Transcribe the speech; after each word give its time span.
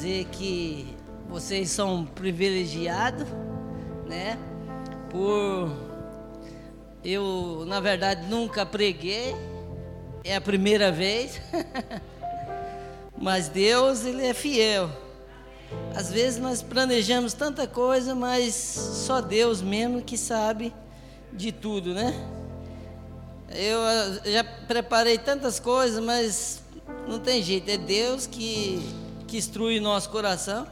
dizer 0.00 0.24
que 0.32 0.96
vocês 1.28 1.68
são 1.70 2.06
privilegiados, 2.06 3.26
né? 4.06 4.38
Por 5.10 5.70
eu, 7.04 7.64
na 7.66 7.80
verdade, 7.80 8.26
nunca 8.26 8.64
preguei, 8.64 9.36
é 10.24 10.34
a 10.34 10.40
primeira 10.40 10.90
vez. 10.90 11.38
mas 13.18 13.48
Deus, 13.48 14.06
ele 14.06 14.24
é 14.24 14.32
fiel. 14.32 14.90
Às 15.94 16.10
vezes 16.10 16.40
nós 16.40 16.62
planejamos 16.62 17.34
tanta 17.34 17.66
coisa, 17.66 18.14
mas 18.14 18.54
só 18.54 19.20
Deus 19.20 19.60
mesmo 19.60 20.00
que 20.00 20.16
sabe 20.16 20.72
de 21.30 21.52
tudo, 21.52 21.92
né? 21.92 22.14
Eu 23.50 24.32
já 24.32 24.44
preparei 24.44 25.18
tantas 25.18 25.60
coisas, 25.60 26.02
mas 26.02 26.62
não 27.06 27.18
tem 27.18 27.42
jeito, 27.42 27.70
é 27.70 27.76
Deus 27.76 28.26
que, 28.26 28.82
que 29.30 29.36
instrui 29.36 29.78
nosso 29.78 30.10
coração. 30.10 30.66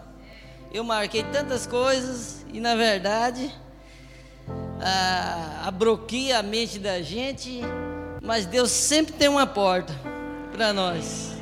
Eu 0.73 0.83
marquei 0.83 1.23
tantas 1.23 1.65
coisas 1.65 2.45
e, 2.53 2.59
na 2.59 2.75
verdade, 2.75 3.55
a, 4.81 5.69
abroquia 5.69 6.41
a 6.41 6.43
mente 6.43 6.77
da 6.81 7.01
gente, 7.01 7.61
mas 8.21 8.47
Deus 8.47 8.73
sempre 8.73 9.13
tem 9.13 9.29
uma 9.29 9.47
porta 9.47 9.95
para 10.51 10.73
nós. 10.73 11.35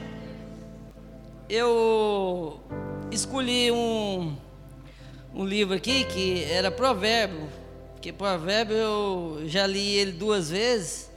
Eu 1.49 2.61
escolhi 3.11 3.73
um, 3.73 4.37
um 5.35 5.45
livro 5.47 5.75
aqui 5.75 6.05
que 6.05 6.45
era 6.45 6.71
Provérbio, 6.71 7.49
porque 7.95 8.13
Provérbio 8.13 8.77
eu 8.77 9.43
já 9.47 9.67
li 9.67 9.95
ele 9.95 10.13
duas 10.13 10.51
vezes 10.51 11.11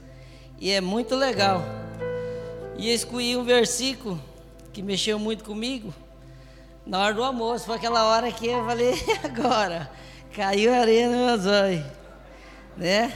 e 0.58 0.72
é 0.72 0.80
muito 0.80 1.14
legal. 1.14 1.62
E 2.78 2.88
eu 2.88 2.96
escolhi 2.96 3.36
um 3.36 3.44
versículo 3.44 4.29
que 4.74 4.82
mexeu 4.82 5.18
muito 5.20 5.44
comigo 5.44 5.94
na 6.86 7.00
hora 7.00 7.14
do 7.14 7.24
almoço. 7.24 7.66
Foi 7.66 7.76
aquela 7.76 8.06
hora 8.06 8.32
que 8.32 8.48
eu 8.48 8.66
falei, 8.66 8.94
agora, 9.24 9.90
caiu 10.34 10.74
areia 10.74 11.10
no 11.10 11.26
meus 11.26 11.46
olhos, 11.46 11.86
né? 12.76 13.14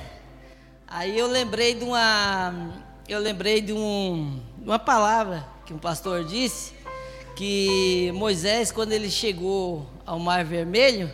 Aí 0.88 1.18
eu 1.18 1.28
lembrei 1.28 1.74
de 1.74 1.84
uma, 1.84 2.54
eu 3.08 3.20
lembrei 3.20 3.62
de, 3.62 3.74
um, 3.74 4.40
uma 4.62 4.78
palavra 4.78 5.46
que 5.66 5.74
um 5.74 5.80
pastor 5.80 6.24
disse, 6.24 6.74
que 7.36 8.12
Moisés, 8.14 8.72
quando 8.72 8.92
ele 8.92 9.10
chegou 9.10 9.88
ao 10.06 10.20
Mar 10.20 10.46
Vermelho, 10.46 11.12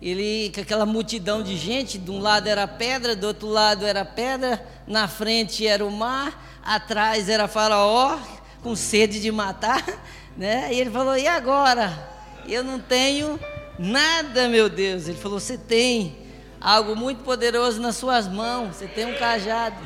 ele, 0.00 0.50
com 0.54 0.60
aquela 0.60 0.86
multidão 0.86 1.42
de 1.42 1.56
gente, 1.56 1.98
de 1.98 2.10
um 2.10 2.20
lado 2.20 2.48
era 2.48 2.66
pedra, 2.66 3.14
do 3.14 3.26
outro 3.28 3.48
lado 3.48 3.86
era 3.86 4.04
pedra, 4.04 4.64
na 4.86 5.06
frente 5.06 5.66
era 5.66 5.84
o 5.84 5.90
mar, 5.90 6.60
atrás 6.64 7.28
era 7.28 7.48
Faraó, 7.48 8.18
com 8.62 8.74
sede 8.74 9.20
de 9.20 9.30
matar, 9.30 9.84
né? 10.36 10.72
E 10.72 10.80
ele 10.80 10.90
falou: 10.90 11.16
E 11.16 11.26
agora? 11.26 12.16
Eu 12.46 12.64
não 12.64 12.78
tenho 12.78 13.38
nada, 13.78 14.48
meu 14.48 14.68
Deus. 14.68 15.08
Ele 15.08 15.18
falou: 15.18 15.38
Você 15.38 15.56
tem 15.56 16.16
algo 16.60 16.96
muito 16.96 17.22
poderoso 17.22 17.80
nas 17.80 17.96
suas 17.96 18.26
mãos, 18.26 18.76
você 18.76 18.86
tem 18.86 19.06
um 19.06 19.18
cajado. 19.18 19.76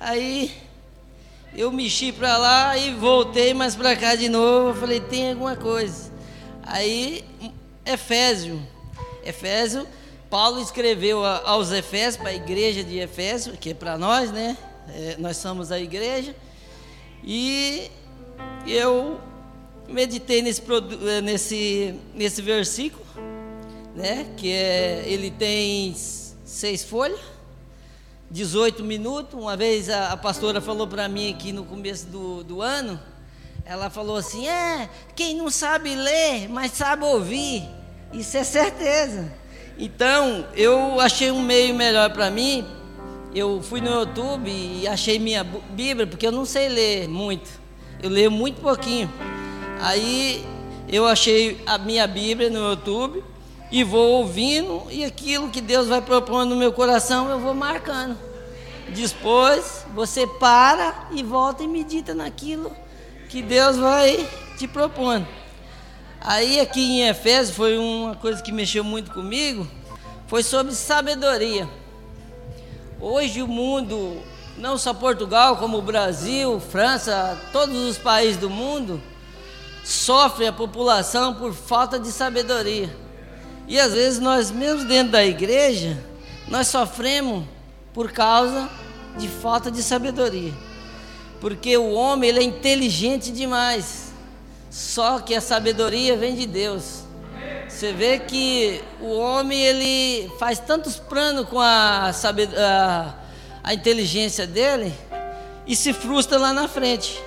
Aí 0.00 0.52
eu 1.56 1.70
mexi 1.70 2.12
para 2.12 2.36
lá 2.36 2.76
e 2.76 2.92
voltei 2.94 3.54
mais 3.54 3.76
para 3.76 3.94
cá 3.96 4.14
de 4.14 4.28
novo. 4.28 4.70
Eu 4.70 4.74
falei: 4.74 5.00
Tem 5.00 5.30
alguma 5.30 5.56
coisa. 5.56 6.12
Aí, 6.62 7.24
Efésio. 7.84 8.60
Efésio, 9.24 9.86
Paulo 10.28 10.60
escreveu 10.60 11.24
aos 11.24 11.70
Efésios, 11.70 12.16
para 12.16 12.30
a 12.30 12.34
igreja 12.34 12.84
de 12.84 12.98
Efésio, 12.98 13.56
que 13.56 13.70
é 13.70 13.74
para 13.74 13.96
nós, 13.96 14.30
né? 14.30 14.56
É, 14.88 15.16
nós 15.18 15.36
somos 15.36 15.70
a 15.72 15.78
igreja. 15.78 16.34
E 17.22 17.90
eu 18.66 19.20
meditei 19.88 20.42
nesse, 20.42 20.62
é, 21.08 21.20
nesse, 21.20 21.94
nesse 22.14 22.42
versículo, 22.42 23.04
né? 23.94 24.26
Que 24.36 24.52
é, 24.52 25.04
ele 25.06 25.30
tem 25.30 25.94
seis 25.94 26.84
folhas, 26.84 27.20
18 28.30 28.82
minutos. 28.84 29.40
Uma 29.40 29.56
vez 29.56 29.88
a, 29.88 30.12
a 30.12 30.16
pastora 30.16 30.60
falou 30.60 30.86
para 30.86 31.08
mim 31.08 31.32
aqui 31.32 31.52
no 31.52 31.64
começo 31.64 32.06
do, 32.06 32.44
do 32.44 32.62
ano 32.62 33.00
ela 33.64 33.88
falou 33.88 34.16
assim: 34.16 34.46
é, 34.46 34.88
quem 35.14 35.36
não 35.36 35.50
sabe 35.50 35.94
ler, 35.94 36.48
mas 36.48 36.72
sabe 36.72 37.04
ouvir. 37.04 37.64
Isso 38.12 38.36
é 38.36 38.44
certeza. 38.44 39.32
Então, 39.78 40.46
eu 40.54 41.00
achei 41.00 41.30
um 41.30 41.42
meio 41.42 41.74
melhor 41.74 42.12
para 42.12 42.30
mim. 42.30 42.64
Eu 43.34 43.60
fui 43.60 43.80
no 43.80 43.90
YouTube 43.90 44.48
e 44.48 44.86
achei 44.86 45.18
minha 45.18 45.42
Bíblia, 45.42 46.06
porque 46.06 46.24
eu 46.24 46.30
não 46.30 46.44
sei 46.44 46.68
ler 46.68 47.08
muito. 47.08 47.50
Eu 48.00 48.08
leio 48.08 48.30
muito 48.30 48.60
pouquinho. 48.60 49.10
Aí 49.80 50.44
eu 50.88 51.04
achei 51.04 51.60
a 51.66 51.76
minha 51.76 52.06
Bíblia 52.06 52.48
no 52.48 52.70
YouTube 52.70 53.24
e 53.72 53.82
vou 53.82 54.18
ouvindo 54.18 54.86
e 54.88 55.04
aquilo 55.04 55.50
que 55.50 55.60
Deus 55.60 55.88
vai 55.88 56.00
propondo 56.00 56.50
no 56.50 56.56
meu 56.56 56.72
coração 56.72 57.28
eu 57.28 57.40
vou 57.40 57.54
marcando. 57.54 58.16
Depois 58.90 59.84
você 59.92 60.28
para 60.28 61.08
e 61.10 61.24
volta 61.24 61.64
e 61.64 61.66
medita 61.66 62.14
naquilo 62.14 62.70
que 63.28 63.42
Deus 63.42 63.76
vai 63.76 64.28
te 64.56 64.68
propondo. 64.68 65.26
Aí 66.20 66.60
aqui 66.60 66.80
em 66.80 67.08
Efésios 67.08 67.56
foi 67.56 67.76
uma 67.76 68.14
coisa 68.14 68.40
que 68.40 68.52
mexeu 68.52 68.84
muito 68.84 69.10
comigo, 69.10 69.66
foi 70.28 70.44
sobre 70.44 70.72
sabedoria. 70.72 71.68
Hoje 73.00 73.42
o 73.42 73.48
mundo, 73.48 74.22
não 74.56 74.78
só 74.78 74.94
Portugal, 74.94 75.56
como 75.56 75.78
o 75.78 75.82
Brasil, 75.82 76.60
França, 76.60 77.38
todos 77.52 77.76
os 77.76 77.98
países 77.98 78.36
do 78.36 78.48
mundo, 78.48 79.02
sofre 79.84 80.46
a 80.46 80.52
população 80.52 81.34
por 81.34 81.52
falta 81.52 81.98
de 81.98 82.10
sabedoria. 82.10 82.94
E 83.66 83.78
às 83.78 83.92
vezes 83.92 84.18
nós 84.18 84.50
mesmos 84.50 84.84
dentro 84.84 85.12
da 85.12 85.24
igreja, 85.24 85.98
nós 86.48 86.68
sofremos 86.68 87.44
por 87.92 88.12
causa 88.12 88.68
de 89.16 89.28
falta 89.28 89.70
de 89.70 89.82
sabedoria 89.82 90.52
porque 91.44 91.76
o 91.76 91.92
homem 91.92 92.30
ele 92.30 92.38
é 92.38 92.42
inteligente 92.42 93.30
demais. 93.30 94.14
Só 94.70 95.18
que 95.18 95.34
a 95.34 95.42
sabedoria 95.42 96.16
vem 96.16 96.34
de 96.34 96.46
Deus. 96.46 97.03
Você 97.68 97.92
vê 97.92 98.18
que 98.18 98.82
o 99.00 99.18
homem 99.18 99.60
ele 99.60 100.30
faz 100.38 100.58
tantos 100.58 100.96
planos 100.96 101.48
com 101.48 101.60
a, 101.60 102.10
a, 102.10 103.14
a 103.62 103.74
inteligência 103.74 104.46
dele 104.46 104.94
e 105.66 105.74
se 105.74 105.92
frustra 105.92 106.38
lá 106.38 106.52
na 106.52 106.68
frente. 106.68 107.20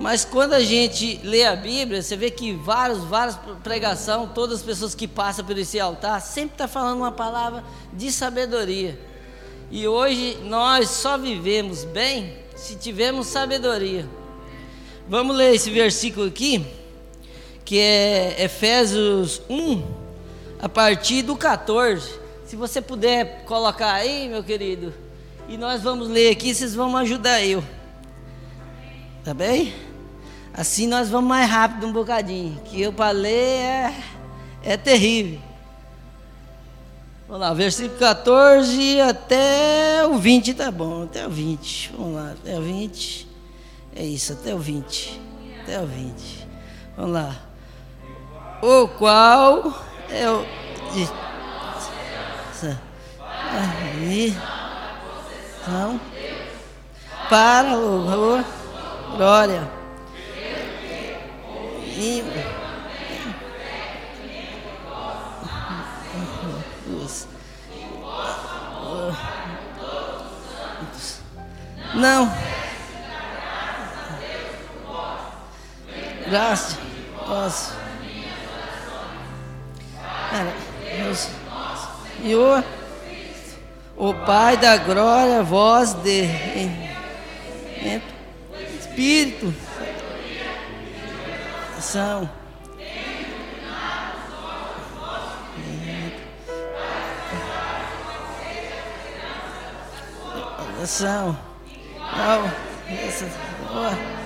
Mas 0.00 0.24
quando 0.24 0.54
a 0.54 0.60
gente 0.60 1.20
lê 1.22 1.44
a 1.44 1.54
Bíblia, 1.54 2.02
você 2.02 2.16
vê 2.16 2.30
que 2.30 2.52
vários, 2.52 3.04
várias 3.04 3.38
pregação, 3.62 4.26
todas 4.26 4.60
as 4.60 4.64
pessoas 4.64 4.94
que 4.94 5.06
passam 5.06 5.44
por 5.44 5.56
esse 5.56 5.78
altar, 5.78 6.20
sempre 6.20 6.54
está 6.54 6.66
falando 6.66 6.98
uma 6.98 7.12
palavra 7.12 7.62
de 7.92 8.10
sabedoria. 8.10 8.98
E 9.70 9.86
hoje 9.86 10.38
nós 10.44 10.90
só 10.90 11.16
vivemos 11.16 11.84
bem 11.84 12.36
se 12.56 12.76
tivermos 12.76 13.26
sabedoria. 13.28 14.08
Vamos 15.08 15.36
ler 15.36 15.54
esse 15.54 15.70
versículo 15.70 16.26
aqui, 16.26 16.66
que 17.72 17.78
é 17.78 18.44
Efésios 18.44 19.40
1, 19.48 19.82
a 20.60 20.68
partir 20.68 21.22
do 21.22 21.34
14. 21.34 22.20
Se 22.44 22.54
você 22.54 22.82
puder 22.82 23.46
colocar 23.46 23.94
aí, 23.94 24.28
meu 24.28 24.44
querido, 24.44 24.92
e 25.48 25.56
nós 25.56 25.82
vamos 25.82 26.06
ler 26.06 26.32
aqui, 26.32 26.54
vocês 26.54 26.74
vão 26.74 26.94
ajudar 26.98 27.42
eu. 27.42 27.64
Tá 29.24 29.32
bem? 29.32 29.72
Assim 30.52 30.86
nós 30.86 31.08
vamos 31.08 31.30
mais 31.30 31.48
rápido 31.48 31.86
um 31.86 31.92
bocadinho, 31.94 32.60
que 32.66 32.78
eu 32.78 32.92
para 32.92 33.10
ler 33.10 33.30
é, 33.32 33.94
é 34.62 34.76
terrível. 34.76 35.40
Vamos 37.26 37.40
lá, 37.40 37.54
versículo 37.54 37.98
14 37.98 39.00
até 39.00 40.06
o 40.06 40.18
20, 40.18 40.52
tá 40.52 40.70
bom, 40.70 41.04
até 41.04 41.26
o 41.26 41.30
20. 41.30 41.92
Vamos 41.96 42.16
lá, 42.16 42.32
até 42.32 42.58
o 42.58 42.60
20. 42.60 43.28
É 43.96 44.04
isso, 44.04 44.34
até 44.34 44.54
o 44.54 44.58
20. 44.58 45.18
Até 45.62 45.80
o 45.80 45.86
20. 45.86 46.46
Vamos 46.98 47.12
lá. 47.12 47.51
O 48.62 48.86
qual. 48.86 49.74
Aí. 53.50 54.36
Então, 55.60 56.00
para 57.28 57.74
louvor, 57.74 58.44
glória. 59.16 59.68
E, 61.96 62.22
Não. 71.94 72.32
Graças. 76.28 76.78
Nossa. 77.28 77.81
Senhor, 82.22 82.64
o 83.96 84.14
Pai 84.14 84.56
da 84.56 84.76
glória, 84.76 85.42
voz 85.42 85.92
de. 85.94 86.28
Espírito. 88.78 89.52
São. 91.80 92.30
Oração. 100.82 101.38
Não. 102.16 102.52
Essa, 102.88 103.26
oh. 103.70 104.21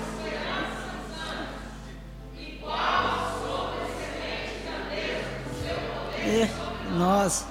E 6.27 6.45
nós. 6.97 7.45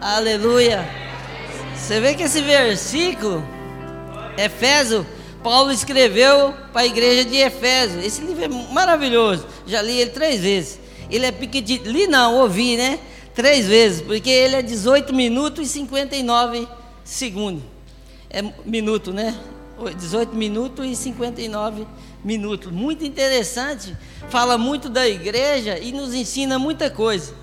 Aleluia. 0.00 0.88
Você 1.76 2.00
vê 2.00 2.14
que 2.14 2.22
esse 2.22 2.40
versículo, 2.40 3.46
Efésio, 4.38 5.06
Paulo 5.42 5.70
escreveu 5.70 6.54
para 6.72 6.80
a 6.80 6.86
igreja 6.86 7.26
de 7.26 7.36
Efésio. 7.36 8.00
Esse 8.00 8.22
livro 8.22 8.42
é 8.42 8.48
maravilhoso. 8.48 9.46
Já 9.66 9.82
li 9.82 10.00
ele 10.00 10.10
três 10.12 10.40
vezes. 10.40 10.80
Ele 11.10 11.26
é 11.26 11.32
pequenininho. 11.32 11.92
Li 11.92 12.06
não, 12.06 12.36
ouvi, 12.36 12.78
né? 12.78 12.98
Três 13.34 13.66
vezes, 13.66 14.00
porque 14.00 14.30
ele 14.30 14.56
é 14.56 14.62
18 14.62 15.12
minutos 15.12 15.66
e 15.66 15.70
59 15.70 16.68
segundos. 17.02 17.64
É 18.30 18.42
minuto, 18.64 19.12
né? 19.12 19.36
18 19.96 20.36
minutos 20.36 20.86
e 20.86 20.94
59 20.94 21.84
minutos. 22.24 22.70
Muito 22.72 23.04
interessante. 23.04 23.96
Fala 24.28 24.56
muito 24.56 24.88
da 24.88 25.08
igreja 25.08 25.78
e 25.78 25.90
nos 25.90 26.14
ensina 26.14 26.58
muita 26.58 26.88
coisa. 26.88 27.34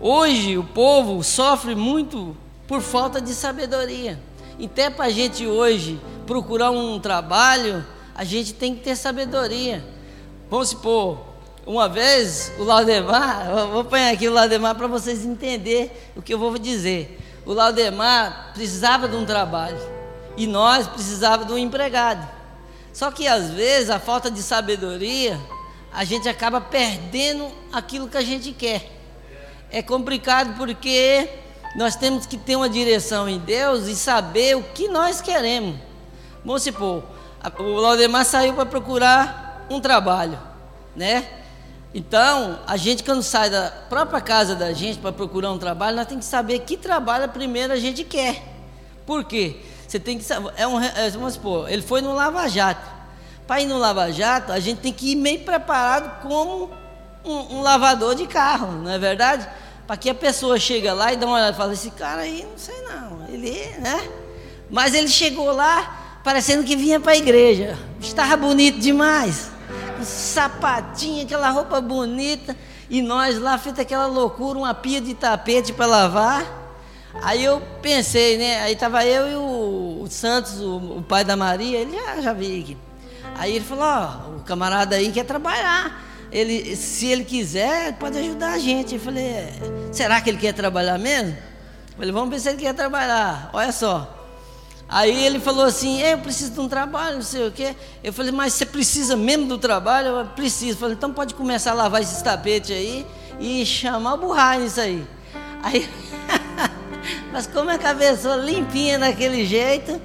Hoje 0.00 0.56
o 0.56 0.64
povo 0.64 1.22
sofre 1.22 1.74
muito 1.74 2.34
por 2.66 2.80
falta 2.80 3.20
de 3.20 3.34
sabedoria. 3.34 4.18
Até 4.62 4.88
para 4.88 5.06
a 5.06 5.10
gente 5.10 5.46
hoje 5.46 6.00
procurar 6.26 6.70
um 6.70 6.98
trabalho, 6.98 7.84
a 8.14 8.24
gente 8.24 8.54
tem 8.54 8.74
que 8.74 8.82
ter 8.82 8.96
sabedoria. 8.96 9.84
Vamos 10.50 10.70
supor, 10.70 11.33
uma 11.66 11.88
vez 11.88 12.52
o 12.58 12.64
Laudemar, 12.64 13.48
vou 13.72 13.84
pôr 13.84 13.98
aqui 13.98 14.28
o 14.28 14.32
Laudemar 14.32 14.74
para 14.74 14.86
vocês 14.86 15.24
entenderem 15.24 15.90
o 16.14 16.20
que 16.20 16.34
eu 16.34 16.38
vou 16.38 16.58
dizer. 16.58 17.18
O 17.46 17.52
Laudemar 17.52 18.52
precisava 18.54 19.08
de 19.08 19.16
um 19.16 19.24
trabalho 19.24 19.78
e 20.36 20.46
nós 20.46 20.86
precisávamos 20.86 21.46
de 21.46 21.52
um 21.54 21.58
empregado. 21.58 22.28
Só 22.92 23.10
que 23.10 23.26
às 23.26 23.50
vezes 23.50 23.90
a 23.90 23.98
falta 23.98 24.30
de 24.30 24.42
sabedoria, 24.42 25.40
a 25.92 26.04
gente 26.04 26.28
acaba 26.28 26.60
perdendo 26.60 27.50
aquilo 27.72 28.08
que 28.08 28.16
a 28.16 28.22
gente 28.22 28.52
quer. 28.52 28.90
É 29.70 29.82
complicado 29.82 30.56
porque 30.56 31.28
nós 31.76 31.96
temos 31.96 32.26
que 32.26 32.36
ter 32.36 32.56
uma 32.56 32.68
direção 32.68 33.28
em 33.28 33.38
Deus 33.38 33.86
e 33.86 33.96
saber 33.96 34.56
o 34.56 34.62
que 34.62 34.86
nós 34.88 35.20
queremos. 35.20 35.76
Vamos 36.44 36.62
supor, 36.62 37.02
o 37.58 37.80
Laudemar 37.80 38.24
saiu 38.24 38.52
para 38.54 38.66
procurar 38.66 39.66
um 39.70 39.80
trabalho, 39.80 40.38
né? 40.94 41.43
Então, 41.94 42.58
a 42.66 42.76
gente 42.76 43.04
quando 43.04 43.22
sai 43.22 43.48
da 43.48 43.70
própria 43.88 44.20
casa 44.20 44.56
da 44.56 44.72
gente 44.72 44.98
para 44.98 45.12
procurar 45.12 45.52
um 45.52 45.58
trabalho, 45.58 45.96
nós 45.96 46.08
temos 46.08 46.24
que 46.24 46.30
saber 46.30 46.58
que 46.60 46.76
trabalho 46.76 47.28
primeiro 47.28 47.72
a 47.72 47.76
gente 47.76 48.02
quer. 48.02 48.42
Por 49.06 49.22
quê? 49.22 49.58
Você 49.86 50.00
tem 50.00 50.18
que 50.18 50.24
saber, 50.24 50.52
é 50.56 50.66
um, 50.66 50.80
é, 50.80 51.08
vamos 51.10 51.34
supor, 51.34 51.70
ele 51.70 51.82
foi 51.82 52.00
no 52.00 52.12
Lava 52.12 52.48
Jato. 52.48 52.92
Para 53.46 53.60
ir 53.60 53.66
no 53.66 53.78
Lava 53.78 54.10
Jato, 54.10 54.50
a 54.50 54.58
gente 54.58 54.80
tem 54.80 54.92
que 54.92 55.12
ir 55.12 55.14
meio 55.14 55.40
preparado 55.40 56.20
como 56.20 56.68
um, 57.24 57.58
um 57.58 57.62
lavador 57.62 58.16
de 58.16 58.26
carro, 58.26 58.72
não 58.72 58.90
é 58.90 58.98
verdade? 58.98 59.48
Para 59.86 59.96
que 59.96 60.10
a 60.10 60.14
pessoa 60.14 60.58
chega 60.58 60.92
lá 60.92 61.12
e 61.12 61.16
dá 61.16 61.26
uma 61.26 61.36
olhada 61.36 61.52
e 61.52 61.56
fala, 61.56 61.74
esse 61.74 61.92
cara 61.92 62.22
aí, 62.22 62.44
não 62.50 62.58
sei 62.58 62.82
não, 62.82 63.28
ele, 63.28 63.52
né? 63.78 64.08
Mas 64.68 64.94
ele 64.94 65.08
chegou 65.08 65.52
lá 65.52 66.20
parecendo 66.24 66.64
que 66.64 66.74
vinha 66.74 66.98
para 66.98 67.12
a 67.12 67.16
igreja. 67.16 67.78
Estava 68.00 68.36
bonito 68.36 68.80
demais. 68.80 69.53
Sapatinho, 70.04 71.24
aquela 71.24 71.50
roupa 71.50 71.80
bonita. 71.80 72.56
E 72.88 73.00
nós 73.00 73.38
lá 73.38 73.56
feita 73.58 73.82
aquela 73.82 74.06
loucura, 74.06 74.58
uma 74.58 74.74
pia 74.74 75.00
de 75.00 75.14
tapete 75.14 75.72
para 75.72 75.86
lavar. 75.86 76.62
Aí 77.22 77.44
eu 77.44 77.62
pensei, 77.80 78.36
né? 78.36 78.60
Aí 78.60 78.74
estava 78.74 79.04
eu 79.04 79.28
e 79.30 79.34
o, 79.36 80.06
Santos, 80.10 80.60
o, 80.60 80.98
o, 80.98 81.02
pai 81.02 81.24
da 81.24 81.36
Maria, 81.36 81.78
ele 81.78 81.96
já, 81.96 82.20
já 82.20 82.32
veio 82.32 82.62
aqui. 82.62 82.76
Aí 83.36 83.56
ele 83.56 83.64
falou, 83.64 83.84
ó, 83.84 84.36
o 84.36 84.40
camarada 84.40 84.96
aí 84.96 85.10
quer 85.10 85.24
trabalhar 85.24 86.04
ele, 86.34 86.74
se 86.74 87.06
ele 87.06 87.24
quiser, 87.24 87.96
pode 87.96 88.18
ajudar 88.18 88.54
a 88.54 88.58
gente. 88.58 88.94
Eu 88.94 89.00
falei, 89.00 89.24
é, 89.24 89.52
será 89.92 90.20
que 90.20 90.28
ele 90.28 90.38
quer 90.38 90.52
trabalhar 90.52 90.98
mesmo? 90.98 91.30
Eu 91.30 91.96
falei, 91.96 92.10
vamos 92.10 92.28
ver 92.28 92.40
se 92.40 92.48
ele 92.48 92.58
quer 92.58 92.74
trabalhar. 92.74 93.50
Olha 93.52 93.70
só. 93.70 94.23
Aí 94.94 95.26
ele 95.26 95.40
falou 95.40 95.64
assim, 95.64 96.00
eu 96.02 96.18
preciso 96.18 96.52
de 96.52 96.60
um 96.60 96.68
trabalho, 96.68 97.16
não 97.16 97.22
sei 97.22 97.48
o 97.48 97.50
quê. 97.50 97.74
Eu 98.00 98.12
falei, 98.12 98.30
mas 98.30 98.52
você 98.52 98.64
precisa 98.64 99.16
mesmo 99.16 99.46
do 99.46 99.58
trabalho? 99.58 100.06
Eu 100.06 100.26
preciso. 100.26 100.74
Eu 100.74 100.76
falei, 100.76 100.94
então 100.94 101.12
pode 101.12 101.34
começar 101.34 101.72
a 101.72 101.74
lavar 101.74 102.00
esses 102.00 102.22
tapetes 102.22 102.70
aí 102.70 103.04
e 103.40 103.66
chamar 103.66 104.14
o 104.14 104.18
burrai 104.18 104.60
nisso 104.60 104.80
aí. 104.80 105.04
Aí, 105.64 105.90
mas 107.32 107.44
como 107.44 107.70
a 107.70 107.76
cabeça 107.76 108.36
limpinha 108.36 108.96
daquele 108.96 109.44
jeito, 109.44 110.00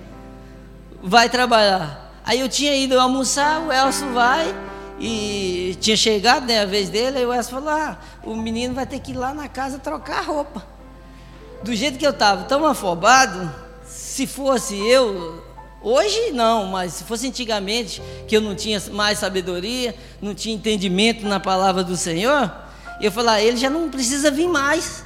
vai 1.04 1.30
trabalhar. 1.30 2.12
Aí 2.26 2.40
eu 2.40 2.50
tinha 2.50 2.76
ido 2.76 3.00
almoçar, 3.00 3.62
o 3.62 3.72
Elcio 3.72 4.12
vai 4.12 4.56
e 5.00 5.78
tinha 5.80 5.96
chegado 5.96 6.48
né, 6.48 6.62
a 6.62 6.66
vez 6.66 6.90
dele, 6.90 7.20
aí 7.20 7.26
o 7.28 7.30
Wes 7.30 7.48
falou: 7.48 7.70
ah, 7.70 8.00
o 8.24 8.36
menino 8.36 8.74
vai 8.74 8.88
ter 8.88 8.98
que 8.98 9.12
ir 9.12 9.18
lá 9.18 9.36
na 9.36 9.48
casa 9.48 9.78
trocar 9.78 10.18
a 10.18 10.24
roupa. 10.24 10.66
Do 11.62 11.76
jeito 11.76 12.00
que 12.00 12.08
eu 12.08 12.10
estava, 12.10 12.46
tão 12.46 12.66
afobado, 12.66 13.69
se 13.90 14.28
fosse 14.28 14.78
eu, 14.88 15.44
hoje 15.82 16.32
não, 16.32 16.68
mas 16.68 16.94
se 16.94 17.04
fosse 17.04 17.28
antigamente, 17.28 18.02
que 18.28 18.38
eu 18.38 18.42
não 18.42 18.54
tinha 18.54 18.82
mais 18.92 19.18
sabedoria, 19.20 19.96
não 20.22 20.36
tinha 20.36 20.56
entendimento 20.56 21.26
na 21.26 21.40
palavra 21.40 21.84
do 21.84 21.98
Senhor, 21.98 22.52
eu 23.02 23.12
falar, 23.12 23.42
ele 23.42 23.58
já 23.58 23.70
não 23.70 23.90
precisa 23.90 24.30
vir 24.30 24.48
mais, 24.48 25.04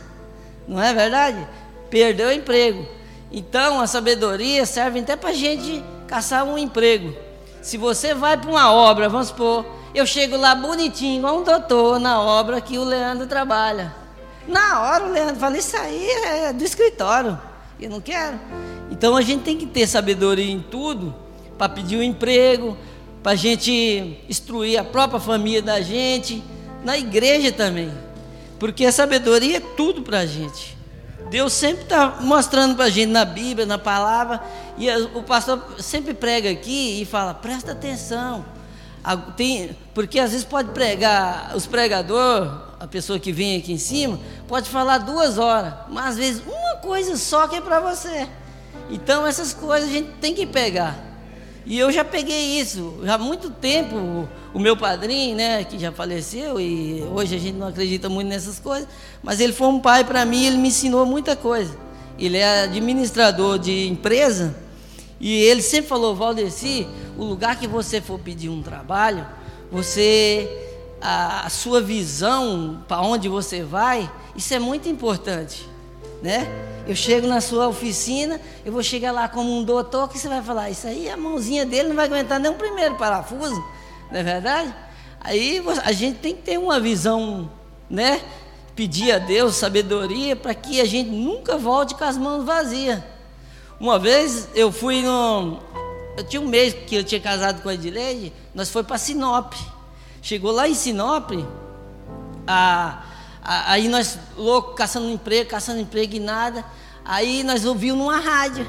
não 0.67 0.81
é 0.81 0.93
verdade? 0.93 1.47
Perdeu 1.89 2.29
o 2.29 2.31
emprego. 2.31 2.87
Então 3.31 3.79
a 3.79 3.87
sabedoria 3.87 4.65
serve 4.65 4.99
até 4.99 5.15
para 5.15 5.29
a 5.29 5.33
gente 5.33 5.83
caçar 6.07 6.43
um 6.43 6.57
emprego. 6.57 7.15
Se 7.61 7.77
você 7.77 8.13
vai 8.13 8.37
para 8.37 8.49
uma 8.49 8.71
obra, 8.71 9.07
vamos 9.07 9.27
supor, 9.27 9.65
eu 9.95 10.05
chego 10.05 10.35
lá 10.35 10.53
bonitinho, 10.53 11.19
igual 11.19 11.39
um 11.39 11.43
doutor 11.43 11.99
na 11.99 12.19
obra 12.19 12.59
que 12.59 12.77
o 12.77 12.83
Leandro 12.83 13.27
trabalha. 13.27 13.93
Na 14.47 14.81
hora 14.81 15.05
o 15.05 15.11
Leandro 15.11 15.35
fala, 15.37 15.57
isso 15.57 15.77
aí 15.77 16.09
é 16.25 16.51
do 16.51 16.63
escritório. 16.63 17.39
Eu 17.79 17.89
não 17.89 18.01
quero. 18.01 18.39
Então 18.93 19.17
a 19.17 19.23
gente 19.23 19.41
tem 19.41 19.57
que 19.57 19.65
ter 19.65 19.87
sabedoria 19.87 20.45
em 20.45 20.59
tudo 20.59 21.15
para 21.57 21.67
pedir 21.67 21.97
um 21.97 22.03
emprego, 22.03 22.77
para 23.23 23.31
a 23.31 23.35
gente 23.35 24.19
instruir 24.29 24.79
a 24.79 24.83
própria 24.83 25.19
família 25.19 25.63
da 25.63 25.81
gente, 25.81 26.43
na 26.85 26.95
igreja 26.95 27.51
também. 27.51 27.91
Porque 28.59 28.85
a 28.85 28.91
sabedoria 28.91 29.57
é 29.57 29.59
tudo 29.59 30.03
para 30.03 30.19
a 30.19 30.25
gente. 30.27 30.77
Deus 31.31 31.53
sempre 31.53 31.85
está 31.85 32.19
mostrando 32.21 32.75
para 32.75 32.85
a 32.85 32.89
gente 32.89 33.09
na 33.09 33.25
Bíblia, 33.25 33.65
na 33.65 33.79
palavra, 33.79 34.39
e 34.77 34.87
o 35.15 35.23
pastor 35.23 35.59
sempre 35.79 36.13
prega 36.13 36.51
aqui 36.51 37.01
e 37.01 37.05
fala: 37.05 37.33
presta 37.33 37.71
atenção. 37.71 38.45
Tem, 39.35 39.75
porque 39.95 40.19
às 40.19 40.29
vezes 40.29 40.45
pode 40.45 40.69
pregar, 40.69 41.53
os 41.55 41.65
pregadores, 41.65 42.51
a 42.79 42.85
pessoa 42.85 43.17
que 43.17 43.31
vem 43.31 43.57
aqui 43.57 43.73
em 43.73 43.77
cima, 43.79 44.19
pode 44.47 44.69
falar 44.69 44.99
duas 44.99 45.39
horas, 45.39 45.73
mas 45.89 46.09
às 46.09 46.17
vezes 46.17 46.43
uma 46.45 46.75
coisa 46.75 47.17
só 47.17 47.47
que 47.47 47.55
é 47.55 47.61
para 47.61 47.79
você. 47.79 48.29
Então 48.89 49.25
essas 49.25 49.53
coisas 49.53 49.89
a 49.89 49.91
gente 49.91 50.09
tem 50.19 50.33
que 50.33 50.45
pegar. 50.45 51.13
E 51.65 51.79
eu 51.79 51.91
já 51.91 52.03
peguei 52.03 52.59
isso, 52.59 52.99
há 53.07 53.17
muito 53.17 53.49
tempo, 53.49 53.95
o, 53.95 54.29
o 54.53 54.59
meu 54.59 54.75
padrinho, 54.75 55.37
né, 55.37 55.63
que 55.63 55.79
já 55.79 55.93
faleceu, 55.93 56.59
e 56.59 57.01
hoje 57.03 57.35
a 57.35 57.39
gente 57.39 57.55
não 57.55 57.67
acredita 57.67 58.09
muito 58.09 58.27
nessas 58.27 58.59
coisas, 58.59 58.87
mas 59.23 59.39
ele 59.39 59.53
foi 59.53 59.67
um 59.67 59.79
pai 59.79 60.03
para 60.03 60.25
mim, 60.25 60.45
ele 60.45 60.57
me 60.57 60.67
ensinou 60.67 61.05
muita 61.05 61.37
coisa. 61.37 61.73
Ele 62.19 62.37
é 62.37 62.63
administrador 62.63 63.57
de 63.57 63.87
empresa, 63.87 64.53
e 65.21 65.33
ele 65.43 65.61
sempre 65.61 65.87
falou, 65.87 66.13
Valdeci, 66.13 66.85
o 67.17 67.23
lugar 67.23 67.57
que 67.57 67.65
você 67.65 68.01
for 68.01 68.19
pedir 68.19 68.49
um 68.49 68.61
trabalho, 68.61 69.25
você 69.71 70.49
a, 71.01 71.45
a 71.45 71.49
sua 71.49 71.81
visão 71.81 72.83
para 72.89 73.01
onde 73.01 73.29
você 73.29 73.63
vai, 73.63 74.11
isso 74.35 74.53
é 74.53 74.59
muito 74.59 74.89
importante, 74.89 75.65
né? 76.23 76.47
Eu 76.87 76.95
chego 76.95 77.27
na 77.27 77.39
sua 77.39 77.67
oficina, 77.67 78.41
eu 78.65 78.71
vou 78.71 78.81
chegar 78.81 79.11
lá 79.11 79.27
como 79.27 79.55
um 79.55 79.63
doutor, 79.63 80.09
que 80.09 80.17
você 80.17 80.27
vai 80.27 80.41
falar, 80.41 80.69
isso 80.69 80.87
aí 80.87 81.09
a 81.09 81.15
mãozinha 81.17 81.65
dele 81.65 81.89
não 81.89 81.95
vai 81.95 82.05
aguentar 82.05 82.39
nem 82.39 82.51
o 82.51 82.55
primeiro 82.55 82.95
parafuso, 82.95 83.63
não 84.09 84.19
é 84.19 84.23
verdade? 84.23 84.73
Aí 85.19 85.63
a 85.83 85.91
gente 85.91 86.19
tem 86.19 86.35
que 86.35 86.41
ter 86.41 86.57
uma 86.57 86.79
visão, 86.79 87.49
né? 87.89 88.21
Pedir 88.75 89.11
a 89.11 89.19
Deus 89.19 89.55
sabedoria 89.55 90.35
para 90.35 90.53
que 90.53 90.81
a 90.81 90.85
gente 90.85 91.09
nunca 91.09 91.57
volte 91.57 91.93
com 91.93 92.03
as 92.03 92.17
mãos 92.17 92.43
vazias. 92.43 93.01
Uma 93.79 93.99
vez 93.99 94.49
eu 94.55 94.71
fui 94.71 95.01
no, 95.01 95.59
eu 96.17 96.23
tinha 96.23 96.41
um 96.41 96.47
mês 96.47 96.73
que 96.73 96.95
eu 96.95 97.03
tinha 97.03 97.19
casado 97.19 97.61
com 97.61 97.69
a 97.69 97.73
Edileide, 97.73 98.33
nós 98.53 98.69
foi 98.69 98.83
para 98.83 98.97
Sinop. 98.97 99.53
Chegou 100.21 100.51
lá 100.51 100.67
em 100.67 100.73
Sinop, 100.73 101.31
a, 102.47 103.03
aí 103.43 103.87
nós 103.87 104.17
louco, 104.37 104.73
caçando 104.73 105.09
emprego, 105.09 105.49
caçando 105.49 105.79
emprego 105.79 106.15
e 106.15 106.19
nada. 106.19 106.63
Aí 107.03 107.43
nós 107.43 107.65
ouvimos 107.65 107.97
numa 107.97 108.19
rádio. 108.19 108.65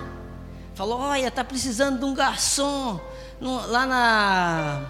Falou, 0.74 0.98
olha, 0.98 1.30
tá 1.30 1.44
precisando 1.44 2.00
de 2.00 2.04
um 2.04 2.12
garçom 2.12 3.00
no, 3.40 3.66
lá 3.68 3.86
na, 3.86 4.82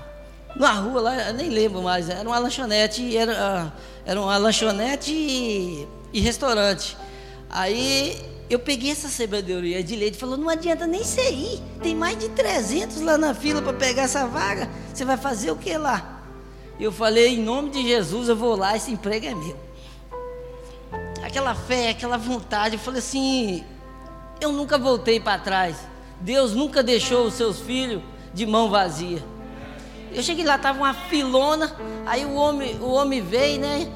na 0.57 0.73
rua, 0.73 1.00
lá, 1.00 1.33
nem 1.33 1.50
lembro 1.50 1.83
mais, 1.83 2.09
era 2.09 2.26
uma 2.26 2.38
lanchonete, 2.38 3.17
era, 3.17 3.73
era 4.07 4.21
uma 4.21 4.37
lanchonete 4.37 5.12
e, 5.12 5.87
e 6.12 6.21
restaurante. 6.21 6.97
Aí 7.50 8.19
eu 8.49 8.59
peguei 8.59 8.91
essa 8.91 9.09
sabedoria 9.09 9.83
de 9.83 9.97
leite, 9.97 10.17
falou: 10.17 10.37
não 10.37 10.49
adianta 10.49 10.87
nem 10.87 11.05
você 11.05 11.31
ir, 11.31 11.62
tem 11.83 11.95
mais 11.95 12.19
de 12.19 12.29
300 12.31 13.00
lá 13.00 13.19
na 13.19 13.35
fila 13.35 13.61
para 13.61 13.73
pegar 13.73 14.03
essa 14.03 14.26
vaga, 14.26 14.71
você 14.93 15.05
vai 15.05 15.17
fazer 15.17 15.50
o 15.50 15.57
que 15.57 15.76
lá? 15.76 16.23
Eu 16.79 16.93
falei: 16.93 17.35
em 17.35 17.43
nome 17.43 17.71
de 17.71 17.83
Jesus, 17.83 18.29
eu 18.29 18.37
vou 18.37 18.57
lá, 18.57 18.76
esse 18.76 18.91
emprego 18.91 19.26
é 19.26 19.35
meu. 19.35 19.57
Aquela 21.25 21.54
fé, 21.54 21.88
aquela 21.88 22.19
vontade, 22.19 22.75
eu 22.75 22.78
falei 22.78 22.99
assim: 22.99 23.64
eu 24.38 24.52
nunca 24.52 24.76
voltei 24.76 25.19
para 25.19 25.38
trás. 25.38 25.75
Deus 26.21 26.52
nunca 26.52 26.83
deixou 26.83 27.26
os 27.26 27.33
seus 27.33 27.61
filhos 27.61 28.02
de 28.35 28.45
mão 28.45 28.69
vazia. 28.69 29.25
Eu 30.12 30.23
cheguei 30.23 30.45
lá, 30.45 30.57
estava 30.57 30.78
uma 30.78 30.93
filona, 30.93 31.75
aí 32.04 32.26
o 32.26 32.35
homem, 32.35 32.76
o 32.76 32.90
homem 32.90 33.23
veio, 33.23 33.59
né? 33.59 33.90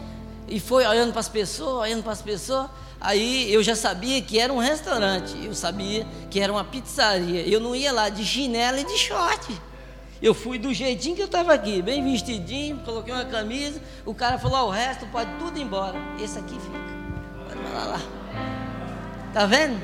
E 0.49 0.59
foi 0.59 0.87
olhando 0.87 1.13
para 1.13 1.21
as 1.21 1.29
pessoas, 1.29 1.83
olhando 1.83 2.03
para 2.03 2.13
as 2.13 2.23
pessoas. 2.23 2.71
Aí 2.99 3.53
eu 3.53 3.63
já 3.63 3.77
sabia 3.77 4.23
que 4.23 4.39
era 4.39 4.51
um 4.51 4.59
restaurante, 4.59 5.37
eu 5.45 5.55
sabia 5.55 6.07
que 6.31 6.41
era 6.41 6.51
uma 6.51 6.65
pizzaria. 6.65 7.47
Eu 7.47 7.61
não 7.61 7.77
ia 7.77 7.93
lá 7.93 8.09
de 8.09 8.25
chinelo 8.25 8.79
e 8.79 8.85
de 8.85 8.97
short. 8.97 9.61
Eu 10.21 10.33
fui 10.33 10.59
do 10.59 10.73
jeitinho 10.73 11.15
que 11.15 11.23
eu 11.23 11.27
estava 11.27 11.53
aqui, 11.53 11.83
bem 11.83 12.03
vestidinho, 12.03 12.79
coloquei 12.87 13.13
uma 13.13 13.27
camisa. 13.27 13.83
O 14.07 14.15
cara 14.15 14.39
falou: 14.39 14.69
o 14.69 14.71
resto 14.71 15.07
pode 15.09 15.31
tudo 15.39 15.59
ir 15.59 15.63
embora. 15.63 15.99
Esse 16.19 16.39
aqui 16.39 16.59
fica. 16.59 16.98
Mandar 17.69 17.87
lá. 17.87 18.01
Tá 19.33 19.47
vendo? 19.47 19.81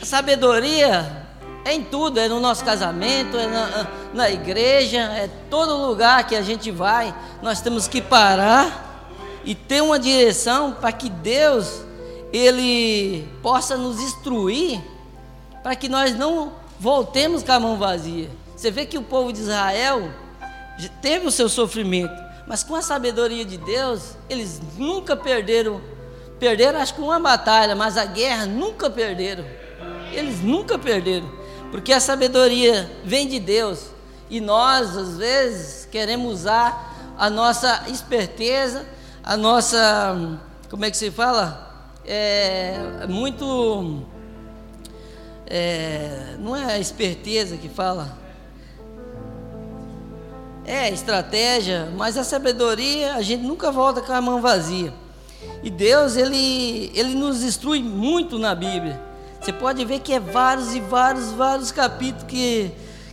A 0.00 0.04
sabedoria 0.04 1.26
é 1.64 1.72
em 1.72 1.82
tudo, 1.82 2.18
é 2.18 2.28
no 2.28 2.40
nosso 2.40 2.64
casamento, 2.64 3.36
é 3.36 3.46
na, 3.46 3.86
na 4.14 4.30
igreja, 4.30 4.98
é 4.98 5.28
todo 5.48 5.86
lugar 5.86 6.26
que 6.26 6.34
a 6.34 6.42
gente 6.42 6.70
vai. 6.70 7.14
Nós 7.42 7.60
temos 7.60 7.86
que 7.86 8.00
parar 8.00 9.06
e 9.44 9.54
ter 9.54 9.82
uma 9.82 9.98
direção 9.98 10.72
para 10.72 10.92
que 10.92 11.08
Deus 11.08 11.82
ele 12.32 13.26
possa 13.42 13.76
nos 13.76 14.00
instruir 14.00 14.80
para 15.62 15.76
que 15.76 15.88
nós 15.88 16.16
não 16.16 16.52
voltemos 16.78 17.42
com 17.42 17.52
a 17.52 17.60
mão 17.60 17.76
vazia. 17.76 18.30
Você 18.56 18.70
vê 18.70 18.86
que 18.86 18.98
o 18.98 19.02
povo 19.02 19.32
de 19.32 19.40
Israel 19.40 20.10
teve 21.02 21.26
o 21.26 21.30
seu 21.30 21.48
sofrimento, 21.48 22.14
mas 22.46 22.62
com 22.62 22.74
a 22.74 22.82
sabedoria 22.82 23.44
de 23.44 23.58
Deus, 23.58 24.16
eles 24.28 24.60
nunca 24.76 25.16
perderam, 25.16 25.80
perderam 26.38 26.80
acho 26.80 26.94
que 26.94 27.00
uma 27.00 27.18
batalha, 27.18 27.74
mas 27.74 27.96
a 27.96 28.04
guerra 28.04 28.46
nunca 28.46 28.88
perderam. 28.90 29.44
Eles 30.12 30.42
nunca 30.42 30.78
perderam, 30.78 31.30
porque 31.70 31.92
a 31.92 32.00
sabedoria 32.00 32.90
vem 33.04 33.28
de 33.28 33.38
Deus 33.38 33.90
e 34.30 34.40
nós 34.40 34.96
às 34.96 35.16
vezes 35.16 35.86
queremos 35.90 36.32
usar 36.40 37.14
a 37.16 37.28
nossa 37.28 37.84
esperteza, 37.88 38.86
a 39.22 39.36
nossa, 39.36 40.38
como 40.70 40.84
é 40.84 40.90
que 40.90 40.96
se 40.96 41.10
fala? 41.10 41.68
é 42.08 43.06
muito. 43.06 44.02
É, 45.46 46.36
não 46.38 46.56
é 46.56 46.74
a 46.74 46.78
esperteza 46.78 47.56
que 47.56 47.68
fala, 47.68 48.18
é 50.66 50.90
estratégia, 50.90 51.88
mas 51.96 52.18
a 52.18 52.24
sabedoria 52.24 53.14
a 53.14 53.22
gente 53.22 53.44
nunca 53.44 53.70
volta 53.70 54.00
com 54.00 54.12
a 54.12 54.20
mão 54.20 54.40
vazia. 54.42 54.92
E 55.62 55.70
Deus, 55.70 56.16
ele, 56.16 56.90
ele 56.94 57.14
nos 57.14 57.42
instrui 57.42 57.82
muito 57.82 58.38
na 58.38 58.54
Bíblia. 58.54 59.00
Você 59.40 59.52
pode 59.52 59.84
ver 59.84 60.00
que 60.00 60.12
é 60.12 60.20
vários 60.20 60.74
e 60.74 60.80
vários, 60.80 61.30
vários 61.32 61.70
capítulos 61.70 62.24
que, 62.24 62.70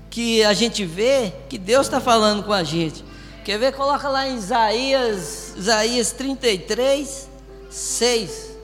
que 0.10 0.44
a 0.44 0.54
gente 0.54 0.86
vê 0.86 1.34
que 1.50 1.58
Deus 1.58 1.88
está 1.88 2.00
falando 2.00 2.44
com 2.44 2.54
a 2.54 2.64
gente. 2.64 3.04
Quer 3.44 3.60
ver? 3.60 3.74
Coloca 3.74 4.10
lá 4.10 4.28
em 4.28 4.36
Isaías, 4.36 5.54
Isaías 5.56 6.12
33, 6.12 7.30
6. 7.70 8.56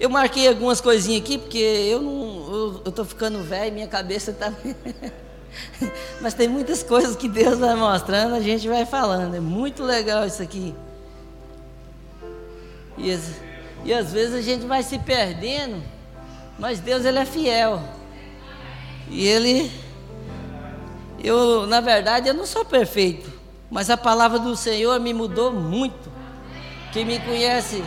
Eu 0.00 0.10
marquei 0.10 0.48
algumas 0.48 0.80
coisinhas 0.80 1.22
aqui, 1.22 1.38
porque 1.38 1.58
eu 1.58 2.02
não. 2.02 2.82
Eu 2.84 2.90
estou 2.90 3.04
ficando 3.04 3.42
velho, 3.42 3.72
minha 3.72 3.86
cabeça 3.86 4.32
está. 4.32 4.52
Mas 6.20 6.34
tem 6.34 6.48
muitas 6.48 6.82
coisas 6.82 7.14
que 7.14 7.28
Deus 7.28 7.58
vai 7.58 7.76
mostrando, 7.76 8.34
a 8.34 8.40
gente 8.40 8.68
vai 8.68 8.84
falando. 8.84 9.36
É 9.36 9.40
muito 9.40 9.84
legal 9.84 10.26
isso 10.26 10.42
aqui. 10.42 10.74
E, 12.96 13.18
e 13.84 13.92
às 13.92 14.12
vezes 14.12 14.34
a 14.34 14.42
gente 14.42 14.66
vai 14.66 14.82
se 14.82 14.98
perdendo, 14.98 15.82
mas 16.58 16.80
Deus 16.80 17.04
ele 17.04 17.18
é 17.18 17.24
fiel. 17.24 17.82
E 19.08 19.26
ele. 19.26 19.70
Eu, 21.22 21.66
na 21.66 21.80
verdade, 21.80 22.28
eu 22.28 22.34
não 22.34 22.44
sou 22.44 22.64
perfeito, 22.64 23.32
mas 23.70 23.88
a 23.88 23.96
palavra 23.96 24.38
do 24.38 24.54
Senhor 24.54 25.00
me 25.00 25.14
mudou 25.14 25.52
muito. 25.52 26.12
Quem 26.92 27.04
me 27.04 27.18
conhece 27.18 27.82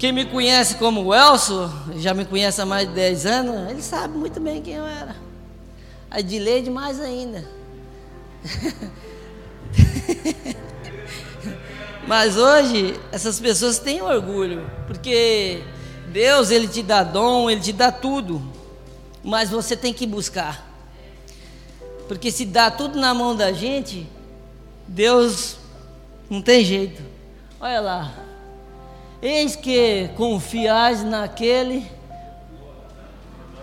quem 0.00 0.12
me 0.12 0.24
conhece 0.24 0.76
como 0.76 1.14
Elso, 1.14 1.70
já 1.96 2.14
me 2.14 2.24
conhece 2.24 2.58
há 2.58 2.64
mais 2.64 2.88
de 2.88 2.94
10 2.94 3.26
anos, 3.26 3.70
ele 3.70 3.82
sabe 3.82 4.16
muito 4.16 4.40
bem 4.40 4.62
quem 4.62 4.76
eu 4.76 4.86
era. 4.86 5.14
A 6.10 6.20
Edileide 6.20 6.70
mais 6.70 6.98
ainda. 6.98 7.44
Mas 12.06 12.36
hoje 12.36 12.98
essas 13.12 13.38
pessoas 13.38 13.78
têm 13.78 14.02
orgulho, 14.02 14.68
porque 14.86 15.62
Deus 16.08 16.50
ele 16.50 16.66
te 16.66 16.82
dá 16.82 17.02
dom, 17.02 17.50
ele 17.50 17.60
te 17.60 17.72
dá 17.72 17.92
tudo, 17.92 18.42
mas 19.22 19.50
você 19.50 19.76
tem 19.76 19.92
que 19.92 20.06
buscar. 20.06 20.68
Porque 22.08 22.30
se 22.30 22.44
dá 22.44 22.70
tudo 22.70 22.98
na 22.98 23.14
mão 23.14 23.36
da 23.36 23.52
gente, 23.52 24.06
Deus 24.88 25.56
não 26.28 26.42
tem 26.42 26.64
jeito. 26.64 27.02
Olha 27.60 27.80
lá, 27.80 28.14
Eis 29.22 29.54
que 29.54 30.08
confiais 30.16 31.04
naquele 31.04 31.86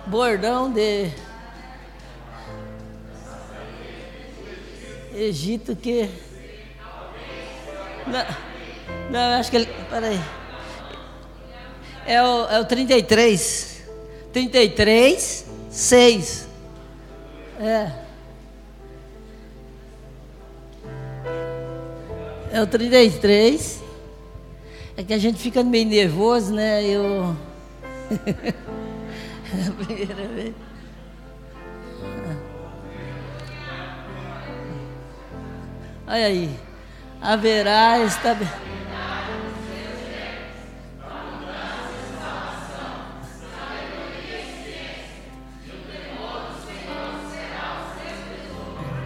bordão 0.06 0.72
de 0.72 1.10
Egito 5.16 5.76
que. 5.76 6.08
Não, 8.08 9.12
não 9.12 9.40
acho 9.40 9.52
que 9.52 9.58
ele. 9.58 9.70
Peraí. 9.90 10.20
É 12.06 12.24
o, 12.24 12.46
é 12.46 12.60
o 12.60 12.66
33. 12.66 13.84
33, 14.32 15.46
6. 15.70 16.48
É. 17.60 17.92
É 22.54 22.62
o 22.62 22.68
33. 22.68 23.84
É 24.96 25.04
que 25.04 25.14
a 25.14 25.18
gente 25.18 25.38
fica 25.38 25.64
meio 25.64 25.86
nervoso, 25.88 26.54
né? 26.54 26.84
Eu. 26.84 27.36
é 28.10 29.68
a 29.68 29.86
primeira 29.86 30.28
vez. 30.28 30.56
Olha 36.08 36.26
aí. 36.26 36.67
Haverá 37.22 37.98
esta. 38.00 38.38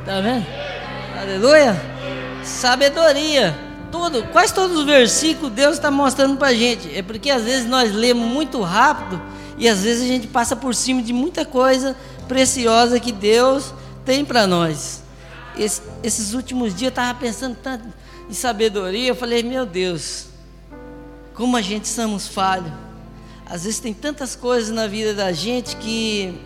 Tá 0.06 0.20
vendo? 0.20 0.46
Aleluia. 1.20 1.76
Sabedoria 2.44 3.72
tudo, 3.92 4.24
quase 4.32 4.54
todos 4.54 4.78
os 4.78 4.86
versículos 4.86 5.52
Deus 5.52 5.74
está 5.74 5.92
mostrando 5.92 6.38
para 6.38 6.48
a 6.48 6.54
gente. 6.54 6.96
É 6.96 7.04
porque 7.04 7.30
às 7.30 7.44
vezes 7.44 7.68
nós 7.68 7.94
lemos 7.94 8.28
muito 8.28 8.62
rápido 8.62 9.22
e 9.58 9.68
às 9.68 9.84
vezes 9.84 10.04
a 10.04 10.08
gente 10.08 10.28
passa 10.28 10.56
por 10.56 10.74
cima 10.74 11.02
de 11.02 11.12
muita 11.12 11.46
coisa 11.46 11.96
preciosa 12.28 13.00
que 13.00 13.12
Deus 13.12 13.74
tem 14.06 14.24
para 14.24 14.48
nós. 14.48 15.01
Esse, 15.58 15.82
esses 16.04 16.34
últimos 16.34 16.70
dias 16.70 16.84
eu 16.84 16.90
estava 16.90 17.18
pensando 17.20 17.58
tanto 17.62 17.86
em 18.30 18.34
sabedoria, 18.34 19.10
eu 19.10 19.16
falei, 19.16 19.44
meu 19.44 19.66
Deus, 19.66 20.28
como 21.34 21.58
a 21.58 21.62
gente 21.62 21.88
somos 21.88 22.28
falhos. 22.28 22.72
Às 23.46 23.64
vezes 23.64 23.80
tem 23.80 23.94
tantas 23.94 24.36
coisas 24.36 24.74
na 24.74 24.88
vida 24.88 25.14
da 25.14 25.32
gente 25.32 25.76
que, 25.76 26.40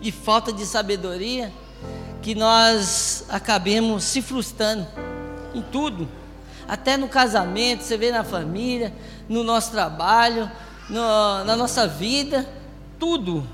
de 0.00 0.12
falta 0.12 0.52
de 0.52 0.66
sabedoria, 0.66 1.52
que 2.20 2.34
nós 2.34 3.24
acabemos 3.28 4.04
se 4.04 4.20
frustrando 4.20 4.86
em 5.54 5.62
tudo 5.62 6.06
até 6.68 6.96
no 6.96 7.08
casamento, 7.08 7.82
você 7.82 7.96
vê 7.96 8.10
na 8.10 8.24
família, 8.24 8.92
no 9.28 9.44
nosso 9.44 9.70
trabalho, 9.70 10.50
no, 10.88 11.44
na 11.44 11.56
nossa 11.56 11.86
vida, 11.86 12.46
tudo. 12.98 13.46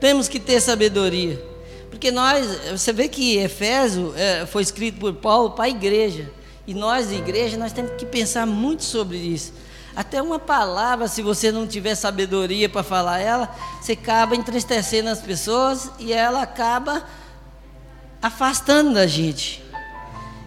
temos 0.00 0.28
que 0.28 0.40
ter 0.40 0.60
sabedoria. 0.60 1.42
Porque 1.90 2.10
nós, 2.10 2.46
você 2.70 2.92
vê 2.92 3.08
que 3.08 3.36
Efésio 3.36 4.12
é, 4.16 4.46
foi 4.46 4.62
escrito 4.62 4.98
por 4.98 5.12
Paulo 5.14 5.50
para 5.50 5.64
a 5.64 5.68
igreja. 5.68 6.30
E 6.66 6.74
nós, 6.74 7.12
igreja, 7.12 7.56
nós 7.56 7.72
temos 7.72 7.92
que 7.92 8.04
pensar 8.04 8.44
muito 8.44 8.84
sobre 8.84 9.16
isso. 9.16 9.52
Até 9.94 10.20
uma 10.20 10.38
palavra, 10.38 11.08
se 11.08 11.22
você 11.22 11.50
não 11.50 11.66
tiver 11.66 11.94
sabedoria 11.94 12.68
para 12.68 12.82
falar 12.82 13.18
ela, 13.20 13.54
você 13.80 13.92
acaba 13.92 14.36
entristecendo 14.36 15.08
as 15.08 15.20
pessoas 15.20 15.90
e 15.98 16.12
ela 16.12 16.42
acaba 16.42 17.04
afastando 18.20 18.92
da 18.92 19.06
gente. 19.06 19.64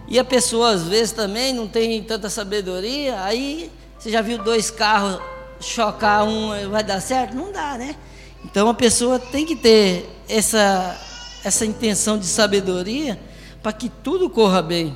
E 0.06 0.18
a 0.18 0.24
pessoa, 0.24 0.70
às 0.70 0.84
vezes, 0.84 1.12
também 1.12 1.52
não 1.52 1.66
tem 1.66 2.02
tanta 2.02 2.28
sabedoria, 2.28 3.20
aí 3.22 3.72
você 3.98 4.10
já 4.10 4.20
viu 4.20 4.38
dois 4.38 4.70
carros 4.70 5.20
chocar 5.60 6.24
um, 6.24 6.70
vai 6.70 6.82
dar 6.82 7.00
certo? 7.00 7.34
Não 7.34 7.52
dá, 7.52 7.76
né? 7.76 7.96
Então 8.44 8.68
a 8.68 8.74
pessoa 8.74 9.18
tem 9.18 9.44
que 9.44 9.54
ter 9.54 10.08
essa, 10.28 10.98
essa 11.44 11.64
intenção 11.64 12.18
de 12.18 12.26
sabedoria 12.26 13.18
para 13.62 13.72
que 13.72 13.88
tudo 13.88 14.28
corra 14.28 14.62
bem. 14.62 14.94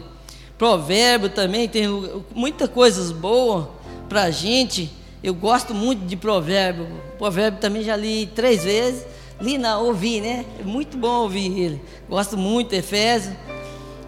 Provérbio 0.56 1.28
também 1.28 1.68
tem 1.68 1.86
muitas 2.34 2.68
coisas 2.68 3.10
boas 3.10 3.66
para 4.08 4.24
a 4.24 4.30
gente. 4.30 4.90
Eu 5.22 5.34
gosto 5.34 5.74
muito 5.74 6.04
de 6.06 6.16
provérbio. 6.16 6.86
Provérbio 7.18 7.60
também 7.60 7.82
já 7.82 7.96
li 7.96 8.26
três 8.26 8.62
vezes. 8.64 9.04
Li, 9.40 9.58
não, 9.58 9.86
ouvi, 9.86 10.20
né? 10.20 10.44
É 10.60 10.62
muito 10.62 10.96
bom 10.96 11.22
ouvir 11.22 11.58
ele. 11.58 11.82
Gosto 12.08 12.36
muito, 12.36 12.72
Efésios. 12.72 13.34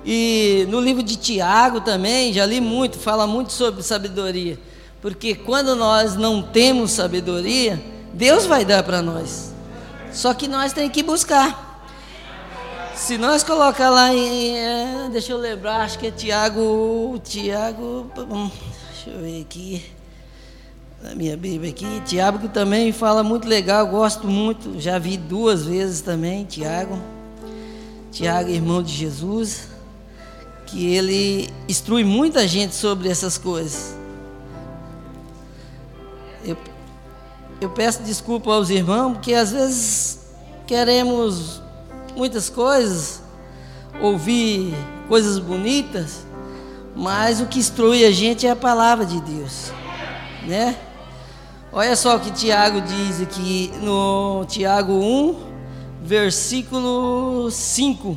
E 0.04 0.66
no 0.68 0.80
livro 0.80 1.02
de 1.02 1.16
Tiago 1.16 1.80
também, 1.80 2.32
já 2.32 2.46
li 2.46 2.60
muito, 2.60 2.96
fala 2.96 3.26
muito 3.26 3.52
sobre 3.52 3.82
sabedoria. 3.82 4.56
Porque 5.02 5.34
quando 5.34 5.74
nós 5.74 6.14
não 6.14 6.42
temos 6.42 6.92
sabedoria, 6.92 7.82
Deus 8.12 8.46
vai 8.46 8.64
dar 8.64 8.84
para 8.84 9.02
nós. 9.02 9.52
Só 10.12 10.32
que 10.32 10.46
nós 10.46 10.72
temos 10.72 10.92
que 10.92 11.02
buscar. 11.02 11.65
Se 12.96 13.18
nós 13.18 13.44
colocar 13.44 13.90
lá 13.90 14.12
em. 14.12 14.56
É, 14.56 15.08
deixa 15.12 15.30
eu 15.30 15.36
lembrar, 15.36 15.82
acho 15.82 15.98
que 15.98 16.06
é 16.06 16.10
Tiago. 16.10 17.20
Tiago. 17.22 18.10
Deixa 18.16 19.10
eu 19.10 19.20
ver 19.20 19.42
aqui. 19.42 19.84
Na 21.02 21.14
minha 21.14 21.36
Bíblia 21.36 21.70
aqui. 21.70 22.00
Tiago 22.06 22.38
que 22.38 22.48
também 22.48 22.90
fala 22.92 23.22
muito 23.22 23.46
legal, 23.46 23.86
gosto 23.86 24.26
muito. 24.26 24.80
Já 24.80 24.98
vi 24.98 25.18
duas 25.18 25.66
vezes 25.66 26.00
também, 26.00 26.46
Tiago. 26.46 26.98
Tiago, 28.10 28.48
irmão 28.48 28.82
de 28.82 28.92
Jesus. 28.92 29.68
Que 30.66 30.96
ele 30.96 31.50
instrui 31.68 32.02
muita 32.02 32.48
gente 32.48 32.74
sobre 32.74 33.10
essas 33.10 33.36
coisas. 33.36 33.94
Eu, 36.42 36.56
eu 37.60 37.68
peço 37.68 38.02
desculpa 38.02 38.52
aos 38.52 38.70
irmãos, 38.70 39.12
porque 39.12 39.34
às 39.34 39.52
vezes 39.52 40.26
queremos 40.66 41.62
muitas 42.16 42.48
coisas, 42.48 43.22
ouvir 44.00 44.74
coisas 45.06 45.38
bonitas, 45.38 46.26
mas 46.94 47.40
o 47.40 47.46
que 47.46 47.58
instrui 47.58 48.04
a 48.04 48.10
gente 48.10 48.46
é 48.46 48.50
a 48.50 48.56
palavra 48.56 49.04
de 49.04 49.20
Deus, 49.20 49.70
né? 50.46 50.76
Olha 51.72 51.94
só 51.94 52.16
o 52.16 52.20
que 52.20 52.30
Tiago 52.30 52.80
diz 52.80 53.20
aqui 53.20 53.70
no 53.82 54.46
Tiago 54.48 54.94
1, 54.94 55.36
versículo 56.02 57.50
5. 57.50 58.16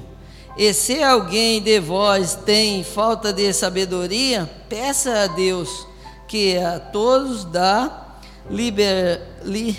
E 0.55 0.73
se 0.73 1.03
alguém 1.03 1.61
de 1.61 1.79
vós 1.79 2.35
tem 2.35 2.83
falta 2.83 3.33
de 3.33 3.51
sabedoria, 3.51 4.49
peça 4.69 5.23
a 5.23 5.27
Deus, 5.27 5.85
que 6.27 6.57
a 6.57 6.79
todos 6.79 7.43
dá 7.43 8.07
liber, 8.49 9.21
li, 9.43 9.77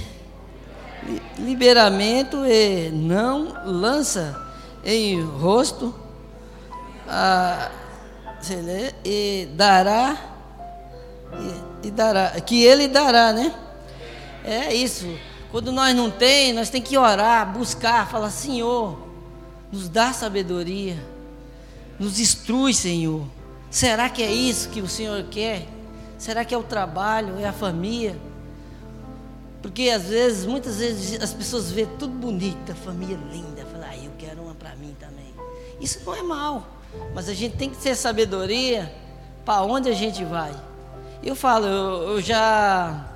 liberamento 1.39 2.45
e 2.45 2.91
não 2.91 3.55
lança 3.65 4.41
em 4.85 5.21
rosto 5.23 5.95
a, 7.09 7.71
e 9.05 9.49
dará 9.55 10.17
e, 11.83 11.89
e, 11.89 11.91
dará 11.91 12.41
que 12.41 12.63
ele 12.63 12.89
dará, 12.89 13.33
né? 13.33 13.55
É 14.45 14.75
isso. 14.75 15.07
Quando 15.51 15.73
nós 15.73 15.95
não 15.95 16.11
tem, 16.11 16.53
nós 16.53 16.71
tem 16.71 16.81
que 16.81 16.97
orar, 16.97 17.53
buscar, 17.53 18.09
falar 18.09 18.31
Senhor, 18.31 18.99
nos 19.71 19.89
dá 19.89 20.13
sabedoria, 20.13 20.97
nos 21.99 22.21
instrui, 22.21 22.73
Senhor. 22.73 23.25
Será 23.71 24.09
que 24.09 24.23
é 24.23 24.33
isso 24.33 24.69
que 24.71 24.81
o 24.81 24.89
Senhor 24.89 25.23
quer? 25.25 25.67
Será 26.19 26.45
que 26.45 26.55
é 26.55 26.59
o 26.59 26.63
trabalho, 26.63 27.39
é 27.39 27.47
a 27.47 27.53
família? 27.53 28.17
Porque 29.63 29.91
às 29.91 30.05
vezes, 30.05 30.47
muitas 30.47 30.79
vezes, 30.79 31.21
as 31.23 31.35
pessoas 31.35 31.71
vê 31.71 31.87
tudo 31.99 32.15
bonito, 32.15 32.73
a 32.73 32.75
família 32.75 33.19
linda, 33.31 33.65
falam, 33.67 33.89
ah, 33.91 33.97
eu 33.97 34.13
quero 34.19 34.43
uma 34.43 34.55
para 34.55 34.75
mim 34.77 34.97
também. 34.99 35.35
Isso 35.81 36.01
não 36.05 36.15
é 36.15 36.23
mal, 36.23 36.67
mas 37.15 37.29
a 37.29 37.35
gente 37.35 37.57
tem 37.57 37.69
que 37.69 37.77
ter 37.77 37.95
sabedoria 37.95 38.93
para 39.45 39.63
onde 39.63 39.89
a 39.89 39.95
gente 39.95 40.25
vai. 40.25 40.55
Eu 41.23 41.35
falo, 41.35 41.67
eu, 41.67 42.03
eu 42.13 42.21
já. 42.23 43.07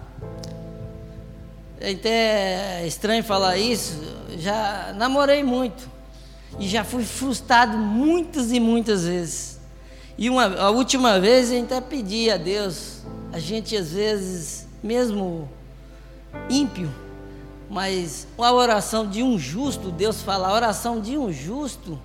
É 1.80 1.92
até 1.92 2.86
estranho 2.86 3.24
falar 3.24 3.56
isso, 3.56 4.00
já 4.38 4.92
namorei 4.96 5.42
muito. 5.42 5.88
E 6.58 6.68
já 6.68 6.84
fui 6.84 7.04
frustrado 7.04 7.76
muitas 7.76 8.52
e 8.52 8.60
muitas 8.60 9.04
vezes. 9.04 9.58
E 10.16 10.30
uma, 10.30 10.44
a 10.44 10.70
última 10.70 11.18
vez 11.18 11.50
eu 11.50 11.62
até 11.62 11.80
pedi 11.80 12.30
a 12.30 12.36
Deus, 12.36 12.98
a 13.32 13.38
gente 13.38 13.76
às 13.76 13.90
vezes, 13.90 14.66
mesmo 14.82 15.48
ímpio, 16.48 16.90
mas 17.68 18.26
a 18.38 18.52
oração 18.52 19.08
de 19.08 19.22
um 19.22 19.38
justo, 19.38 19.90
Deus 19.90 20.22
fala, 20.22 20.48
a 20.48 20.52
oração 20.52 21.00
de 21.00 21.16
um 21.16 21.32
justo 21.32 21.98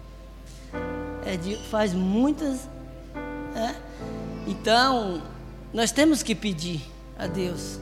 é 1.26 1.38
de, 1.38 1.56
faz 1.70 1.94
muitas. 1.94 2.68
É? 3.56 3.76
Então, 4.48 5.22
nós 5.74 5.92
temos 5.92 6.24
que 6.24 6.34
pedir 6.34 6.82
a 7.18 7.28
Deus. 7.28 7.80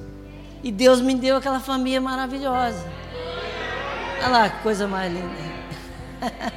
E 0.63 0.71
Deus 0.71 0.99
me 0.99 1.15
deu 1.15 1.37
aquela 1.37 1.59
família 1.59 2.01
maravilhosa. 2.01 2.83
Olha 4.19 4.27
lá 4.27 4.49
que 4.49 4.63
coisa 4.63 4.87
mais 4.87 5.13
linda. 5.13 5.47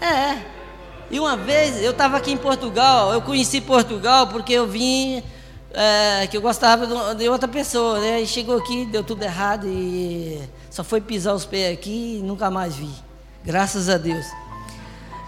é. 0.00 0.42
E 1.10 1.20
uma 1.20 1.36
vez 1.36 1.82
eu 1.82 1.92
estava 1.92 2.16
aqui 2.16 2.32
em 2.32 2.36
Portugal, 2.36 3.12
eu 3.12 3.22
conheci 3.22 3.60
Portugal 3.60 4.26
porque 4.26 4.52
eu 4.52 4.66
vim 4.66 5.22
é, 5.72 6.26
que 6.26 6.36
eu 6.36 6.40
gostava 6.40 7.14
de 7.14 7.28
outra 7.28 7.48
pessoa, 7.48 8.00
né? 8.00 8.20
E 8.20 8.26
chegou 8.26 8.56
aqui, 8.56 8.86
deu 8.86 9.04
tudo 9.04 9.22
errado 9.22 9.66
e 9.66 10.40
só 10.70 10.82
foi 10.82 11.00
pisar 11.00 11.34
os 11.34 11.44
pés 11.44 11.72
aqui 11.72 12.18
e 12.18 12.22
nunca 12.22 12.50
mais 12.50 12.74
vi. 12.74 12.90
Graças 13.44 13.88
a 13.88 13.96
Deus. 13.96 14.26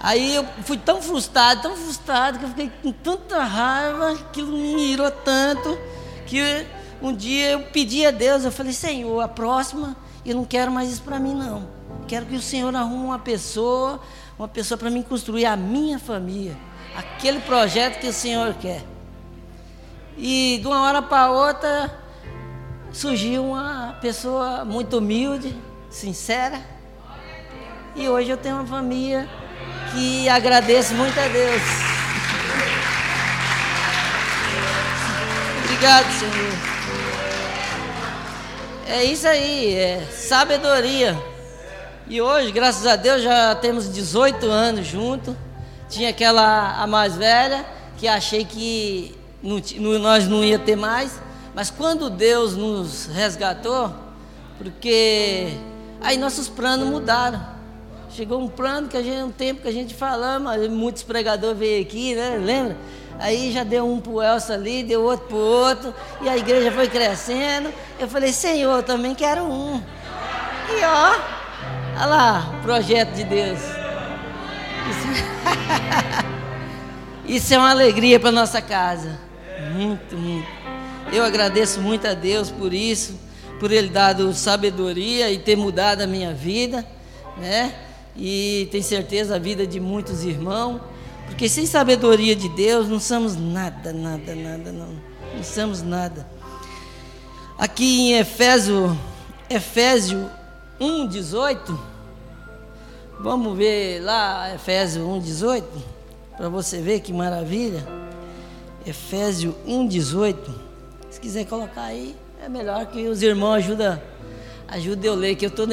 Aí 0.03 0.35
eu 0.35 0.47
fui 0.65 0.79
tão 0.79 1.03
frustrado, 1.03 1.61
tão 1.61 1.77
frustrado, 1.77 2.39
que 2.39 2.45
eu 2.45 2.49
fiquei 2.49 2.73
com 2.83 2.91
tanta 2.91 3.43
raiva, 3.45 4.13
aquilo 4.13 4.53
me 4.53 4.93
irou 4.93 5.11
tanto, 5.11 5.79
que 6.27 6.67
um 7.03 7.15
dia 7.15 7.51
eu 7.51 7.61
pedi 7.65 8.07
a 8.07 8.11
Deus, 8.11 8.45
eu 8.45 8.51
falei, 8.51 8.73
Senhor, 8.73 9.21
a 9.21 9.29
próxima 9.29 9.95
eu 10.25 10.35
não 10.35 10.45
quero 10.45 10.71
mais 10.71 10.91
isso 10.91 11.03
para 11.03 11.19
mim 11.19 11.35
não. 11.35 11.69
Quero 12.09 12.25
que 12.25 12.35
o 12.35 12.41
Senhor 12.41 12.75
arrume 12.75 13.05
uma 13.05 13.19
pessoa, 13.19 14.01
uma 14.39 14.49
pessoa 14.49 14.79
para 14.79 14.91
mim 14.91 15.03
construir 15.03 15.45
a 15.45 15.55
minha 15.55 15.99
família, 15.99 16.57
aquele 16.97 17.41
projeto 17.41 18.01
que 18.01 18.07
o 18.07 18.13
Senhor 18.13 18.55
quer. 18.55 18.83
E 20.23 20.59
de 20.61 20.67
uma 20.67 20.83
hora 20.83 21.01
para 21.01 21.31
outra 21.31 21.91
surgiu 22.93 23.43
uma 23.43 23.97
pessoa 24.03 24.67
muito 24.67 24.99
humilde, 24.99 25.57
sincera. 25.89 26.61
E 27.97 28.07
hoje 28.07 28.29
eu 28.29 28.37
tenho 28.37 28.57
uma 28.57 28.67
família 28.67 29.27
que 29.95 30.29
agradeço 30.29 30.95
muito 30.95 31.19
a 31.19 31.27
Deus. 31.27 31.63
Obrigado, 35.65 36.13
Senhor. 36.13 36.53
É 38.89 39.05
isso 39.05 39.27
aí, 39.27 39.75
é 39.75 40.07
sabedoria. 40.13 41.19
E 42.07 42.21
hoje, 42.21 42.53
graças 42.53 42.87
a 42.87 42.95
Deus, 42.95 43.23
já 43.23 43.55
temos 43.55 43.91
18 43.91 44.45
anos 44.51 44.87
juntos. 44.87 45.35
Tinha 45.89 46.11
aquela 46.11 46.75
a 46.79 46.87
mais 46.87 47.17
velha 47.17 47.65
que 47.97 48.07
achei 48.07 48.45
que 48.45 49.19
não, 49.43 49.99
nós 49.99 50.27
não 50.27 50.45
ia 50.45 50.59
ter 50.59 50.77
mais. 50.77 51.21
Mas 51.55 51.71
quando 51.71 52.09
Deus 52.09 52.55
nos 52.57 53.07
resgatou, 53.07 53.93
porque 54.59 55.49
aí 56.01 56.17
nossos 56.17 56.49
planos 56.49 56.89
mudaram. 56.89 57.41
Chegou 58.11 58.41
um 58.41 58.49
plano 58.49 58.89
que 58.89 58.97
a 58.97 59.03
gente, 59.03 59.23
um 59.23 59.31
tempo 59.31 59.63
que 59.63 59.69
a 59.69 59.73
gente 59.73 59.95
falava, 59.95 60.57
muitos 60.69 61.03
pregadores 61.03 61.59
veio 61.59 61.83
aqui, 61.83 62.15
né? 62.15 62.39
Lembra? 62.43 62.77
Aí 63.19 63.53
já 63.53 63.63
deu 63.63 63.87
um 63.87 64.01
para 64.01 64.13
o 64.13 64.23
Elsa 64.23 64.55
ali, 64.55 64.83
deu 64.83 65.03
outro 65.03 65.27
para 65.29 65.37
o 65.37 65.41
outro, 65.41 65.95
e 66.21 66.29
a 66.29 66.37
igreja 66.37 66.73
foi 66.73 66.89
crescendo. 66.89 67.73
Eu 67.99 68.09
falei, 68.09 68.33
Senhor, 68.33 68.77
eu 68.77 68.83
também 68.83 69.15
quero 69.15 69.45
um. 69.45 69.81
E 70.71 70.85
ó, 70.85 71.17
olha 71.97 72.07
lá, 72.07 72.55
projeto 72.63 73.15
de 73.15 73.25
Deus. 73.25 73.61
Isso, 74.91 75.25
Isso 77.27 77.55
é 77.55 77.59
uma 77.59 77.71
alegria 77.71 78.19
para 78.19 78.33
nossa 78.33 78.61
casa. 78.61 79.30
Muito, 79.73 80.17
muito. 80.17 80.49
Eu 81.13 81.25
agradeço 81.25 81.81
muito 81.81 82.07
a 82.07 82.15
Deus 82.15 82.51
por 82.51 82.73
isso, 82.73 83.19
por 83.59 83.71
Ele 83.73 83.89
dado 83.89 84.33
sabedoria 84.33 85.31
e 85.31 85.39
ter 85.39 85.57
mudado 85.57 86.03
a 86.03 86.07
minha 86.07 86.33
vida, 86.33 86.87
né? 87.37 87.75
E 88.17 88.69
tenho 88.71 88.83
certeza 88.85 89.37
a 89.37 89.39
vida 89.39 89.67
de 89.67 89.81
muitos 89.81 90.25
irmãos, 90.25 90.81
porque 91.27 91.49
sem 91.49 91.67
sabedoria 91.67 92.35
de 92.35 92.49
Deus 92.49 92.89
não 92.89 93.01
somos 93.01 93.37
nada, 93.37 93.93
nada, 93.93 94.35
nada, 94.35 94.73
não. 94.73 95.11
Não 95.37 95.45
somos 95.45 95.83
nada. 95.83 96.27
Aqui 97.59 98.01
em 98.01 98.19
Efésio, 98.19 98.99
Efésio 99.49 100.31
1, 100.81 101.07
18, 101.07 101.79
vamos 103.21 103.57
ver 103.57 104.01
lá 104.01 104.55
Efésio 104.55 105.07
1, 105.07 105.21
18, 105.21 105.67
para 106.37 106.49
você 106.49 106.81
ver 106.81 107.01
que 107.01 107.13
maravilha. 107.13 108.10
Efésio 108.87 109.55
1, 109.67 109.87
18. 109.87 110.55
Se 111.11 111.21
quiser 111.21 111.47
colocar 111.47 111.83
aí. 111.83 112.17
É 112.43 112.49
melhor 112.49 112.87
que 112.87 113.07
os 113.07 113.23
irmãos 113.23 113.57
ajudam 113.57 114.01
ajuda 114.71 115.07
eu 115.07 115.15
ler, 115.15 115.35
que 115.35 115.45
eu 115.45 115.51
tô 115.51 115.65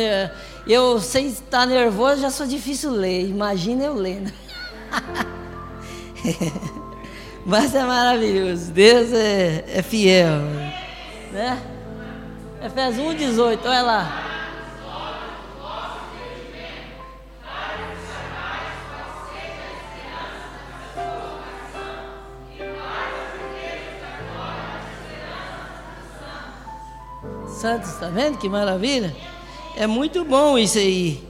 eu 0.66 1.00
sem 1.00 1.28
estar 1.28 1.68
nervoso 1.68 2.22
já 2.22 2.32
sou 2.32 2.48
difícil 2.48 2.92
ler. 2.92 3.28
Imagina 3.28 3.86
eu 3.86 3.94
lendo. 3.94 4.32
Mas 7.46 7.76
é 7.76 7.84
maravilhoso. 7.84 8.72
Deus 8.72 9.14
é, 9.14 9.64
é 9.68 9.82
fiel, 9.82 10.42
né? 11.32 11.62
Efésios 12.62 13.16
1:18, 13.16 13.60
olha 13.66 13.82
lá. 13.84 14.37
Santos, 27.58 27.90
está 27.90 28.08
vendo 28.08 28.38
que 28.38 28.48
maravilha? 28.48 29.16
É 29.76 29.88
muito 29.88 30.24
bom 30.24 30.60
isso 30.60 30.78
aí. 30.78 31.28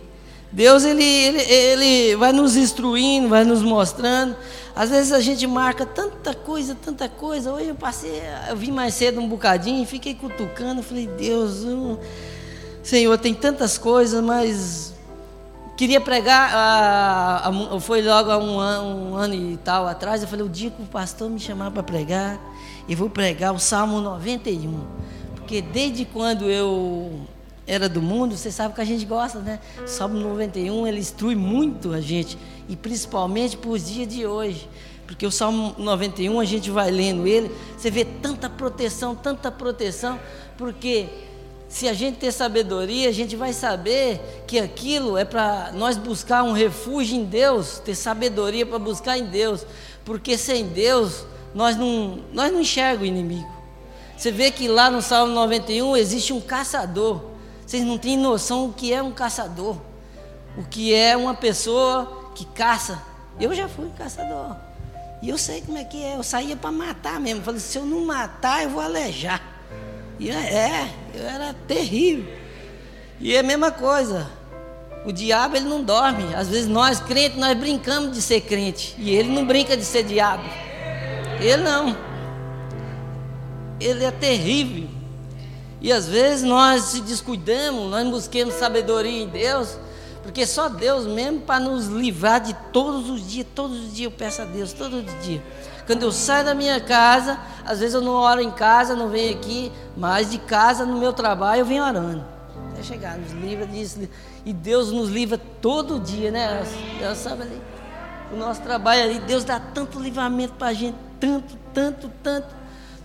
Deus 0.52 0.84
ele, 0.84 1.04
ele, 1.04 1.42
ele 1.42 2.16
vai 2.18 2.34
nos 2.34 2.58
instruindo, 2.58 3.30
vai 3.30 3.46
nos 3.46 3.62
mostrando. 3.62 4.36
Às 4.76 4.90
vezes 4.90 5.14
a 5.14 5.22
gente 5.22 5.48
marca 5.48 5.86
tanta 5.86 6.34
coisa, 6.34 6.76
tanta 6.76 7.08
coisa. 7.08 7.54
Hoje 7.54 7.70
eu 7.70 7.76
passei, 7.76 8.22
eu 8.50 8.58
vim 8.58 8.72
mais 8.72 8.94
cedo 8.94 9.22
um 9.22 9.28
bocadinho, 9.30 9.86
fiquei 9.86 10.14
cutucando, 10.16 10.84
falei, 10.84 11.08
Deus, 11.08 11.64
eu, 11.64 11.98
Senhor, 12.84 13.18
tem 13.18 13.34
tantas 13.34 13.78
coisas, 13.78 14.22
mas 14.22 14.94
queria 15.78 16.02
pregar, 16.02 16.54
a, 16.54 17.50
a, 17.50 17.80
foi 17.80 18.02
logo 18.02 18.30
há 18.30 18.38
um 18.38 18.60
ano, 18.60 19.12
um 19.12 19.16
ano 19.16 19.34
e 19.34 19.58
tal 19.64 19.88
atrás, 19.88 20.22
eu 20.22 20.28
falei, 20.28 20.46
o 20.46 20.50
dia 20.50 20.72
que 20.72 20.82
o 20.82 20.86
pastor 20.86 21.30
me 21.30 21.40
chamar 21.40 21.72
para 21.72 21.84
pregar, 21.84 22.38
eu 22.90 22.98
vou 22.98 23.10
pregar 23.10 23.54
o 23.54 23.60
Salmo 23.60 24.02
91. 24.02 25.17
Porque 25.48 25.62
desde 25.62 26.04
quando 26.04 26.50
eu 26.50 27.22
era 27.66 27.88
do 27.88 28.02
mundo, 28.02 28.36
você 28.36 28.52
sabe 28.52 28.76
que 28.76 28.82
a 28.82 28.84
gente 28.84 29.06
gosta, 29.06 29.40
né? 29.40 29.62
Salmo 29.86 30.20
91, 30.20 30.86
ele 30.86 31.00
instrui 31.00 31.36
muito 31.36 31.94
a 31.94 32.02
gente, 32.02 32.38
e 32.68 32.76
principalmente 32.76 33.56
para 33.56 33.70
os 33.70 33.88
dias 33.88 34.10
de 34.10 34.26
hoje. 34.26 34.68
Porque 35.06 35.26
o 35.26 35.32
Salmo 35.32 35.74
91, 35.78 36.38
a 36.38 36.44
gente 36.44 36.70
vai 36.70 36.92
lendo 36.92 37.26
ele, 37.26 37.50
você 37.78 37.90
vê 37.90 38.04
tanta 38.04 38.50
proteção, 38.50 39.16
tanta 39.16 39.50
proteção, 39.50 40.20
porque 40.58 41.08
se 41.70 41.88
a 41.88 41.94
gente 41.94 42.18
ter 42.18 42.34
sabedoria, 42.34 43.08
a 43.08 43.14
gente 43.14 43.38
vai 43.38 43.54
saber 43.54 44.20
que 44.46 44.60
aquilo 44.60 45.18
é 45.18 45.24
para 45.24 45.72
nós 45.72 45.96
buscar 45.96 46.44
um 46.44 46.52
refúgio 46.52 47.16
em 47.16 47.24
Deus, 47.24 47.80
ter 47.80 47.96
sabedoria 47.96 48.66
para 48.66 48.80
buscar 48.80 49.18
em 49.18 49.24
Deus, 49.24 49.66
porque 50.04 50.38
sem 50.38 50.68
Deus 50.68 51.24
nós 51.56 51.78
não, 51.78 52.20
nós 52.34 52.52
não 52.52 52.60
enxergamos 52.60 53.04
o 53.04 53.06
inimigo. 53.06 53.57
Você 54.18 54.32
vê 54.32 54.50
que 54.50 54.68
lá 54.68 54.90
no 54.90 55.00
Salmo 55.00 55.32
91 55.34 55.96
existe 55.96 56.34
um 56.34 56.42
caçador. 56.42 57.22
Vocês 57.64 57.84
não 57.84 58.00
têm 58.00 58.18
noção 58.18 58.66
o 58.66 58.74
que 58.74 58.92
é 58.92 59.02
um 59.02 59.12
caçador. 59.12 59.78
O 60.58 60.64
que 60.64 60.92
é 60.92 61.16
uma 61.16 61.36
pessoa 61.36 62.32
que 62.34 62.44
caça. 62.44 63.00
Eu 63.40 63.54
já 63.54 63.68
fui 63.68 63.90
caçador. 63.96 64.56
E 65.22 65.30
eu 65.30 65.38
sei 65.38 65.62
como 65.62 65.78
é 65.78 65.84
que 65.84 66.04
é. 66.04 66.16
Eu 66.16 66.24
saía 66.24 66.56
para 66.56 66.72
matar 66.72 67.20
mesmo. 67.20 67.44
falei, 67.44 67.60
se 67.60 67.78
eu 67.78 67.86
não 67.86 68.06
matar, 68.06 68.64
eu 68.64 68.72
vou 68.72 68.82
alejar. 68.82 69.40
E 70.20 70.32
é, 70.32 70.90
eu 71.14 71.24
era 71.24 71.54
terrível. 71.68 72.26
E 73.20 73.36
é 73.36 73.40
a 73.40 73.44
mesma 73.44 73.70
coisa. 73.70 74.28
O 75.06 75.12
diabo 75.12 75.56
ele 75.56 75.70
não 75.70 75.84
dorme. 75.84 76.34
Às 76.34 76.50
vezes 76.50 76.68
nós 76.68 77.00
crentes 77.00 77.38
nós 77.38 77.56
brincamos 77.56 78.14
de 78.14 78.22
ser 78.24 78.42
crente 78.42 78.96
e 78.98 79.12
ele 79.12 79.30
não 79.30 79.46
brinca 79.46 79.78
de 79.78 79.86
ser 79.86 80.04
diabo. 80.04 80.44
Ele 81.40 81.58
não 81.58 82.07
ele 83.80 84.04
é 84.04 84.12
terrível. 84.12 84.90
E 85.80 85.92
às 85.92 86.08
vezes 86.08 86.44
nós 86.44 86.84
se 86.84 87.02
descuidamos, 87.02 87.90
nós 87.92 88.08
busquemos 88.08 88.56
sabedoria 88.56 89.24
em 89.24 89.28
Deus, 89.28 89.78
porque 90.24 90.46
só 90.46 90.68
Deus 90.68 91.06
mesmo 91.06 91.42
para 91.42 91.60
nos 91.60 91.88
livrar 91.88 92.42
de 92.42 92.54
todos 92.74 93.10
os 93.10 93.28
dias, 93.30 93.46
todos 93.54 93.78
os 93.78 93.94
dias 93.94 94.12
eu 94.12 94.18
peço 94.18 94.42
a 94.42 94.46
Deus, 94.46 94.74
todos 94.74 95.00
os 95.00 95.24
dias. 95.24 95.42
Quando 95.86 96.04
eu 96.04 96.12
saio 96.12 96.44
da 96.44 96.54
minha 96.54 96.82
casa, 96.82 97.40
às 97.66 97.80
vezes 97.80 97.94
eu 97.96 98.02
não 98.02 98.12
oro 98.12 98.42
em 98.42 98.52
casa, 98.52 98.94
não 98.94 99.08
venho 99.08 99.38
aqui, 99.38 99.72
mas 99.96 100.30
de 100.30 100.38
casa, 100.38 100.86
no 100.86 101.00
meu 101.00 101.14
trabalho, 101.14 101.62
eu 101.62 101.66
venho 101.66 101.84
orando. 101.84 102.26
Até 102.74 102.84
chegar, 102.84 103.18
nos 103.18 103.32
livra 103.32 103.66
disso. 103.66 104.00
E 104.46 104.52
Deus 104.52 104.92
nos 104.92 105.10
livra 105.10 105.40
todo 105.62 105.98
dia, 106.00 106.30
né? 106.30 106.62
Deus 107.00 107.18
sabe 107.18 107.44
ali. 107.44 107.62
O 108.34 108.36
nosso 108.36 108.62
trabalho 108.62 109.04
ali, 109.04 109.20
Deus 109.20 109.46
dá 109.46 109.60
tanto 109.60 109.98
livramento 109.98 110.56
para 110.56 110.68
a 110.68 110.74
gente, 110.74 110.98
tanto, 111.22 111.56
tanto, 111.74 112.12
tanto. 112.22 112.54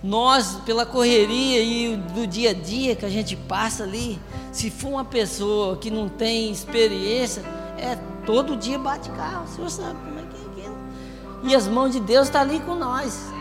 Nós, 0.02 0.56
pela 0.66 0.84
correria 0.84 1.62
e 1.62 1.96
do 1.96 2.26
dia 2.26 2.50
a 2.50 2.52
dia 2.52 2.96
que 2.96 3.04
a 3.04 3.08
gente 3.08 3.36
passa 3.36 3.84
ali, 3.84 4.20
se 4.50 4.68
for 4.68 4.88
uma 4.88 5.04
pessoa 5.04 5.76
que 5.76 5.90
não 5.90 6.08
tem 6.08 6.50
experiência, 6.50 7.42
é 7.78 7.96
todo 8.26 8.56
dia 8.56 8.78
bate 8.78 9.08
carro. 9.10 9.44
O 9.44 9.48
senhor 9.48 9.70
sabe 9.70 9.98
como 10.00 10.18
é 10.18 10.22
que 10.22 10.36
é 10.36 10.64
aquilo. 10.64 10.78
E 11.44 11.54
as 11.54 11.68
mãos 11.68 11.92
de 11.92 12.00
Deus 12.00 12.26
estão 12.26 12.44
tá 12.44 12.48
ali 12.48 12.58
com 12.60 12.74
nós. 12.74 13.32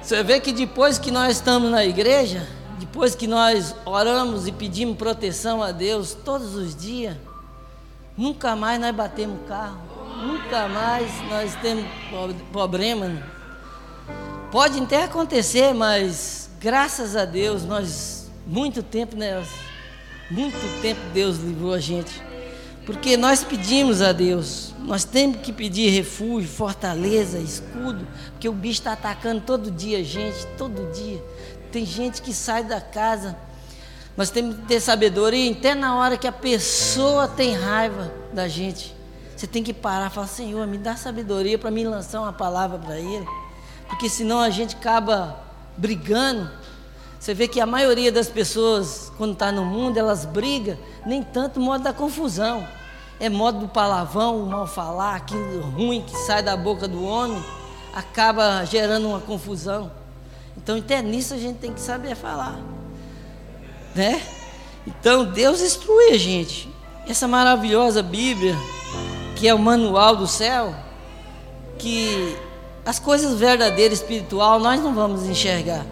Você 0.00 0.22
vê 0.22 0.38
que 0.38 0.52
depois 0.52 0.98
que 0.98 1.10
nós 1.10 1.36
estamos 1.36 1.68
na 1.68 1.84
igreja, 1.84 2.46
depois 2.78 3.14
que 3.16 3.26
nós 3.26 3.74
oramos 3.84 4.46
e 4.46 4.52
pedimos 4.52 4.96
proteção 4.96 5.62
a 5.62 5.72
Deus 5.72 6.14
todos 6.24 6.54
os 6.54 6.76
dias, 6.76 7.16
nunca 8.16 8.54
mais 8.54 8.80
nós 8.80 8.94
batemos 8.94 9.38
carro, 9.48 9.78
nunca 10.22 10.68
mais 10.68 11.10
nós 11.28 11.54
temos 11.56 11.84
problema 12.52 13.39
Pode 14.50 14.80
até 14.80 15.04
acontecer, 15.04 15.72
mas 15.72 16.50
graças 16.60 17.14
a 17.14 17.24
Deus, 17.24 17.62
nós, 17.62 18.28
muito 18.44 18.82
tempo, 18.82 19.14
né? 19.14 19.46
Muito 20.28 20.82
tempo 20.82 21.00
Deus 21.14 21.36
livrou 21.36 21.72
a 21.72 21.78
gente. 21.78 22.20
Porque 22.84 23.16
nós 23.16 23.44
pedimos 23.44 24.02
a 24.02 24.10
Deus, 24.10 24.74
nós 24.80 25.04
temos 25.04 25.36
que 25.40 25.52
pedir 25.52 25.90
refúgio, 25.90 26.48
fortaleza, 26.48 27.38
escudo, 27.38 28.04
porque 28.32 28.48
o 28.48 28.52
bicho 28.52 28.80
está 28.80 28.94
atacando 28.94 29.40
todo 29.42 29.70
dia 29.70 30.02
gente, 30.02 30.44
todo 30.58 30.90
dia. 30.92 31.22
Tem 31.70 31.86
gente 31.86 32.20
que 32.20 32.34
sai 32.34 32.64
da 32.64 32.80
casa, 32.80 33.36
nós 34.16 34.30
temos 34.30 34.56
que 34.56 34.62
ter 34.62 34.80
sabedoria, 34.80 35.52
até 35.52 35.76
na 35.76 35.94
hora 35.94 36.16
que 36.16 36.26
a 36.26 36.32
pessoa 36.32 37.28
tem 37.28 37.54
raiva 37.54 38.12
da 38.32 38.48
gente. 38.48 38.96
Você 39.36 39.46
tem 39.46 39.62
que 39.62 39.72
parar 39.72 40.10
e 40.10 40.14
falar, 40.14 40.26
Senhor, 40.26 40.66
me 40.66 40.76
dá 40.76 40.96
sabedoria 40.96 41.56
para 41.56 41.70
me 41.70 41.84
lançar 41.84 42.20
uma 42.20 42.32
palavra 42.32 42.78
para 42.78 42.98
ele 42.98 43.39
porque 43.90 44.08
senão 44.08 44.38
a 44.38 44.48
gente 44.48 44.76
acaba 44.76 45.36
brigando. 45.76 46.48
Você 47.18 47.34
vê 47.34 47.46
que 47.46 47.60
a 47.60 47.66
maioria 47.66 48.10
das 48.10 48.28
pessoas, 48.28 49.12
quando 49.18 49.32
está 49.32 49.52
no 49.52 49.64
mundo, 49.64 49.98
elas 49.98 50.24
brigam, 50.24 50.78
nem 51.04 51.22
tanto 51.22 51.60
modo 51.60 51.84
da 51.84 51.92
confusão, 51.92 52.66
é 53.18 53.28
modo 53.28 53.58
do 53.58 53.68
palavrão, 53.68 54.42
o 54.42 54.46
mal 54.46 54.66
falar, 54.66 55.16
aquilo 55.16 55.60
ruim 55.60 56.02
que 56.02 56.16
sai 56.16 56.42
da 56.42 56.56
boca 56.56 56.88
do 56.88 57.04
homem, 57.04 57.44
acaba 57.92 58.64
gerando 58.64 59.08
uma 59.08 59.20
confusão. 59.20 59.90
Então, 60.56 60.78
até 60.78 61.02
nisso 61.02 61.34
a 61.34 61.38
gente 61.38 61.58
tem 61.58 61.74
que 61.74 61.80
saber 61.80 62.14
falar, 62.14 62.58
né? 63.94 64.22
Então, 64.86 65.26
Deus 65.26 65.60
instrui 65.60 66.10
a 66.12 66.16
gente. 66.16 66.70
Essa 67.06 67.28
maravilhosa 67.28 68.02
Bíblia, 68.02 68.56
que 69.36 69.48
é 69.48 69.52
o 69.52 69.58
manual 69.58 70.16
do 70.16 70.26
céu, 70.26 70.74
que 71.78 72.36
as 72.90 72.98
coisas 72.98 73.38
verdadeiras 73.38 74.00
espiritual 74.00 74.58
nós 74.58 74.82
não 74.82 74.92
vamos 74.92 75.22
enxergar. 75.24 75.86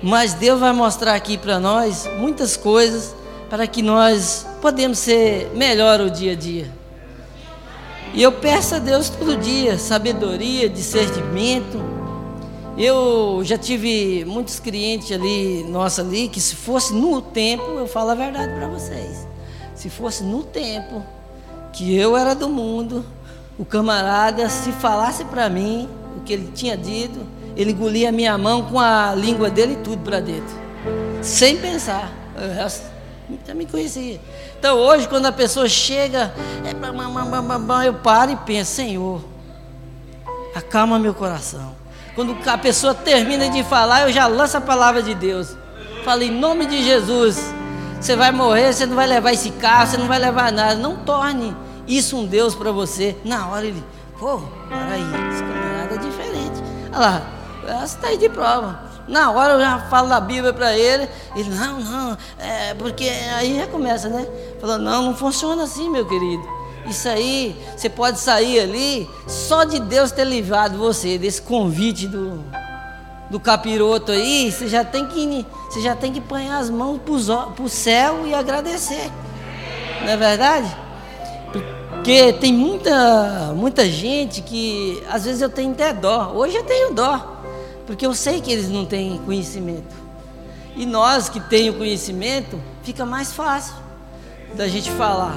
Mas 0.00 0.34
Deus 0.34 0.60
vai 0.60 0.72
mostrar 0.72 1.16
aqui 1.16 1.36
para 1.36 1.58
nós 1.58 2.08
muitas 2.16 2.56
coisas 2.56 3.12
para 3.50 3.66
que 3.66 3.82
nós 3.82 4.46
podemos 4.62 4.98
ser 5.00 5.50
melhor 5.56 6.00
o 6.00 6.08
dia 6.08 6.32
a 6.32 6.34
dia. 6.36 6.70
E 8.14 8.22
eu 8.22 8.30
peço 8.30 8.76
a 8.76 8.78
Deus 8.78 9.08
todo 9.08 9.36
dia 9.36 9.78
sabedoria, 9.78 10.68
discernimento. 10.68 11.82
Eu 12.78 13.40
já 13.42 13.58
tive 13.58 14.24
muitos 14.24 14.60
clientes 14.60 15.10
ali, 15.10 15.64
nossa 15.64 16.02
ali, 16.02 16.28
que 16.28 16.40
se 16.40 16.54
fosse 16.54 16.94
no 16.94 17.20
tempo, 17.20 17.64
eu 17.64 17.88
falo 17.88 18.10
a 18.10 18.14
verdade 18.14 18.54
para 18.54 18.68
vocês. 18.68 19.26
Se 19.74 19.90
fosse 19.90 20.22
no 20.22 20.44
tempo 20.44 21.02
que 21.72 21.96
eu 21.96 22.16
era 22.16 22.32
do 22.32 22.48
mundo, 22.48 23.04
o 23.58 23.64
camarada 23.64 24.48
se 24.48 24.70
falasse 24.70 25.24
para 25.24 25.48
mim, 25.48 25.88
o 26.18 26.20
que 26.20 26.32
ele 26.32 26.50
tinha 26.54 26.76
dito, 26.76 27.20
ele 27.56 27.72
engolia 27.72 28.10
a 28.10 28.12
minha 28.12 28.36
mão 28.36 28.62
com 28.62 28.78
a 28.78 29.14
língua 29.14 29.50
dele 29.50 29.72
e 29.72 29.76
tudo 29.76 30.02
para 30.02 30.20
dentro. 30.20 30.54
Sem 31.22 31.56
pensar. 31.56 32.12
Eu 32.36 32.54
já 32.54 33.54
me 33.54 33.66
conhecia. 33.66 34.20
Então 34.58 34.76
hoje, 34.78 35.08
quando 35.08 35.26
a 35.26 35.32
pessoa 35.32 35.68
chega, 35.68 36.32
é, 36.64 37.86
eu 37.86 37.94
paro 37.94 38.30
e 38.30 38.36
penso, 38.36 38.72
Senhor, 38.72 39.20
acalma 40.54 40.98
meu 40.98 41.14
coração. 41.14 41.76
Quando 42.14 42.36
a 42.48 42.58
pessoa 42.58 42.94
termina 42.94 43.48
de 43.48 43.62
falar, 43.62 44.02
eu 44.02 44.12
já 44.12 44.26
lanço 44.26 44.56
a 44.56 44.60
palavra 44.60 45.02
de 45.02 45.14
Deus. 45.14 45.56
Falo, 46.04 46.22
em 46.22 46.30
nome 46.30 46.66
de 46.66 46.82
Jesus, 46.82 47.38
você 48.00 48.16
vai 48.16 48.32
morrer, 48.32 48.72
você 48.72 48.86
não 48.86 48.96
vai 48.96 49.06
levar 49.06 49.32
esse 49.32 49.50
carro, 49.50 49.86
você 49.86 49.96
não 49.96 50.06
vai 50.06 50.18
levar 50.18 50.50
nada. 50.52 50.74
Não 50.74 50.96
torne 50.96 51.56
isso 51.86 52.16
um 52.16 52.26
Deus 52.26 52.54
para 52.54 52.72
você. 52.72 53.16
Na 53.24 53.48
hora 53.48 53.66
ele, 53.66 53.84
pô, 54.18 54.40
camarada 54.68 54.96
é 54.96 55.57
diferente. 55.98 56.62
Olha 56.92 56.98
lá, 56.98 57.84
está 57.84 58.08
aí 58.08 58.16
de 58.16 58.28
prova. 58.28 58.88
Na 59.08 59.30
hora 59.30 59.54
eu 59.54 59.60
já 59.60 59.78
falo 59.88 60.08
da 60.08 60.20
Bíblia 60.20 60.52
para 60.52 60.76
ele. 60.76 61.08
Ele, 61.34 61.48
não, 61.50 61.80
não, 61.80 62.18
é 62.38 62.74
porque 62.74 63.08
aí 63.08 63.56
já 63.56 63.66
começa, 63.66 64.08
né? 64.08 64.26
Falando, 64.60 64.82
não, 64.84 65.02
não 65.02 65.16
funciona 65.16 65.64
assim, 65.64 65.88
meu 65.88 66.06
querido. 66.06 66.58
Isso 66.86 67.08
aí, 67.08 67.56
você 67.76 67.88
pode 67.88 68.18
sair 68.18 68.60
ali 68.60 69.08
só 69.26 69.64
de 69.64 69.78
Deus 69.78 70.10
ter 70.10 70.24
livrado 70.24 70.78
você 70.78 71.18
desse 71.18 71.40
convite 71.40 72.06
do, 72.06 72.42
do 73.30 73.40
capiroto 73.40 74.12
aí. 74.12 74.50
Você 74.52 74.68
já 74.68 74.84
tem 74.84 75.06
que, 75.06 75.46
você 75.68 75.80
já 75.80 75.94
tem 75.94 76.12
que 76.12 76.18
apanhar 76.18 76.58
as 76.58 76.70
mãos 76.70 77.00
para 77.00 77.64
o 77.64 77.68
céu 77.68 78.26
e 78.26 78.34
agradecer. 78.34 79.10
Não 80.02 80.08
é 80.08 80.16
verdade? 80.16 80.87
Porque 82.08 82.32
tem 82.32 82.54
muita, 82.54 83.52
muita 83.54 83.86
gente 83.86 84.40
que 84.40 85.02
às 85.10 85.26
vezes 85.26 85.42
eu 85.42 85.50
tenho 85.50 85.72
até 85.72 85.92
dó. 85.92 86.32
Hoje 86.34 86.56
eu 86.56 86.64
tenho 86.64 86.94
dó 86.94 87.36
porque 87.86 88.06
eu 88.06 88.14
sei 88.14 88.40
que 88.40 88.50
eles 88.50 88.70
não 88.70 88.86
têm 88.86 89.18
conhecimento. 89.26 89.94
E 90.74 90.86
nós 90.86 91.28
que 91.28 91.38
temos 91.38 91.76
conhecimento, 91.76 92.58
fica 92.82 93.04
mais 93.04 93.34
fácil 93.34 93.74
da 94.54 94.66
gente 94.66 94.90
falar. 94.92 95.36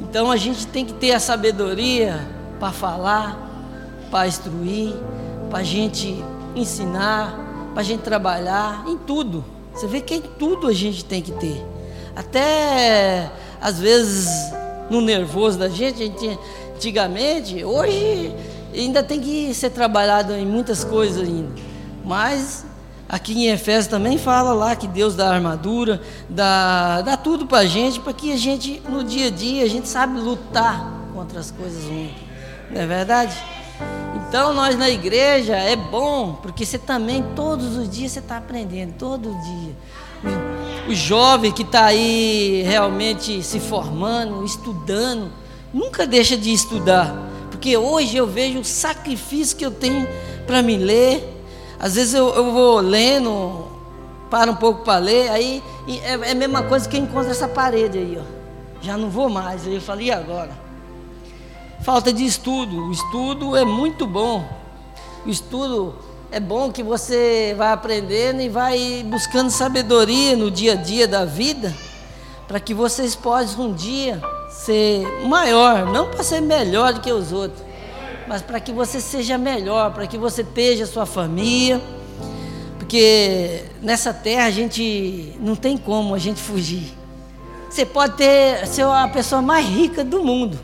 Então 0.00 0.30
a 0.30 0.38
gente 0.38 0.66
tem 0.68 0.86
que 0.86 0.94
ter 0.94 1.12
a 1.12 1.20
sabedoria 1.20 2.18
para 2.58 2.72
falar, 2.72 3.38
para 4.10 4.26
instruir, 4.26 4.94
para 5.50 5.58
a 5.58 5.62
gente 5.64 6.16
ensinar, 6.56 7.38
para 7.74 7.82
a 7.82 7.84
gente 7.84 8.00
trabalhar, 8.00 8.84
em 8.88 8.96
tudo. 8.96 9.44
Você 9.74 9.86
vê 9.86 10.00
que 10.00 10.14
em 10.14 10.22
tudo 10.22 10.66
a 10.66 10.72
gente 10.72 11.04
tem 11.04 11.20
que 11.20 11.32
ter. 11.32 11.62
Até 12.16 13.30
às 13.60 13.78
vezes 13.78 14.63
no 14.90 15.00
nervoso 15.00 15.58
da 15.58 15.68
gente, 15.68 15.98
gente 15.98 16.38
antigamente, 16.74 17.64
hoje 17.64 18.34
ainda 18.74 19.02
tem 19.02 19.20
que 19.20 19.54
ser 19.54 19.70
trabalhado 19.70 20.34
em 20.34 20.46
muitas 20.46 20.84
coisas 20.84 21.22
ainda. 21.22 21.50
Mas 22.04 22.64
aqui 23.08 23.32
em 23.32 23.50
Efésios 23.50 23.86
também 23.86 24.18
fala 24.18 24.52
lá 24.52 24.76
que 24.76 24.86
Deus 24.86 25.14
dá 25.14 25.32
armadura, 25.32 26.00
dá, 26.28 27.00
dá 27.02 27.16
tudo 27.16 27.46
para 27.46 27.58
a 27.58 27.66
gente, 27.66 28.00
para 28.00 28.12
que 28.12 28.32
a 28.32 28.36
gente, 28.36 28.82
no 28.88 29.04
dia 29.04 29.28
a 29.28 29.30
dia, 29.30 29.64
a 29.64 29.68
gente 29.68 29.88
sabe 29.88 30.18
lutar 30.18 30.92
contra 31.14 31.40
as 31.40 31.50
coisas 31.50 31.84
ruins. 31.84 32.12
Não 32.70 32.80
é 32.80 32.86
verdade? 32.86 33.36
Então 34.28 34.52
nós 34.52 34.76
na 34.76 34.90
igreja 34.90 35.56
é 35.56 35.76
bom, 35.76 36.38
porque 36.42 36.66
você 36.66 36.78
também, 36.78 37.24
todos 37.36 37.76
os 37.76 37.88
dias, 37.88 38.12
você 38.12 38.18
está 38.18 38.36
aprendendo, 38.38 38.94
todo 38.98 39.30
dia. 39.30 40.53
O, 40.88 40.94
jovem 40.94 41.52
que 41.52 41.62
está 41.62 41.86
aí 41.86 42.62
realmente 42.66 43.42
se 43.42 43.58
formando, 43.60 44.44
estudando, 44.44 45.30
nunca 45.72 46.06
deixa 46.06 46.36
de 46.36 46.52
estudar 46.52 47.24
porque 47.64 47.78
hoje 47.78 48.14
eu 48.14 48.26
vejo 48.26 48.58
o 48.58 48.64
sacrifício 48.64 49.56
que 49.56 49.64
eu 49.64 49.70
tenho 49.70 50.06
para 50.46 50.60
me 50.60 50.76
ler. 50.76 51.26
Às 51.78 51.94
vezes 51.94 52.12
eu, 52.12 52.28
eu 52.34 52.52
vou 52.52 52.78
lendo, 52.78 53.68
para 54.28 54.50
um 54.50 54.54
pouco 54.54 54.84
para 54.84 54.98
ler, 54.98 55.30
aí 55.30 55.62
é, 55.88 56.10
é, 56.10 56.32
a 56.32 56.34
mesma 56.34 56.64
coisa 56.64 56.86
que 56.86 56.94
eu 56.94 57.00
encontro 57.00 57.30
essa 57.30 57.48
parede 57.48 57.96
aí, 57.96 58.18
ó. 58.20 58.24
Já 58.82 58.98
não 58.98 59.08
vou 59.08 59.30
mais. 59.30 59.66
Aí 59.66 59.76
eu 59.76 59.80
falei, 59.80 60.08
e 60.08 60.12
agora? 60.12 60.50
Falta 61.80 62.12
de 62.12 62.26
estudo. 62.26 62.88
O 62.88 62.92
estudo 62.92 63.56
é 63.56 63.64
muito 63.64 64.06
bom. 64.06 64.46
O 65.24 65.30
estudo 65.30 65.94
é 66.34 66.40
bom 66.40 66.72
que 66.72 66.82
você 66.82 67.54
vai 67.56 67.70
aprendendo 67.70 68.42
e 68.42 68.48
vai 68.48 69.06
buscando 69.06 69.50
sabedoria 69.50 70.34
no 70.34 70.50
dia 70.50 70.72
a 70.72 70.74
dia 70.74 71.06
da 71.06 71.24
vida, 71.24 71.72
para 72.48 72.58
que 72.58 72.74
vocês 72.74 73.14
possam 73.14 73.66
um 73.66 73.72
dia 73.72 74.20
ser 74.50 75.06
maior, 75.28 75.86
não 75.92 76.10
para 76.10 76.24
ser 76.24 76.40
melhor 76.40 76.92
do 76.92 77.00
que 77.00 77.12
os 77.12 77.30
outros, 77.30 77.62
mas 78.26 78.42
para 78.42 78.58
que 78.58 78.72
você 78.72 79.00
seja 79.00 79.38
melhor, 79.38 79.92
para 79.92 80.08
que 80.08 80.18
você 80.18 80.42
esteja 80.42 80.86
sua 80.86 81.06
família, 81.06 81.80
porque 82.80 83.66
nessa 83.80 84.12
terra 84.12 84.46
a 84.46 84.50
gente 84.50 85.36
não 85.38 85.54
tem 85.54 85.76
como 85.76 86.16
a 86.16 86.18
gente 86.18 86.42
fugir. 86.42 86.94
Você 87.70 87.86
pode 87.86 88.16
ter 88.16 88.66
ser 88.66 88.82
a 88.82 89.06
pessoa 89.06 89.40
mais 89.40 89.64
rica 89.68 90.02
do 90.02 90.20
mundo, 90.24 90.58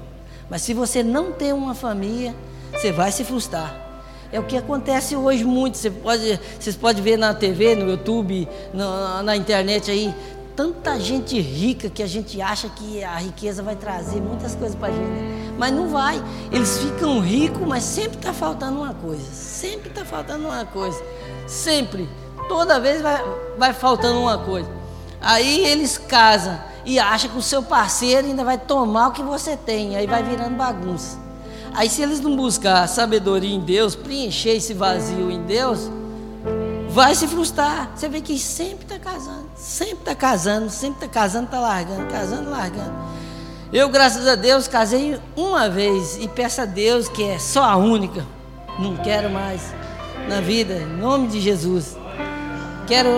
mas 0.51 0.63
se 0.63 0.75
você 0.75 1.01
não 1.05 1.31
tem 1.31 1.53
uma 1.53 1.77
família, 1.77 2.35
você 2.73 2.91
vai 2.91 3.13
se 3.13 3.23
frustrar. 3.23 3.90
É 4.33 4.39
o 4.39 4.45
que 4.45 4.57
acontece 4.57 5.17
hoje 5.17 5.45
muito. 5.45 5.77
Você 5.77 5.91
pode, 5.91 6.41
vocês 6.59 6.77
podem 6.77 7.03
ver 7.03 7.17
na 7.17 7.35
TV, 7.35 7.75
no 7.75 7.91
YouTube, 7.91 8.49
na, 8.73 9.23
na 9.23 9.37
internet 9.37 9.91
aí, 9.91 10.15
tanta 10.55 10.99
gente 11.01 11.41
rica 11.41 11.91
que 11.91 12.03
a 12.03 12.07
gente 12.07 12.41
acha 12.41 12.69
que 12.69 13.03
a 13.03 13.17
riqueza 13.17 13.63
vai 13.63 13.75
trazer 13.75 14.21
muitas 14.21 14.55
coisas 14.55 14.77
para 14.77 14.89
a 14.89 14.91
gente, 14.93 15.03
né? 15.03 15.55
mas 15.59 15.73
não 15.73 15.89
vai. 15.89 16.23
Eles 16.51 16.79
ficam 16.79 17.21
ricos, 17.21 17.67
mas 17.67 17.83
sempre 17.83 18.19
está 18.19 18.33
faltando 18.33 18.79
uma 18.79 18.95
coisa. 18.95 19.25
Sempre 19.33 19.89
está 19.89 20.05
faltando 20.05 20.47
uma 20.47 20.65
coisa. 20.65 21.03
Sempre. 21.47 22.09
Toda 22.49 22.81
vez 22.81 23.03
vai, 23.03 23.23
vai 23.59 23.73
faltando 23.73 24.21
uma 24.21 24.39
coisa. 24.39 24.71
Aí 25.21 25.67
eles 25.67 25.99
casam 25.99 26.59
e 26.85 26.99
acham 26.99 27.31
que 27.31 27.39
o 27.39 27.43
seu 27.43 27.63
parceiro 27.63 28.27
ainda 28.27 28.45
vai 28.45 28.57
tomar 28.57 29.09
o 29.09 29.13
que 29.13 29.23
você 29.23 29.57
tem. 29.57 29.97
Aí 29.97 30.07
vai 30.07 30.23
virando 30.23 30.57
bagunça. 30.57 31.19
Aí 31.73 31.89
se 31.89 32.03
eles 32.03 32.21
não 32.21 32.37
buscar 32.37 32.87
sabedoria 32.89 33.55
em 33.55 33.61
Deus, 33.61 33.95
preencher 33.95 34.57
esse 34.57 34.75
vazio 34.75 35.31
em 35.31 35.43
Deus, 35.45 35.91
vai 36.89 37.15
se 37.15 37.29
frustrar. 37.29 37.91
Você 37.95 38.09
vê 38.09 38.21
que 38.21 38.39
sempre 38.39 38.85
está 38.85 38.99
casando, 38.99 39.47
sempre 39.57 39.99
está 39.99 40.15
casando, 40.15 40.71
sempre 40.71 41.05
está 41.05 41.09
casando, 41.09 41.45
está 41.47 41.61
largando, 41.61 42.07
casando, 42.07 42.51
largando. 42.51 42.93
Eu, 43.73 43.89
graças 43.89 44.27
a 44.27 44.35
Deus, 44.35 44.67
casei 44.67 45.19
uma 45.37 45.69
vez 45.69 46.19
e 46.21 46.27
peço 46.27 46.61
a 46.61 46.65
Deus 46.65 47.09
que 47.09 47.23
é 47.23 47.39
só 47.39 47.63
a 47.63 47.77
única. 47.77 48.27
Não 48.79 48.97
quero 48.97 49.31
mais 49.31 49.63
na 50.29 50.41
vida, 50.41 50.75
em 50.75 50.97
nome 50.97 51.29
de 51.29 51.41
Jesus. 51.41 51.97
Quero 52.89 53.11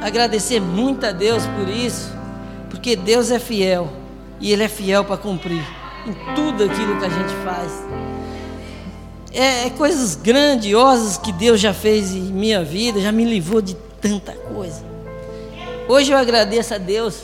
agradecer 0.00 0.60
muito 0.60 1.04
a 1.04 1.10
Deus 1.10 1.44
por 1.58 1.68
isso, 1.68 2.12
porque 2.70 2.94
Deus 2.94 3.32
é 3.32 3.40
fiel 3.40 3.90
e 4.40 4.52
Ele 4.52 4.62
é 4.62 4.68
fiel 4.68 5.04
para 5.04 5.16
cumprir 5.16 5.64
em 6.06 6.34
tudo 6.34 6.64
aquilo 6.64 6.98
que 6.98 7.04
a 7.04 7.08
gente 7.08 7.34
faz 7.44 7.72
é, 9.36 9.66
é, 9.66 9.70
coisas 9.70 10.16
grandiosas 10.16 11.18
que 11.18 11.30
Deus 11.30 11.60
já 11.60 11.74
fez 11.74 12.14
em 12.14 12.22
minha 12.22 12.64
vida, 12.64 12.98
já 13.00 13.12
me 13.12 13.22
livrou 13.22 13.60
de 13.60 13.74
tanta 14.00 14.32
coisa. 14.32 14.82
Hoje 15.86 16.10
eu 16.10 16.16
agradeço 16.16 16.72
a 16.72 16.78
Deus, 16.78 17.22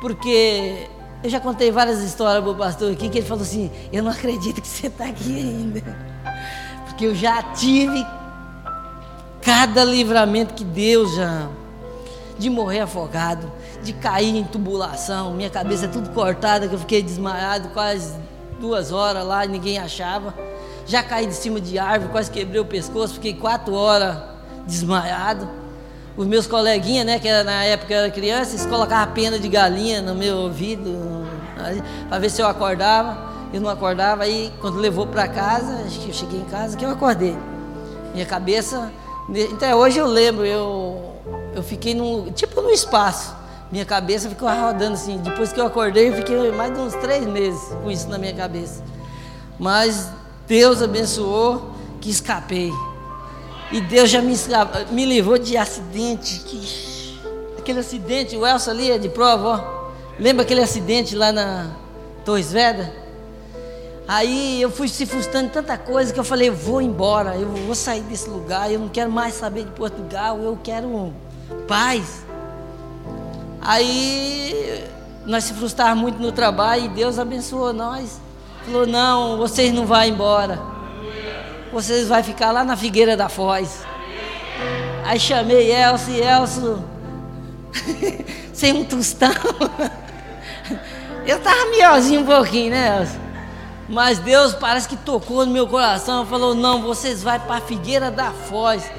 porque 0.00 0.88
eu 1.22 1.28
já 1.28 1.38
contei 1.38 1.70
várias 1.70 2.00
histórias 2.00 2.42
para 2.42 2.52
o 2.52 2.56
pastor 2.56 2.92
aqui, 2.92 3.10
que 3.10 3.18
ele 3.18 3.26
falou 3.26 3.42
assim: 3.42 3.70
Eu 3.92 4.02
não 4.02 4.10
acredito 4.10 4.62
que 4.62 4.66
você 4.66 4.86
está 4.86 5.04
aqui 5.04 5.36
ainda, 5.36 5.82
porque 6.86 7.04
eu 7.04 7.14
já 7.14 7.42
tive 7.42 8.02
cada 9.42 9.84
livramento 9.84 10.54
que 10.54 10.64
Deus 10.64 11.14
já. 11.14 11.48
De 12.38 12.50
morrer 12.50 12.80
afogado, 12.80 13.50
de 13.82 13.92
cair 13.92 14.36
em 14.36 14.44
tubulação, 14.44 15.32
minha 15.32 15.50
cabeça 15.50 15.88
tudo 15.88 16.10
cortada, 16.10 16.68
que 16.68 16.74
eu 16.74 16.78
fiquei 16.78 17.02
desmaiado 17.02 17.68
quase 17.70 18.14
duas 18.60 18.92
horas 18.92 19.24
lá 19.24 19.44
e 19.44 19.48
ninguém 19.48 19.78
achava 19.78 20.34
já 20.86 21.02
caí 21.02 21.26
de 21.26 21.34
cima 21.34 21.60
de 21.60 21.78
árvore, 21.78 22.10
quase 22.10 22.30
quebrei 22.30 22.60
o 22.60 22.64
pescoço, 22.64 23.14
fiquei 23.14 23.34
quatro 23.34 23.74
horas 23.74 24.16
desmaiado. 24.66 25.48
Os 26.16 26.26
meus 26.26 26.46
coleguinhas, 26.46 27.06
né, 27.06 27.18
que 27.18 27.26
era, 27.26 27.42
na 27.42 27.64
época 27.64 27.94
era 27.94 28.10
criança, 28.10 28.52
eles 28.52 28.66
colocavam 28.66 29.14
pena 29.14 29.38
de 29.38 29.48
galinha 29.48 30.02
no 30.02 30.14
meu 30.14 30.36
ouvido, 30.36 31.26
para 32.08 32.18
ver 32.18 32.30
se 32.30 32.42
eu 32.42 32.46
acordava. 32.46 33.32
Eu 33.52 33.60
não 33.60 33.68
acordava, 33.68 34.24
aí 34.24 34.50
quando 34.60 34.78
levou 34.78 35.06
para 35.06 35.28
casa, 35.28 35.84
acho 35.86 36.00
que 36.00 36.08
eu 36.08 36.14
cheguei 36.14 36.40
em 36.40 36.44
casa, 36.44 36.76
que 36.76 36.84
eu 36.84 36.90
acordei. 36.90 37.36
Minha 38.12 38.26
cabeça, 38.26 38.90
até 39.54 39.74
hoje 39.74 39.98
eu 39.98 40.06
lembro, 40.06 40.44
eu, 40.44 41.11
eu 41.54 41.62
fiquei 41.62 41.94
no, 41.94 42.30
tipo 42.30 42.60
no 42.60 42.70
espaço. 42.70 43.34
Minha 43.70 43.84
cabeça 43.84 44.28
ficou 44.28 44.48
rodando 44.48 44.94
assim. 44.94 45.18
Depois 45.18 45.52
que 45.52 45.60
eu 45.60 45.66
acordei, 45.66 46.08
eu 46.08 46.14
fiquei 46.14 46.50
mais 46.52 46.74
de 46.74 46.80
uns 46.80 46.94
três 46.94 47.26
meses 47.26 47.60
com 47.82 47.90
isso 47.90 48.08
na 48.08 48.18
minha 48.18 48.34
cabeça. 48.34 48.82
Mas 49.58 50.10
Deus 50.46 50.82
abençoou 50.82 51.72
que 52.00 52.10
escapei. 52.10 52.72
E 53.70 53.80
Deus 53.80 54.10
já 54.10 54.20
me, 54.20 54.34
me 54.90 55.06
livrou 55.06 55.38
de 55.38 55.56
acidente. 55.56 56.40
Que, 56.40 57.18
aquele 57.58 57.80
acidente, 57.80 58.36
o 58.36 58.46
Elcio 58.46 58.70
ali 58.70 58.90
é 58.90 58.98
de 58.98 59.08
prova, 59.08 59.48
ó. 59.48 59.82
Lembra 60.18 60.42
aquele 60.42 60.60
acidente 60.60 61.16
lá 61.16 61.32
na 61.32 61.70
Torres 62.24 62.52
Vedras? 62.52 62.90
Aí 64.06 64.60
eu 64.60 64.70
fui 64.70 64.88
se 64.88 65.06
frustrando 65.06 65.50
tanta 65.50 65.78
coisa 65.78 66.12
que 66.12 66.20
eu 66.20 66.24
falei, 66.24 66.48
eu 66.48 66.54
vou 66.54 66.82
embora, 66.82 67.36
eu 67.36 67.48
vou 67.48 67.74
sair 67.74 68.02
desse 68.02 68.28
lugar, 68.28 68.70
eu 68.70 68.78
não 68.78 68.88
quero 68.88 69.10
mais 69.10 69.34
saber 69.34 69.64
de 69.64 69.70
Portugal, 69.70 70.38
eu 70.38 70.58
quero 70.62 71.14
paz. 71.66 72.24
Aí 73.60 74.84
nós 75.24 75.44
se 75.44 75.54
frustrávamos 75.54 76.02
muito 76.02 76.20
no 76.20 76.32
trabalho 76.32 76.86
e 76.86 76.88
Deus 76.88 77.18
abençoou 77.18 77.72
nós. 77.72 78.20
Falou: 78.64 78.86
não, 78.86 79.36
vocês 79.36 79.72
não 79.72 79.86
vão 79.86 80.04
embora. 80.04 80.60
Vocês 81.72 82.08
vão 82.08 82.22
ficar 82.22 82.50
lá 82.52 82.64
na 82.64 82.76
Figueira 82.76 83.16
da 83.16 83.28
Foz. 83.28 83.82
Aí 85.04 85.18
chamei 85.18 85.72
Elcio 85.72 86.14
e 86.14 86.20
Elcio, 86.20 86.84
sem 88.52 88.72
um 88.72 88.84
tostão. 88.84 89.30
Eu 91.26 91.38
estava 91.38 91.70
melhorzinho 91.70 92.20
um 92.22 92.26
pouquinho, 92.26 92.70
né, 92.70 92.98
Elcio? 93.00 93.20
Mas 93.88 94.18
Deus 94.18 94.54
parece 94.54 94.88
que 94.88 94.96
tocou 94.96 95.44
no 95.46 95.52
meu 95.52 95.66
coração. 95.66 96.26
Falou: 96.26 96.54
não, 96.54 96.82
vocês 96.82 97.22
vão 97.22 97.38
para 97.40 97.56
a 97.56 97.60
Figueira 97.60 98.10
da 98.10 98.30
Foz. 98.30 98.90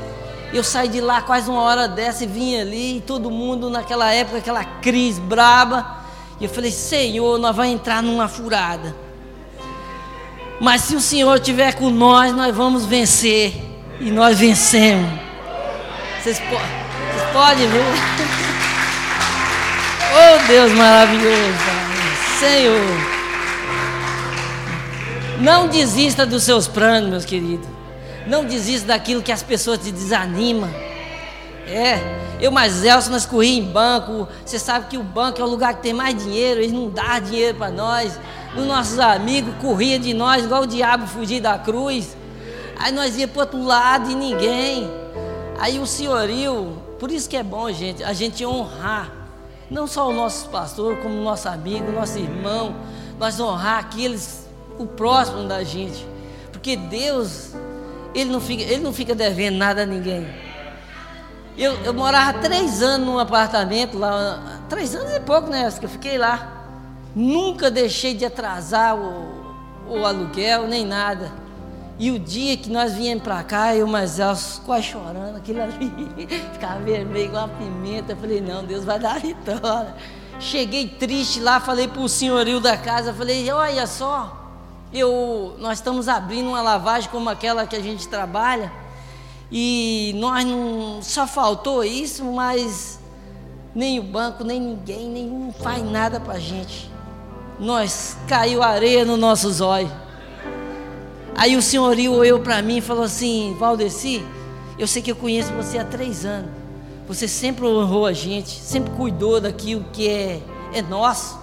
Eu 0.53 0.63
saí 0.63 0.87
de 0.87 1.01
lá 1.01 1.19
quase 1.19 1.49
uma 1.49 1.61
hora 1.61 1.87
dessa 1.87 2.23
e 2.23 2.27
vim 2.27 2.59
ali, 2.59 2.97
e 2.97 3.01
todo 3.01 3.31
mundo 3.31 3.71
naquela 3.71 4.13
época, 4.13 4.37
aquela 4.37 4.63
crise 4.63 5.19
braba. 5.19 6.03
E 6.39 6.43
eu 6.43 6.49
falei, 6.49 6.71
Senhor, 6.71 7.39
nós 7.39 7.55
vamos 7.55 7.73
entrar 7.73 8.03
numa 8.03 8.27
furada. 8.27 8.95
Mas 10.61 10.81
se 10.81 10.95
o 10.95 11.01
Senhor 11.01 11.35
estiver 11.35 11.73
com 11.73 11.89
nós, 11.89 12.35
nós 12.35 12.55
vamos 12.55 12.85
vencer. 12.85 13.55
E 13.99 14.11
nós 14.11 14.37
vencemos. 14.37 15.09
Vocês, 16.21 16.39
po 16.39 16.55
vocês 16.55 17.31
podem 17.33 17.67
ver? 17.67 17.83
Oh 20.15 20.47
Deus 20.47 20.71
maravilhoso, 20.73 21.57
Senhor. 22.39 23.13
Não 25.39 25.67
desista 25.67 26.23
dos 26.23 26.43
seus 26.43 26.67
planos, 26.67 27.09
meus 27.09 27.25
queridos. 27.25 27.72
Não 28.27 28.45
desista 28.45 28.87
daquilo 28.87 29.21
que 29.21 29.31
as 29.31 29.43
pessoas 29.43 29.79
te 29.79 29.91
desanimam. 29.91 30.69
É, 31.67 31.99
eu 32.39 32.51
mais 32.51 32.83
Elcio, 32.83 33.11
nós 33.11 33.25
corríamos 33.25 33.69
em 33.69 33.71
banco. 33.71 34.27
Você 34.45 34.59
sabe 34.59 34.87
que 34.87 34.97
o 34.97 35.03
banco 35.03 35.41
é 35.41 35.43
o 35.43 35.47
lugar 35.47 35.75
que 35.75 35.81
tem 35.81 35.93
mais 35.93 36.15
dinheiro, 36.21 36.59
eles 36.59 36.71
não 36.71 36.89
dão 36.89 37.19
dinheiro 37.19 37.57
para 37.57 37.71
nós. 37.71 38.19
Os 38.55 38.65
nossos 38.65 38.99
amigos 38.99 39.53
corriam 39.61 39.99
de 39.99 40.13
nós, 40.13 40.43
igual 40.45 40.63
o 40.63 40.67
diabo 40.67 41.07
fugir 41.07 41.41
da 41.41 41.57
cruz. 41.57 42.15
Aí 42.77 42.91
nós 42.91 43.17
ia 43.17 43.27
para 43.27 43.43
outro 43.43 43.63
lado 43.63 44.11
e 44.11 44.15
ninguém. 44.15 44.89
Aí 45.59 45.79
o 45.79 45.87
senhorio, 45.87 46.77
por 46.99 47.09
isso 47.11 47.29
que 47.29 47.37
é 47.37 47.43
bom, 47.43 47.71
gente, 47.71 48.03
a 48.03 48.13
gente 48.13 48.45
honrar. 48.45 49.11
Não 49.71 49.87
só 49.87 50.09
o 50.09 50.13
nosso 50.13 50.49
pastor, 50.49 50.97
como 50.97 51.15
o 51.15 51.23
nosso 51.23 51.47
amigo, 51.47 51.89
o 51.89 51.93
nosso 51.93 52.19
irmão. 52.19 52.75
Nós 53.17 53.39
honrar 53.39 53.79
aqueles, 53.79 54.45
o 54.77 54.85
próximo 54.85 55.47
da 55.47 55.63
gente. 55.63 56.05
Porque 56.51 56.75
Deus, 56.75 57.53
ele 58.13 58.31
não 58.31 58.39
fica, 58.39 58.63
ele 58.63 58.83
não 58.83 58.93
fica 58.93 59.15
devendo 59.15 59.57
nada 59.57 59.83
a 59.83 59.85
ninguém. 59.85 60.27
Eu, 61.57 61.73
eu 61.83 61.93
morava 61.93 62.39
três 62.39 62.81
anos 62.81 63.05
num 63.05 63.19
apartamento 63.19 63.97
lá, 63.97 64.61
três 64.67 64.95
anos 64.95 65.13
e 65.13 65.19
pouco, 65.19 65.49
né? 65.49 65.69
Que 65.71 65.85
eu 65.85 65.89
fiquei 65.89 66.17
lá. 66.17 66.65
Nunca 67.15 67.69
deixei 67.69 68.15
de 68.15 68.25
atrasar 68.25 68.95
o, 68.95 69.55
o 69.87 70.05
aluguel, 70.05 70.67
nem 70.67 70.85
nada. 70.85 71.31
E 71.99 72.09
o 72.09 72.17
dia 72.17 72.57
que 72.57 72.71
nós 72.71 72.93
viemos 72.93 73.23
para 73.23 73.43
cá, 73.43 73.75
eu 73.75 73.85
mais 73.85 74.17
Elcio 74.17 74.61
quase 74.63 74.87
chorando, 74.87 75.37
aquilo 75.37 75.61
ali, 75.61 75.91
ficava 76.53 76.79
vermelho 76.79 77.25
igual 77.25 77.45
a 77.45 77.47
pimenta. 77.49 78.13
Eu 78.13 78.17
falei, 78.17 78.41
não, 78.41 78.65
Deus 78.65 78.83
vai 78.83 78.97
dar 78.99 79.17
a 79.17 79.19
vitória. 79.19 79.95
Cheguei 80.39 80.87
triste 80.87 81.39
lá, 81.39 81.59
falei 81.59 81.87
para 81.87 82.01
o 82.01 82.09
senhorio 82.09 82.59
da 82.59 82.75
casa, 82.75 83.13
falei, 83.13 83.49
olha 83.51 83.85
só, 83.85 84.42
eu, 84.93 85.55
nós 85.59 85.79
estamos 85.79 86.07
abrindo 86.07 86.49
uma 86.49 86.61
lavagem 86.61 87.09
como 87.09 87.29
aquela 87.29 87.65
que 87.65 87.75
a 87.75 87.81
gente 87.81 88.07
trabalha, 88.07 88.71
e 89.51 90.13
nós 90.17 90.45
não 90.45 91.01
só 91.01 91.27
faltou 91.27 91.83
isso, 91.83 92.23
mas 92.25 92.99
nem 93.75 93.99
o 93.99 94.03
banco, 94.03 94.43
nem 94.43 94.59
ninguém, 94.59 95.09
nenhum 95.09 95.51
faz 95.51 95.83
nada 95.83 96.19
para 96.19 96.33
a 96.33 96.39
gente. 96.39 96.91
Nós 97.59 98.17
caiu 98.27 98.61
areia 98.61 99.05
nos 99.05 99.19
nossos 99.19 99.61
olhos. 99.61 99.91
Aí 101.35 101.55
o 101.55 101.61
senhorio 101.61 102.13
olhou 102.13 102.39
para 102.39 102.61
mim 102.61 102.77
e 102.77 102.81
falou 102.81 103.03
assim: 103.03 103.55
Valdeci, 103.59 104.23
eu 104.77 104.87
sei 104.87 105.01
que 105.01 105.11
eu 105.11 105.15
conheço 105.15 105.51
você 105.53 105.77
há 105.77 105.83
três 105.85 106.25
anos. 106.25 106.51
Você 107.07 107.27
sempre 107.27 107.65
honrou 107.65 108.05
a 108.05 108.13
gente, 108.13 108.49
sempre 108.49 108.91
cuidou 108.91 109.41
daquilo 109.41 109.85
que 109.91 110.07
é, 110.07 110.41
é 110.73 110.81
nosso. 110.81 111.42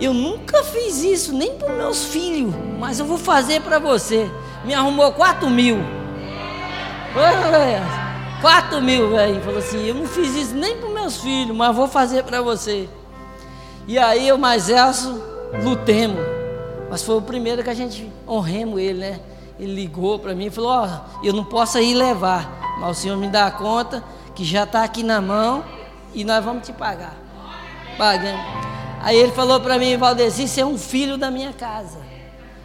Eu 0.00 0.12
nunca 0.12 0.62
fiz 0.64 1.02
isso, 1.02 1.32
nem 1.32 1.56
para 1.56 1.72
meus 1.72 2.06
filhos, 2.06 2.54
mas 2.78 2.98
eu 2.98 3.06
vou 3.06 3.18
fazer 3.18 3.60
para 3.62 3.78
você. 3.78 4.28
Me 4.64 4.74
arrumou 4.74 5.12
quatro 5.12 5.48
mil. 5.48 5.78
Quatro 8.40 8.82
mil, 8.82 9.10
velho. 9.10 9.40
Falou 9.42 9.58
assim: 9.58 9.86
eu 9.86 9.94
não 9.94 10.06
fiz 10.06 10.34
isso 10.34 10.54
nem 10.54 10.76
para 10.76 10.88
meus 10.88 11.18
filhos, 11.18 11.56
mas 11.56 11.74
vou 11.74 11.86
fazer 11.86 12.24
para 12.24 12.42
você. 12.42 12.88
E 13.86 13.98
aí 13.98 14.26
eu 14.26 14.36
mais 14.36 14.68
Elcio 14.68 15.22
lutemos. 15.62 16.20
Mas 16.90 17.02
foi 17.02 17.16
o 17.16 17.22
primeiro 17.22 17.62
que 17.62 17.70
a 17.70 17.74
gente 17.74 18.10
honremos 18.26 18.80
ele, 18.80 18.98
né? 18.98 19.20
Ele 19.58 19.74
ligou 19.74 20.18
para 20.18 20.34
mim 20.34 20.46
e 20.46 20.50
falou: 20.50 20.70
Ó, 20.70 20.86
oh, 20.86 21.24
eu 21.24 21.32
não 21.32 21.44
posso 21.44 21.78
ir 21.78 21.94
levar, 21.94 22.76
mas 22.80 22.98
o 22.98 23.00
senhor 23.00 23.16
me 23.16 23.28
dá 23.28 23.50
conta 23.50 24.02
que 24.34 24.44
já 24.44 24.64
está 24.64 24.82
aqui 24.82 25.02
na 25.02 25.20
mão 25.20 25.64
e 26.12 26.24
nós 26.24 26.44
vamos 26.44 26.66
te 26.66 26.72
pagar. 26.72 27.14
Pagamos. 27.96 28.73
Aí 29.04 29.18
ele 29.18 29.32
falou 29.32 29.60
para 29.60 29.78
mim, 29.78 29.98
Valdeci, 29.98 30.48
você 30.48 30.62
é 30.62 30.66
um 30.66 30.78
filho 30.78 31.18
da 31.18 31.30
minha 31.30 31.52
casa. 31.52 31.98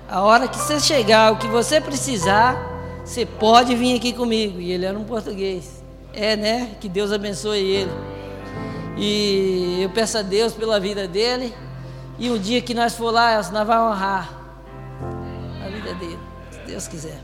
A 0.08 0.22
hora 0.22 0.48
que 0.48 0.58
você 0.58 0.80
chegar, 0.80 1.34
o 1.34 1.36
que 1.36 1.48
você 1.48 1.82
precisar, 1.82 2.56
você 3.04 3.26
pode 3.26 3.76
vir 3.76 3.98
aqui 3.98 4.14
comigo. 4.14 4.58
E 4.62 4.72
ele 4.72 4.86
era 4.86 4.98
um 4.98 5.04
português. 5.04 5.84
É, 6.14 6.38
né? 6.38 6.72
Que 6.80 6.88
Deus 6.88 7.12
abençoe 7.12 7.60
ele. 7.60 7.92
E 8.98 9.80
eu 9.82 9.90
peço 9.90 10.18
a 10.18 10.22
Deus 10.22 10.54
pela 10.54 10.80
vida 10.80 11.10
dele. 11.10 11.54
E 12.18 12.30
o 12.30 12.40
dia 12.40 12.62
que 12.62 12.74
nós 12.74 12.96
for 12.96 13.12
lá, 13.12 13.36
nós 13.36 13.68
vamos 13.68 13.98
honrar 13.98 14.30
a 15.62 15.68
vida 15.68 15.94
dele, 15.96 16.20
se 16.52 16.60
Deus 16.60 16.88
quiser. 16.88 17.20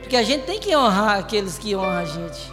Porque 0.00 0.16
a 0.16 0.22
gente 0.22 0.46
tem 0.46 0.58
que 0.58 0.74
honrar 0.74 1.18
aqueles 1.18 1.58
que 1.58 1.76
honram 1.76 1.98
a 1.98 2.04
gente. 2.06 2.50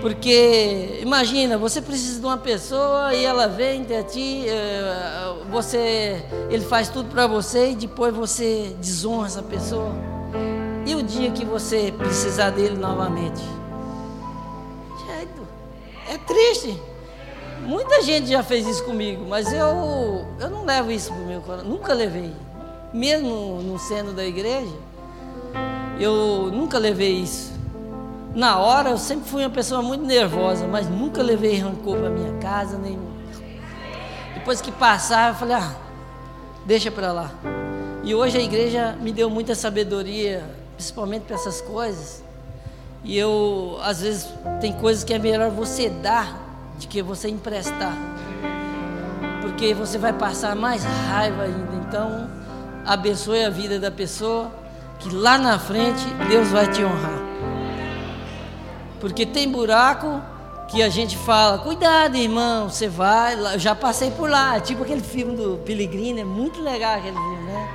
Porque 0.00 1.00
imagina, 1.02 1.58
você 1.58 1.82
precisa 1.82 2.20
de 2.20 2.26
uma 2.26 2.38
pessoa 2.38 3.14
e 3.14 3.24
ela 3.24 3.48
vem 3.48 3.82
até 3.82 4.02
ti, 4.02 4.44
eh, 4.48 5.34
você, 5.50 6.22
ele 6.48 6.64
faz 6.64 6.88
tudo 6.88 7.08
para 7.08 7.26
você 7.26 7.70
e 7.70 7.74
depois 7.74 8.14
você 8.14 8.76
desonra 8.80 9.26
essa 9.26 9.42
pessoa. 9.42 9.92
E 10.86 10.94
o 10.94 11.02
dia 11.02 11.30
que 11.32 11.44
você 11.44 11.92
precisar 11.96 12.50
dele 12.50 12.76
novamente? 12.76 13.42
É 16.08 16.16
triste. 16.18 16.80
Muita 17.62 18.00
gente 18.00 18.28
já 18.28 18.42
fez 18.42 18.66
isso 18.66 18.84
comigo, 18.84 19.26
mas 19.28 19.52
eu, 19.52 20.24
eu 20.38 20.48
não 20.48 20.64
levo 20.64 20.90
isso 20.92 21.12
para 21.12 21.20
o 21.20 21.26
meu 21.26 21.40
coração. 21.40 21.68
Nunca 21.68 21.92
levei. 21.92 22.32
Mesmo 22.94 23.60
no 23.60 23.78
seno 23.78 24.12
da 24.12 24.24
igreja, 24.24 24.72
eu 25.98 26.50
nunca 26.52 26.78
levei 26.78 27.12
isso. 27.12 27.55
Na 28.36 28.58
hora 28.58 28.90
eu 28.90 28.98
sempre 28.98 29.30
fui 29.30 29.42
uma 29.42 29.48
pessoa 29.48 29.80
muito 29.80 30.04
nervosa, 30.04 30.66
mas 30.68 30.86
nunca 30.90 31.22
levei 31.22 31.58
rancor 31.58 31.96
para 31.96 32.10
minha 32.10 32.34
casa, 32.34 32.76
nem. 32.76 32.98
Depois 34.34 34.60
que 34.60 34.70
passava, 34.70 35.30
eu 35.30 35.38
falei, 35.38 35.56
ah, 35.56 35.74
deixa 36.66 36.90
para 36.90 37.12
lá. 37.12 37.30
E 38.04 38.14
hoje 38.14 38.36
a 38.36 38.42
igreja 38.42 38.94
me 39.00 39.10
deu 39.10 39.30
muita 39.30 39.54
sabedoria, 39.54 40.44
principalmente 40.74 41.22
para 41.22 41.34
essas 41.34 41.62
coisas. 41.62 42.22
E 43.02 43.16
eu, 43.16 43.78
às 43.82 44.02
vezes, 44.02 44.28
tem 44.60 44.74
coisas 44.74 45.02
que 45.02 45.14
é 45.14 45.18
melhor 45.18 45.50
você 45.50 45.88
dar 45.88 46.38
de 46.78 46.86
que 46.86 47.00
você 47.00 47.30
emprestar. 47.30 47.96
Porque 49.40 49.72
você 49.72 49.96
vai 49.96 50.12
passar 50.12 50.54
mais 50.54 50.84
raiva 50.84 51.44
ainda. 51.44 51.74
Então, 51.88 52.28
abençoe 52.84 53.46
a 53.46 53.48
vida 53.48 53.80
da 53.80 53.90
pessoa, 53.90 54.52
que 54.98 55.08
lá 55.08 55.38
na 55.38 55.58
frente 55.58 56.04
Deus 56.28 56.48
vai 56.48 56.70
te 56.70 56.84
honrar. 56.84 57.25
Porque 59.06 59.24
tem 59.24 59.48
buraco 59.48 60.20
que 60.66 60.82
a 60.82 60.88
gente 60.88 61.16
fala, 61.16 61.58
cuidado 61.58 62.16
irmão, 62.16 62.68
você 62.68 62.88
vai, 62.88 63.34
eu 63.54 63.56
já 63.56 63.72
passei 63.72 64.10
por 64.10 64.28
lá, 64.28 64.58
tipo 64.58 64.82
aquele 64.82 65.00
filme 65.00 65.36
do 65.36 65.58
Pellegrino, 65.58 66.18
é 66.18 66.24
muito 66.24 66.60
legal 66.60 66.96
aquele 66.96 67.16
filme, 67.16 67.44
né? 67.44 67.68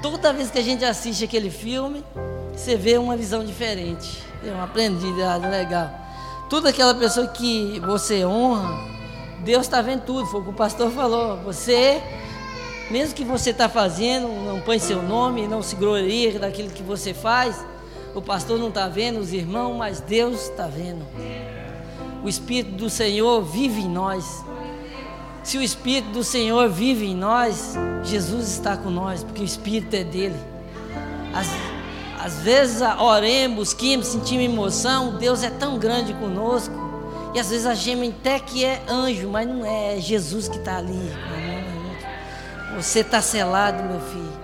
Toda 0.00 0.32
vez 0.32 0.50
que 0.50 0.58
a 0.58 0.62
gente 0.62 0.82
assiste 0.86 1.22
aquele 1.24 1.50
filme, 1.50 2.02
você 2.54 2.74
vê 2.74 2.96
uma 2.96 3.18
visão 3.18 3.44
diferente, 3.44 4.24
é 4.42 4.50
uma 4.50 4.64
aprendizado 4.64 5.46
legal. 5.50 5.90
Toda 6.48 6.70
aquela 6.70 6.94
pessoa 6.94 7.26
que 7.26 7.78
você 7.80 8.24
honra, 8.24 8.74
Deus 9.40 9.66
está 9.66 9.82
vendo 9.82 10.04
tudo, 10.04 10.24
foi 10.24 10.40
o 10.40 10.44
que 10.44 10.50
o 10.50 10.54
pastor 10.54 10.90
falou, 10.90 11.36
você, 11.42 12.02
mesmo 12.90 13.14
que 13.14 13.24
você 13.24 13.50
está 13.50 13.68
fazendo, 13.68 14.26
não 14.26 14.62
põe 14.62 14.78
seu 14.78 15.02
nome, 15.02 15.46
não 15.46 15.60
se 15.60 15.76
gloria 15.76 16.38
daquilo 16.38 16.70
que 16.70 16.82
você 16.82 17.12
faz, 17.12 17.62
o 18.14 18.22
pastor 18.22 18.58
não 18.58 18.68
está 18.68 18.88
vendo, 18.88 19.20
os 19.20 19.32
irmãos, 19.32 19.76
mas 19.76 20.00
Deus 20.00 20.48
está 20.48 20.66
vendo. 20.66 21.04
O 22.22 22.28
Espírito 22.28 22.72
do 22.72 22.90
Senhor 22.90 23.42
vive 23.42 23.82
em 23.82 23.88
nós. 23.88 24.44
Se 25.42 25.56
o 25.56 25.62
Espírito 25.62 26.10
do 26.10 26.24
Senhor 26.24 26.68
vive 26.68 27.06
em 27.06 27.14
nós, 27.14 27.74
Jesus 28.04 28.48
está 28.48 28.76
com 28.76 28.90
nós, 28.90 29.22
porque 29.22 29.42
o 29.42 29.44
Espírito 29.44 29.94
é 29.94 30.04
dele. 30.04 30.36
Às, 31.32 31.46
às 32.24 32.42
vezes 32.42 32.82
oremos, 32.98 33.56
busquemos, 33.56 34.08
sentimos 34.08 34.44
emoção, 34.44 35.16
Deus 35.16 35.42
é 35.42 35.50
tão 35.50 35.78
grande 35.78 36.12
conosco 36.14 36.74
E 37.34 37.38
às 37.38 37.50
vezes 37.50 37.66
a 37.66 37.74
gente 37.74 38.16
até 38.18 38.40
que 38.40 38.64
é 38.64 38.82
anjo, 38.88 39.28
mas 39.28 39.46
não 39.46 39.64
é, 39.64 39.96
é 39.96 40.00
Jesus 40.00 40.48
que 40.48 40.56
está 40.56 40.78
ali. 40.78 41.12
Você 42.76 43.00
está 43.00 43.22
selado, 43.22 43.82
meu 43.82 44.00
filho. 44.00 44.38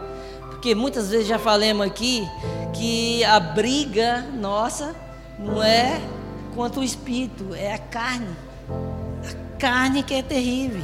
Porque 0.50 0.74
muitas 0.74 1.10
vezes 1.10 1.26
já 1.26 1.38
falamos 1.38 1.86
aqui 1.86 2.26
que 2.74 3.24
a 3.24 3.40
briga 3.40 4.20
nossa 4.34 4.94
não 5.38 5.62
é 5.62 6.00
contra 6.54 6.80
o 6.80 6.84
espírito, 6.84 7.54
é 7.54 7.72
a 7.72 7.78
carne. 7.78 8.36
A 8.68 9.58
carne 9.58 10.02
que 10.02 10.14
é 10.14 10.22
terrível. 10.22 10.82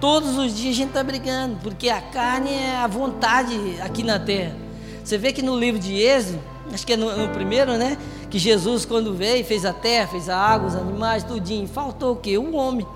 Todos 0.00 0.36
os 0.36 0.56
dias 0.56 0.74
a 0.74 0.78
gente 0.78 0.88
está 0.88 1.04
brigando, 1.04 1.58
porque 1.62 1.88
a 1.88 2.00
carne 2.00 2.50
é 2.50 2.76
a 2.76 2.86
vontade 2.86 3.54
aqui 3.80 4.02
na 4.02 4.18
terra. 4.18 4.56
Você 5.04 5.18
vê 5.18 5.32
que 5.32 5.42
no 5.42 5.58
livro 5.58 5.80
de 5.80 5.94
Êxodo, 5.94 6.40
acho 6.72 6.86
que 6.86 6.92
é 6.92 6.96
no, 6.96 7.16
no 7.16 7.28
primeiro, 7.28 7.76
né? 7.76 7.96
Que 8.30 8.38
Jesus, 8.38 8.84
quando 8.84 9.14
veio, 9.14 9.44
fez 9.44 9.64
a 9.64 9.72
terra, 9.72 10.08
fez 10.08 10.28
a 10.28 10.36
água, 10.36 10.68
os 10.68 10.76
animais, 10.76 11.22
tudinho. 11.22 11.68
Faltou 11.68 12.14
o 12.14 12.16
quê? 12.16 12.38
O 12.38 12.54
homem. 12.54 12.86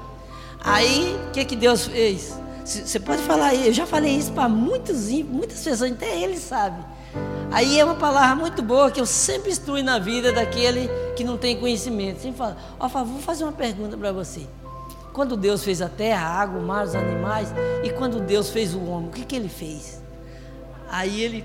Aí, 0.60 1.16
o 1.28 1.30
que, 1.32 1.44
que 1.44 1.56
Deus 1.56 1.86
fez? 1.86 2.34
Você 2.64 2.98
pode 2.98 3.22
falar, 3.22 3.54
eu 3.54 3.72
já 3.72 3.86
falei 3.86 4.16
isso 4.16 4.32
para 4.32 4.48
muitos, 4.48 5.08
muitas 5.08 5.62
pessoas, 5.62 5.92
até 5.92 6.20
eles 6.20 6.40
sabem. 6.40 6.84
Aí 7.50 7.78
é 7.78 7.84
uma 7.84 7.94
palavra 7.94 8.36
muito 8.36 8.62
boa 8.62 8.90
que 8.90 9.00
eu 9.00 9.06
sempre 9.06 9.50
instruo 9.50 9.82
na 9.82 9.98
vida 9.98 10.32
daquele 10.32 10.90
que 11.16 11.24
não 11.24 11.38
tem 11.38 11.58
conhecimento. 11.58 12.20
Sempre 12.20 12.36
fala, 12.36 12.56
ó, 12.78 12.86
oh, 12.86 13.04
vou 13.04 13.20
fazer 13.20 13.44
uma 13.44 13.52
pergunta 13.52 13.96
para 13.96 14.12
você. 14.12 14.46
Quando 15.12 15.36
Deus 15.36 15.64
fez 15.64 15.80
a 15.80 15.88
terra, 15.88 16.26
a 16.26 16.42
água, 16.42 16.60
o 16.60 16.62
mar, 16.62 16.84
os 16.84 16.94
animais, 16.94 17.48
e 17.82 17.88
quando 17.90 18.20
Deus 18.20 18.50
fez 18.50 18.74
o 18.74 18.84
homem, 18.84 19.08
o 19.08 19.12
que, 19.12 19.24
que 19.24 19.34
ele 19.34 19.48
fez? 19.48 20.02
Aí 20.90 21.22
ele, 21.22 21.44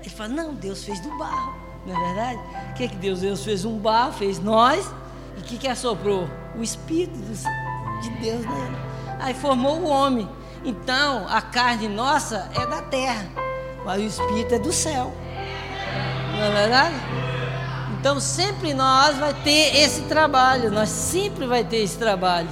ele 0.00 0.10
fala, 0.10 0.28
não, 0.28 0.54
Deus 0.54 0.84
fez 0.84 1.00
do 1.00 1.16
barro, 1.16 1.54
não 1.86 1.96
é 1.96 2.06
verdade? 2.06 2.40
O 2.70 2.74
que, 2.74 2.88
que 2.88 2.96
Deus? 2.96 3.20
Deus 3.20 3.42
fez 3.42 3.64
um 3.64 3.78
barro, 3.78 4.12
fez 4.12 4.38
nós, 4.38 4.86
e 5.38 5.40
o 5.40 5.42
que, 5.42 5.56
que 5.56 5.66
assoprou? 5.66 6.28
O 6.58 6.62
Espírito 6.62 7.18
de 8.02 8.10
Deus 8.20 8.44
nele. 8.44 8.76
Aí 9.20 9.32
formou 9.32 9.80
o 9.80 9.88
homem. 9.88 10.28
Então, 10.62 11.26
a 11.28 11.40
carne 11.40 11.88
nossa 11.88 12.50
é 12.54 12.66
da 12.66 12.82
terra, 12.82 13.26
mas 13.84 14.00
o 14.00 14.04
espírito 14.04 14.54
é 14.54 14.58
do 14.58 14.72
céu. 14.72 15.12
Não 16.32 16.44
é 16.44 16.50
verdade? 16.50 16.94
Então, 17.98 18.20
sempre 18.20 18.74
nós 18.74 19.16
vai 19.18 19.34
ter 19.34 19.76
esse 19.76 20.02
trabalho, 20.02 20.70
nós 20.70 20.88
sempre 20.88 21.46
vai 21.46 21.64
ter 21.64 21.78
esse 21.78 21.98
trabalho. 21.98 22.48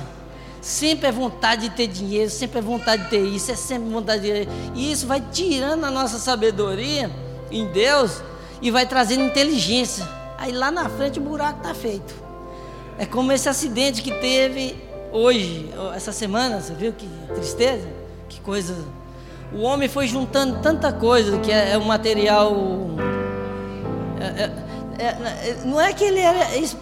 Sempre 0.61 1.09
é 1.09 1.13
vontade 1.13 1.69
de 1.69 1.77
ter 1.77 1.87
dinheiro, 1.87 2.29
sempre 2.29 2.59
é 2.59 2.63
vontade 2.63 3.05
de 3.05 3.11
ter 3.11 3.25
isso, 3.25 3.53
é 3.53 3.55
sempre 3.55 3.89
vontade 3.89 4.23
de 4.23 4.49
E 4.75 4.91
isso 4.91 5.07
vai 5.07 5.21
tirando 5.21 5.85
a 5.85 5.91
nossa 5.91 6.19
sabedoria 6.19 7.09
em 7.53 7.67
Deus 7.67 8.21
e 8.61 8.71
vai 8.71 8.85
trazendo 8.85 9.23
inteligência. 9.23 10.05
Aí 10.37 10.51
lá 10.51 10.73
na 10.73 10.89
frente 10.89 11.21
o 11.21 11.23
buraco 11.23 11.59
está 11.59 11.73
feito. 11.73 12.13
É 12.99 13.07
como 13.07 13.31
esse 13.31 13.49
acidente 13.49 14.03
que 14.03 14.11
teve 14.11 14.77
hoje, 15.13 15.71
essa 15.95 16.11
semana, 16.11 16.61
você 16.61 16.75
viu 16.75 16.93
que 16.93 17.09
tristeza? 17.35 17.89
Que 18.29 18.41
coisa. 18.41 18.75
O 19.53 19.63
homem 19.63 19.89
foi 19.89 20.07
juntando 20.07 20.61
tanta 20.61 20.93
coisa 20.93 21.39
que 21.39 21.51
é, 21.51 21.73
é 21.73 21.79
um 21.79 21.85
material. 21.85 22.55
É, 24.21 24.43
é, 24.43 24.53
é, 24.99 25.07
é 25.07 25.59
não 25.65 25.81
é 25.81 25.93
que 25.93 26.05
ele 26.05 26.21
era 26.21 26.57
isso 26.57 26.77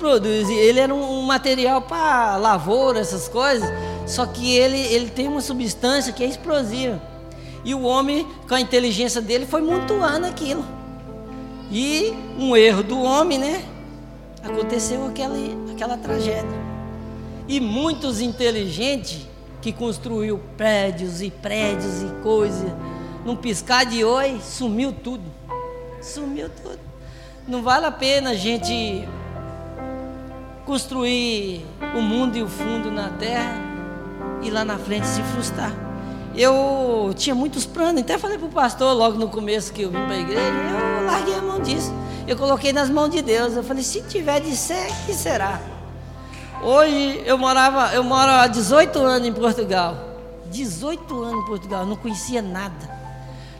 ele 0.51 0.81
era 0.81 0.95
um, 0.95 1.21
um 1.21 1.23
material 1.23 1.83
para 1.83 2.37
lavoura, 2.37 3.01
essas 3.01 3.29
coisas, 3.29 3.69
só 4.07 4.27
que 4.27 4.57
ele, 4.57 4.79
ele 4.79 5.11
tem 5.11 5.29
uma 5.29 5.41
substância 5.41 6.13
que 6.13 6.23
é 6.23 6.27
explosiva. 6.27 7.01
E 7.65 7.75
o 7.75 7.83
homem, 7.83 8.27
com 8.47 8.55
a 8.55 8.61
inteligência 8.61 9.23
dele, 9.23 9.47
foi 9.47 9.63
montuando 9.63 10.27
aquilo. 10.27 10.65
E 11.71 12.13
um 12.39 12.55
erro 12.55 12.83
do 12.83 13.01
homem, 13.01 13.39
né? 13.39 13.65
Aconteceu 14.43 15.07
aquela, 15.07 15.37
aquela 15.73 15.97
tragédia. 15.97 16.65
E 17.49 17.59
muitos 17.61 18.21
inteligentes 18.21 19.27
que 19.65 19.73
construiu 19.73 20.39
prédios 20.59 21.23
e 21.23 21.31
prédios 21.31 22.03
e 22.03 22.23
coisas, 22.23 22.71
num 23.25 23.35
piscar 23.35 23.87
de 23.87 24.05
oi, 24.05 24.39
sumiu 24.43 24.93
tudo. 24.93 25.25
Sumiu 26.03 26.51
tudo. 26.51 26.79
Não 27.49 27.63
vale 27.63 27.87
a 27.87 27.91
pena 27.91 28.33
a 28.33 28.35
gente 28.35 29.09
construir 30.67 31.65
o 31.97 32.03
mundo 32.03 32.37
e 32.37 32.43
o 32.43 32.47
fundo 32.47 32.91
na 32.91 33.09
terra 33.09 33.57
e 34.43 34.51
lá 34.51 34.67
na 34.67 34.77
frente 34.77 35.07
se 35.07 35.23
frustrar. 35.23 35.73
Eu 36.37 37.15
tinha 37.17 37.35
muitos 37.35 37.65
planos, 37.65 38.03
até 38.03 38.19
falei 38.19 38.37
para 38.37 38.49
o 38.49 38.51
pastor 38.51 38.95
logo 38.95 39.17
no 39.17 39.31
começo 39.31 39.73
que 39.73 39.81
eu 39.81 39.91
vim 39.91 40.05
para 40.05 40.13
a 40.13 40.21
igreja, 40.21 40.53
eu 41.01 41.07
larguei 41.07 41.35
a 41.37 41.41
mão 41.41 41.59
disso. 41.63 41.91
Eu 42.29 42.37
coloquei 42.37 42.71
nas 42.71 42.91
mãos 42.91 43.09
de 43.09 43.23
Deus. 43.23 43.57
Eu 43.57 43.65
falei, 43.65 43.83
se 43.83 44.03
tiver 44.03 44.41
de 44.41 44.55
ser, 44.55 44.89
que 45.07 45.15
será? 45.15 45.59
Hoje 46.65 47.23
eu 47.27 47.37
morava, 47.37 47.95
eu 47.95 48.03
moro 48.03 48.31
há 48.31 48.47
18 48.47 48.99
anos 48.99 49.29
em 49.29 49.33
Portugal. 49.35 49.99
18 50.47 51.23
anos 51.23 51.43
em 51.43 51.47
Portugal, 51.47 51.85
não 51.85 51.95
conhecia 51.95 52.41
nada. 52.41 52.89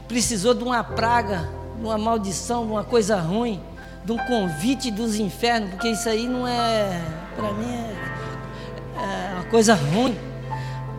Precisou 0.09 0.55
de 0.55 0.65
uma 0.65 0.83
praga, 0.83 1.47
de 1.77 1.85
uma 1.85 1.99
maldição, 1.99 2.65
de 2.65 2.73
uma 2.73 2.83
coisa 2.83 3.21
ruim, 3.21 3.61
de 4.07 4.13
um 4.13 4.17
convite 4.17 4.91
dos 4.91 5.17
infernos, 5.17 5.73
porque 5.73 5.89
isso 5.89 6.09
aí 6.09 6.27
não 6.27 6.49
é, 6.49 6.99
para 7.37 7.53
mim, 7.53 7.75
é, 7.75 9.01
é, 9.03 9.35
uma 9.35 9.45
coisa 9.51 9.75
ruim. 9.75 10.17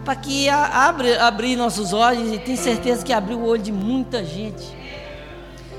Para 0.03 0.15
que 0.15 0.47
abre, 0.47 1.17
abrir 1.17 1.55
nossos 1.55 1.91
olhos 1.91 2.31
e 2.31 2.37
tenho 2.37 2.57
certeza 2.59 3.03
que 3.03 3.13
abriu 3.13 3.39
o 3.39 3.47
olho 3.47 3.63
de 3.63 3.71
muita 3.71 4.23
gente. 4.23 4.63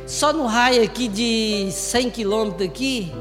Só 0.09 0.33
no 0.33 0.47
raio 0.47 0.83
aqui 0.83 1.07
de 1.07 1.69
100 1.71 2.11
quilômetros 2.11 2.69
aqui, 2.69 3.13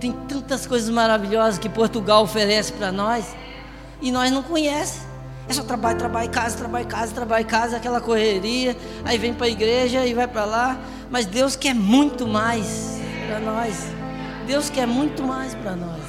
tem 0.00 0.12
tantas 0.12 0.66
coisas 0.66 0.88
maravilhosas 0.88 1.58
que 1.58 1.68
Portugal 1.68 2.22
oferece 2.22 2.72
para 2.72 2.92
nós 2.92 3.24
e 4.00 4.12
nós 4.12 4.30
não 4.30 4.42
conhecemos. 4.42 5.08
É 5.48 5.52
só 5.52 5.62
trabalho, 5.62 5.98
trabalho, 5.98 6.28
casa, 6.28 6.58
trabalho, 6.58 6.86
casa, 6.86 7.14
trabalho, 7.14 7.46
casa, 7.46 7.76
aquela 7.78 8.00
correria. 8.02 8.76
Aí 9.02 9.16
vem 9.16 9.32
para 9.32 9.46
a 9.46 9.48
igreja 9.48 10.04
e 10.04 10.12
vai 10.12 10.28
para 10.28 10.44
lá. 10.44 10.78
Mas 11.10 11.24
Deus 11.24 11.56
quer 11.56 11.74
muito 11.74 12.26
mais 12.26 13.00
para 13.26 13.40
nós. 13.40 13.86
Deus 14.46 14.68
quer 14.68 14.86
muito 14.86 15.22
mais 15.22 15.54
para 15.54 15.74
nós, 15.74 16.02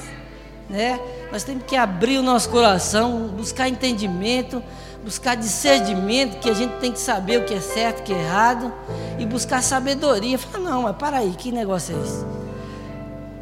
né? 0.68 0.98
Nós 1.30 1.42
temos 1.42 1.64
que 1.64 1.76
abrir 1.76 2.18
o 2.18 2.22
nosso 2.22 2.48
coração, 2.48 3.28
buscar 3.28 3.68
entendimento, 3.68 4.62
buscar 5.04 5.34
discernimento, 5.34 6.38
que 6.38 6.48
a 6.48 6.54
gente 6.54 6.72
tem 6.78 6.90
que 6.90 6.98
saber 6.98 7.38
o 7.40 7.44
que 7.44 7.54
é 7.54 7.60
certo, 7.60 8.00
o 8.00 8.02
que 8.02 8.12
é 8.12 8.18
errado, 8.18 8.72
e 9.18 9.26
buscar 9.26 9.62
sabedoria. 9.62 10.38
Fala, 10.38 10.70
não, 10.70 10.82
mas 10.82 10.96
para 10.96 11.18
aí, 11.18 11.34
que 11.36 11.52
negócio 11.52 11.94
é 11.94 12.02
esse? 12.02 12.39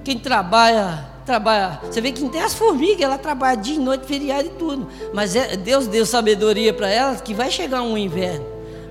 Quem 0.08 0.16
trabalha, 0.16 1.06
trabalha. 1.26 1.80
Você 1.82 2.00
vê 2.00 2.12
que 2.12 2.26
tem 2.30 2.40
as 2.40 2.54
formigas, 2.54 3.02
ela 3.02 3.18
trabalha 3.18 3.58
dia 3.58 3.78
noite, 3.78 4.06
feriado 4.06 4.46
e 4.46 4.50
tudo. 4.52 4.88
Mas 5.12 5.36
é, 5.36 5.54
Deus 5.54 5.86
deu 5.86 6.06
sabedoria 6.06 6.72
para 6.72 6.88
elas 6.88 7.20
que 7.20 7.34
vai 7.34 7.50
chegar 7.50 7.82
um 7.82 7.98
inverno, 7.98 8.46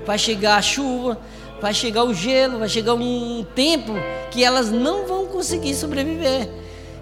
vai 0.05 0.19
chegar 0.19 0.57
a 0.57 0.61
chuva, 0.61 1.17
vai 1.59 1.73
chegar 1.73 2.03
o 2.03 2.13
gelo, 2.13 2.59
vai 2.59 2.69
chegar 2.69 2.93
um 2.93 3.43
tempo 3.55 3.93
que 4.29 4.43
elas 4.43 4.69
não 4.69 5.07
vão 5.07 5.25
conseguir 5.25 5.73
sobreviver. 5.73 6.47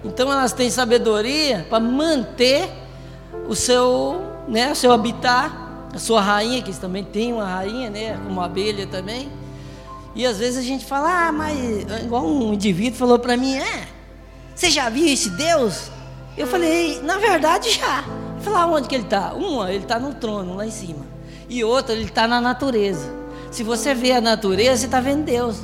Então 0.01 0.31
elas 0.31 0.53
têm 0.53 0.69
sabedoria 0.69 1.67
para 1.69 1.81
manter 1.81 2.69
o 3.49 3.53
seu, 3.53 4.21
né, 4.47 4.71
o 4.71 4.75
seu 4.75 4.93
habitat, 4.93 5.53
a 5.93 5.99
sua 5.99 6.21
rainha, 6.21 6.61
que 6.61 6.71
também 6.79 7.03
tem 7.03 7.33
uma 7.33 7.47
rainha, 7.47 7.89
né, 7.89 8.17
como 8.23 8.39
a 8.39 8.45
abelha 8.45 8.87
também. 8.87 9.29
E 10.15 10.25
às 10.25 10.39
vezes 10.39 10.57
a 10.57 10.61
gente 10.61 10.85
fala, 10.85 11.27
ah, 11.27 11.31
mas 11.33 11.59
igual 12.01 12.25
um 12.25 12.53
indivíduo 12.53 12.97
falou 12.97 13.19
para 13.19 13.35
mim, 13.35 13.57
é, 13.57 13.94
você 14.55 14.69
já 14.69 14.87
viu 14.87 15.05
esse 15.05 15.29
Deus? 15.31 15.91
Eu 16.37 16.47
falei, 16.47 17.01
na 17.01 17.17
verdade 17.17 17.71
já. 17.71 18.03
Ele 18.35 18.43
falou, 18.43 18.59
aonde 18.59 18.87
que 18.87 18.95
ele 18.95 19.03
está? 19.03 19.33
Uma, 19.33 19.69
ele 19.69 19.83
está 19.83 19.99
no 19.99 20.13
trono, 20.13 20.55
lá 20.55 20.65
em 20.65 20.71
cima. 20.71 21.05
E 21.49 21.63
outra, 21.63 21.93
ele 21.93 22.05
está 22.05 22.25
na 22.25 22.39
natureza. 22.39 23.13
Se 23.51 23.63
você 23.63 23.93
vê 23.93 24.13
a 24.13 24.21
natureza, 24.21 24.77
você 24.77 24.85
está 24.85 25.01
vendo 25.01 25.25
Deus. 25.25 25.59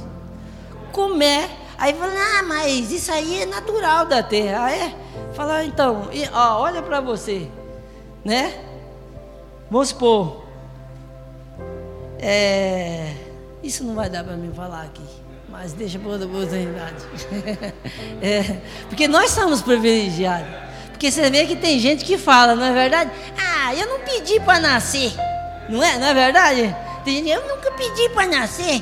Como 0.92 1.24
é? 1.24 1.50
Aí 1.78 1.94
fala, 1.94 2.14
ah, 2.14 2.44
mas 2.44 2.92
isso 2.92 3.12
aí 3.12 3.44
é 3.44 3.46
natural 3.46 4.06
da 4.06 4.22
terra. 4.22 4.66
Ah, 4.66 4.72
é? 4.72 4.96
Fala, 5.34 5.64
então, 5.64 6.10
e, 6.12 6.28
ó, 6.34 6.62
olha 6.62 6.82
para 6.82 7.00
você, 7.00 7.50
né? 8.26 8.54
Vamos 9.70 9.88
supor, 9.88 10.44
é, 12.20 13.16
isso 13.64 13.86
não 13.86 13.96
vai 13.96 14.10
dar 14.10 14.24
para 14.24 14.36
mim 14.36 14.52
falar 14.54 14.84
aqui 14.84 15.21
mas 15.52 15.74
deixa 15.74 15.99
para 15.99 16.12
outra 16.12 16.26
oportunidade. 16.26 16.95
é, 18.22 18.62
porque 18.88 19.08
nós 19.08 19.32
somos 19.32 19.62
privilegiados. 19.62 20.47
Porque 20.91 21.12
você 21.12 21.30
vê 21.30 21.45
que 21.45 21.56
tem 21.56 21.78
gente 21.78 22.06
que 22.06 22.18
fala, 22.18 22.56
não 22.56 22.64
é 22.64 22.72
verdade? 22.72 23.12
Ah, 23.38 23.76
eu 23.76 23.88
não 23.88 23.99
pedi 23.99 24.39
para 24.39 24.60
nascer. 24.60 25.12
Não 25.68 25.84
é? 25.84 25.97
Não 25.97 26.08
é 26.08 26.14
verdade? 26.14 26.76
Tem 27.04 27.18
gente 27.18 27.30
eu 27.30 27.47
nunca 27.47 27.70
pedi 27.72 28.10
para 28.10 28.28
nascer. 28.28 28.82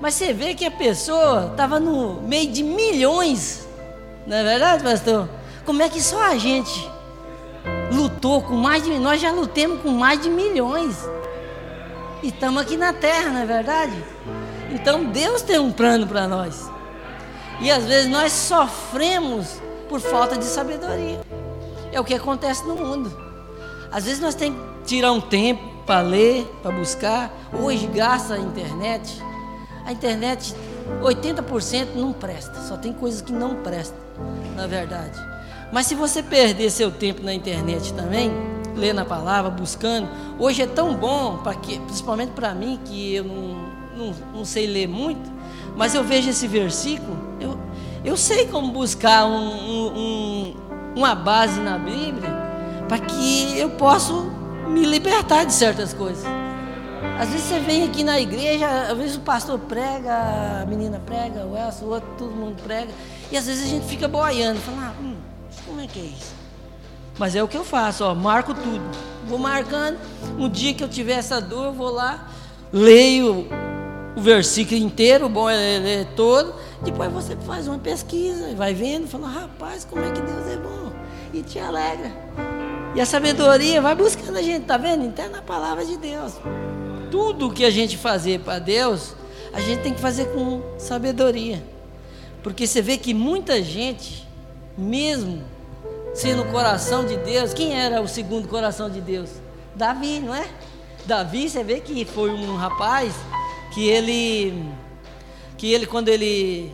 Mas 0.00 0.14
você 0.14 0.32
vê 0.32 0.54
que 0.54 0.66
a 0.66 0.70
pessoa 0.70 1.48
estava 1.52 1.80
no 1.80 2.20
meio 2.20 2.50
de 2.50 2.62
milhões. 2.62 3.66
Não 4.26 4.36
é 4.36 4.42
verdade, 4.42 4.82
pastor? 4.82 5.28
Como 5.64 5.82
é 5.82 5.88
que 5.88 6.02
só 6.02 6.22
a 6.22 6.36
gente 6.36 6.90
lutou 7.90 8.42
com 8.42 8.54
mais 8.54 8.82
de. 8.82 8.90
Nós 8.98 9.20
já 9.20 9.30
lutemos 9.30 9.80
com 9.80 9.90
mais 9.90 10.20
de 10.20 10.28
milhões. 10.28 10.96
E 12.22 12.28
estamos 12.28 12.60
aqui 12.60 12.76
na 12.76 12.92
terra, 12.92 13.30
não 13.30 13.40
é 13.40 13.46
verdade? 13.46 14.04
Então 14.74 15.04
Deus 15.04 15.40
tem 15.40 15.58
um 15.58 15.70
plano 15.70 16.04
para 16.04 16.26
nós. 16.26 16.68
E 17.60 17.70
às 17.70 17.84
vezes 17.84 18.10
nós 18.10 18.32
sofremos 18.32 19.62
por 19.88 20.00
falta 20.00 20.36
de 20.36 20.44
sabedoria. 20.44 21.20
é 21.92 22.00
o 22.00 22.04
que 22.04 22.12
acontece 22.12 22.66
no 22.66 22.74
mundo. 22.74 23.16
Às 23.92 24.04
vezes 24.04 24.20
nós 24.20 24.34
temos 24.34 24.58
que 24.58 24.86
tirar 24.86 25.12
um 25.12 25.20
tempo 25.20 25.62
para 25.86 26.00
ler, 26.00 26.44
para 26.60 26.72
buscar. 26.72 27.32
Hoje 27.52 27.86
gasta 27.86 28.34
a 28.34 28.38
internet. 28.38 29.22
A 29.86 29.92
internet, 29.92 30.52
80% 31.00 31.94
não 31.94 32.12
presta. 32.12 32.60
Só 32.62 32.76
tem 32.76 32.92
coisas 32.92 33.22
que 33.22 33.32
não 33.32 33.56
prestam, 33.62 33.98
na 34.56 34.66
verdade. 34.66 35.16
Mas 35.72 35.86
se 35.86 35.94
você 35.94 36.20
perder 36.20 36.70
seu 36.70 36.90
tempo 36.90 37.22
na 37.22 37.32
internet 37.32 37.92
também, 37.94 38.32
lendo 38.74 39.00
a 39.00 39.04
palavra, 39.04 39.50
buscando, 39.50 40.08
hoje 40.38 40.62
é 40.62 40.66
tão 40.66 40.96
bom, 40.96 41.38
para 41.38 41.54
que, 41.54 41.78
principalmente 41.78 42.30
para 42.30 42.52
mim, 42.54 42.80
que 42.84 43.14
eu 43.14 43.24
não, 43.24 43.63
não, 43.96 44.14
não 44.32 44.44
sei 44.44 44.66
ler 44.66 44.86
muito, 44.86 45.30
mas 45.76 45.94
eu 45.94 46.04
vejo 46.04 46.30
esse 46.30 46.46
versículo, 46.46 47.16
eu, 47.40 47.58
eu 48.04 48.16
sei 48.16 48.46
como 48.46 48.72
buscar 48.72 49.26
um, 49.26 49.32
um, 49.32 50.54
uma 50.96 51.14
base 51.14 51.60
na 51.60 51.78
Bíblia 51.78 52.30
para 52.88 52.98
que 52.98 53.58
eu 53.58 53.70
possa 53.70 54.12
me 54.68 54.84
libertar 54.84 55.44
de 55.44 55.52
certas 55.52 55.92
coisas. 55.92 56.24
Às 57.18 57.28
vezes 57.28 57.46
você 57.46 57.60
vem 57.60 57.84
aqui 57.84 58.02
na 58.02 58.20
igreja, 58.20 58.66
às 58.90 58.96
vezes 58.96 59.16
o 59.16 59.20
pastor 59.20 59.58
prega, 59.58 60.62
a 60.62 60.66
menina 60.66 61.00
prega, 61.04 61.46
o 61.46 61.56
Elcio, 61.56 61.86
o 61.86 61.90
outro, 61.90 62.08
todo 62.18 62.32
mundo 62.32 62.60
prega, 62.62 62.90
e 63.30 63.36
às 63.36 63.46
vezes 63.46 63.64
a 63.64 63.68
gente 63.68 63.86
fica 63.86 64.08
boiando, 64.08 64.60
falando, 64.60 64.82
ah, 64.82 64.92
hum, 65.00 65.16
como 65.66 65.80
é 65.80 65.86
que 65.86 66.00
é 66.00 66.02
isso? 66.02 66.34
Mas 67.16 67.36
é 67.36 67.42
o 67.42 67.46
que 67.46 67.56
eu 67.56 67.64
faço, 67.64 68.04
ó, 68.04 68.14
marco 68.14 68.52
tudo. 68.52 68.82
Vou 69.28 69.38
marcando, 69.38 69.98
um 70.36 70.48
dia 70.48 70.74
que 70.74 70.82
eu 70.82 70.88
tiver 70.88 71.14
essa 71.14 71.40
dor, 71.40 71.66
eu 71.66 71.72
vou 71.72 71.90
lá, 71.90 72.28
leio 72.72 73.46
o 74.16 74.20
versículo 74.20 74.80
inteiro, 74.80 75.28
bom 75.28 75.48
é 75.48 75.78
ler 75.78 76.06
todo, 76.14 76.54
depois 76.82 77.12
você 77.12 77.36
faz 77.36 77.66
uma 77.66 77.78
pesquisa, 77.78 78.54
vai 78.54 78.72
vendo, 78.72 79.08
fala, 79.08 79.28
rapaz, 79.28 79.84
como 79.84 80.04
é 80.04 80.10
que 80.10 80.20
Deus 80.20 80.46
é 80.46 80.56
bom, 80.56 80.92
e 81.32 81.42
te 81.42 81.58
alegra. 81.58 82.12
E 82.94 83.00
a 83.00 83.06
sabedoria 83.06 83.82
vai 83.82 83.94
buscando 83.94 84.36
a 84.36 84.42
gente, 84.42 84.66
tá 84.66 84.76
vendo? 84.76 85.08
Até 85.08 85.28
na 85.28 85.42
palavra 85.42 85.84
de 85.84 85.96
Deus. 85.96 86.34
Tudo 87.10 87.50
que 87.50 87.64
a 87.64 87.70
gente 87.70 87.96
fazer 87.96 88.40
para 88.40 88.60
Deus, 88.60 89.14
a 89.52 89.60
gente 89.60 89.82
tem 89.82 89.92
que 89.92 90.00
fazer 90.00 90.26
com 90.26 90.62
sabedoria. 90.78 91.62
Porque 92.42 92.66
você 92.66 92.80
vê 92.80 92.96
que 92.96 93.12
muita 93.12 93.62
gente, 93.62 94.28
mesmo 94.78 95.42
sendo 96.14 96.42
o 96.42 96.52
coração 96.52 97.04
de 97.04 97.16
Deus, 97.16 97.52
quem 97.52 97.76
era 97.76 98.00
o 98.00 98.06
segundo 98.06 98.46
coração 98.46 98.88
de 98.88 99.00
Deus? 99.00 99.30
Davi, 99.74 100.20
não 100.20 100.32
é? 100.32 100.46
Davi, 101.04 101.48
você 101.50 101.64
vê 101.64 101.80
que 101.80 102.04
foi 102.04 102.30
um 102.30 102.54
rapaz 102.54 103.12
que 103.74 103.88
ele 103.88 104.64
que 105.56 105.72
ele 105.72 105.86
quando 105.86 106.08
ele 106.08 106.72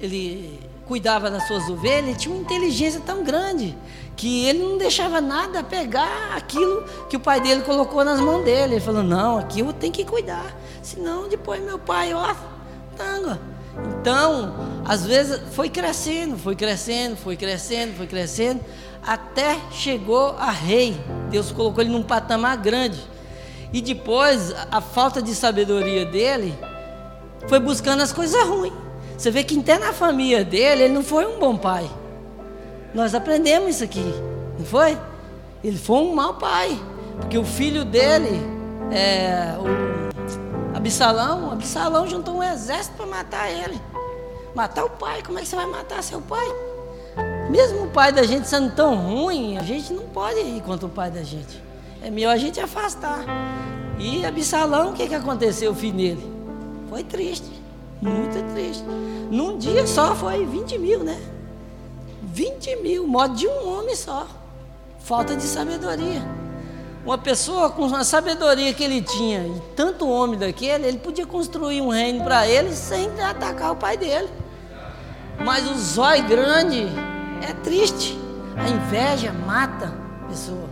ele 0.00 0.60
cuidava 0.86 1.30
das 1.30 1.46
suas 1.46 1.68
ovelhas, 1.68 2.08
ele 2.08 2.18
tinha 2.18 2.34
uma 2.34 2.42
inteligência 2.42 3.00
tão 3.00 3.24
grande 3.24 3.76
que 4.16 4.46
ele 4.46 4.60
não 4.60 4.78
deixava 4.78 5.20
nada 5.20 5.62
pegar 5.62 6.32
aquilo 6.34 6.84
que 7.08 7.16
o 7.16 7.20
pai 7.20 7.40
dele 7.40 7.62
colocou 7.62 8.04
nas 8.04 8.20
mãos 8.20 8.44
dele. 8.44 8.74
Ele 8.74 8.80
falou: 8.80 9.02
"Não, 9.02 9.38
aqui 9.38 9.60
eu 9.60 9.72
tenho 9.72 9.92
que 9.92 10.04
cuidar, 10.04 10.56
senão 10.82 11.28
depois 11.28 11.62
meu 11.62 11.78
pai, 11.78 12.12
ó, 12.12 12.34
tanga". 12.96 13.38
Então, 14.00 14.54
às 14.84 15.04
vezes 15.04 15.40
foi 15.52 15.68
crescendo, 15.68 16.38
foi 16.38 16.56
crescendo, 16.56 17.16
foi 17.16 17.36
crescendo, 17.36 17.96
foi 17.96 18.06
crescendo, 18.06 18.60
até 19.06 19.58
chegou 19.70 20.34
a 20.38 20.50
rei. 20.50 20.96
Deus 21.30 21.52
colocou 21.52 21.82
ele 21.82 21.90
num 21.90 22.02
patamar 22.02 22.56
grande. 22.56 22.98
E 23.72 23.80
depois, 23.80 24.54
a 24.70 24.80
falta 24.80 25.20
de 25.20 25.34
sabedoria 25.34 26.06
dele 26.06 26.56
foi 27.48 27.58
buscando 27.58 28.02
as 28.02 28.12
coisas 28.12 28.46
ruins. 28.46 28.72
Você 29.16 29.30
vê 29.30 29.42
que 29.42 29.58
até 29.58 29.78
na 29.78 29.92
família 29.92 30.44
dele, 30.44 30.84
ele 30.84 30.94
não 30.94 31.02
foi 31.02 31.26
um 31.26 31.38
bom 31.38 31.56
pai. 31.56 31.90
Nós 32.94 33.14
aprendemos 33.14 33.76
isso 33.76 33.84
aqui, 33.84 34.14
não 34.58 34.64
foi? 34.64 34.98
Ele 35.64 35.76
foi 35.76 35.96
um 35.96 36.14
mau 36.14 36.34
pai, 36.34 36.78
porque 37.20 37.36
o 37.38 37.44
filho 37.44 37.84
dele, 37.84 38.40
é, 38.92 39.56
o 39.58 40.76
Absalão, 40.76 41.50
Absalão 41.50 42.06
juntou 42.06 42.36
um 42.36 42.42
exército 42.42 42.96
para 42.96 43.06
matar 43.06 43.50
ele. 43.50 43.80
Matar 44.54 44.84
o 44.84 44.90
pai, 44.90 45.22
como 45.22 45.38
é 45.38 45.42
que 45.42 45.48
você 45.48 45.56
vai 45.56 45.66
matar 45.66 46.02
seu 46.02 46.20
pai? 46.20 46.46
Mesmo 47.50 47.84
o 47.84 47.90
pai 47.90 48.12
da 48.12 48.22
gente 48.22 48.48
sendo 48.48 48.74
tão 48.74 48.94
ruim, 48.96 49.56
a 49.58 49.62
gente 49.62 49.92
não 49.92 50.04
pode 50.04 50.40
ir 50.40 50.62
contra 50.62 50.86
o 50.86 50.90
pai 50.90 51.10
da 51.10 51.22
gente. 51.22 51.65
É 52.06 52.10
melhor 52.10 52.30
a 52.30 52.36
gente 52.36 52.60
afastar. 52.60 53.24
E 53.98 54.24
Absalão, 54.24 54.90
o 54.90 54.92
que, 54.92 55.08
que 55.08 55.14
aconteceu, 55.16 55.72
o 55.72 55.74
filho 55.74 55.96
dele? 55.96 56.32
Foi 56.88 57.02
triste, 57.02 57.50
muito 58.00 58.40
triste. 58.52 58.84
Num 59.28 59.58
dia 59.58 59.84
só 59.88 60.14
foi 60.14 60.46
20 60.46 60.78
mil, 60.78 61.02
né? 61.02 61.20
20 62.22 62.76
mil, 62.76 63.08
modo 63.08 63.34
de 63.34 63.48
um 63.48 63.76
homem 63.76 63.96
só. 63.96 64.28
Falta 65.00 65.34
de 65.34 65.42
sabedoria. 65.42 66.22
Uma 67.04 67.18
pessoa 67.18 67.70
com 67.70 67.92
a 67.92 68.04
sabedoria 68.04 68.72
que 68.72 68.84
ele 68.84 69.02
tinha, 69.02 69.44
e 69.44 69.60
tanto 69.74 70.08
homem 70.08 70.38
daquele, 70.38 70.86
ele 70.86 70.98
podia 70.98 71.26
construir 71.26 71.80
um 71.80 71.88
reino 71.88 72.22
para 72.22 72.46
ele 72.46 72.72
sem 72.72 73.20
atacar 73.20 73.72
o 73.72 73.76
pai 73.76 73.96
dele. 73.96 74.28
Mas 75.44 75.68
o 75.68 75.74
zóio 75.76 76.22
grande 76.28 76.86
é 77.42 77.52
triste. 77.64 78.16
A 78.56 78.68
inveja 78.68 79.32
mata 79.32 79.92
a 80.22 80.28
pessoa. 80.28 80.65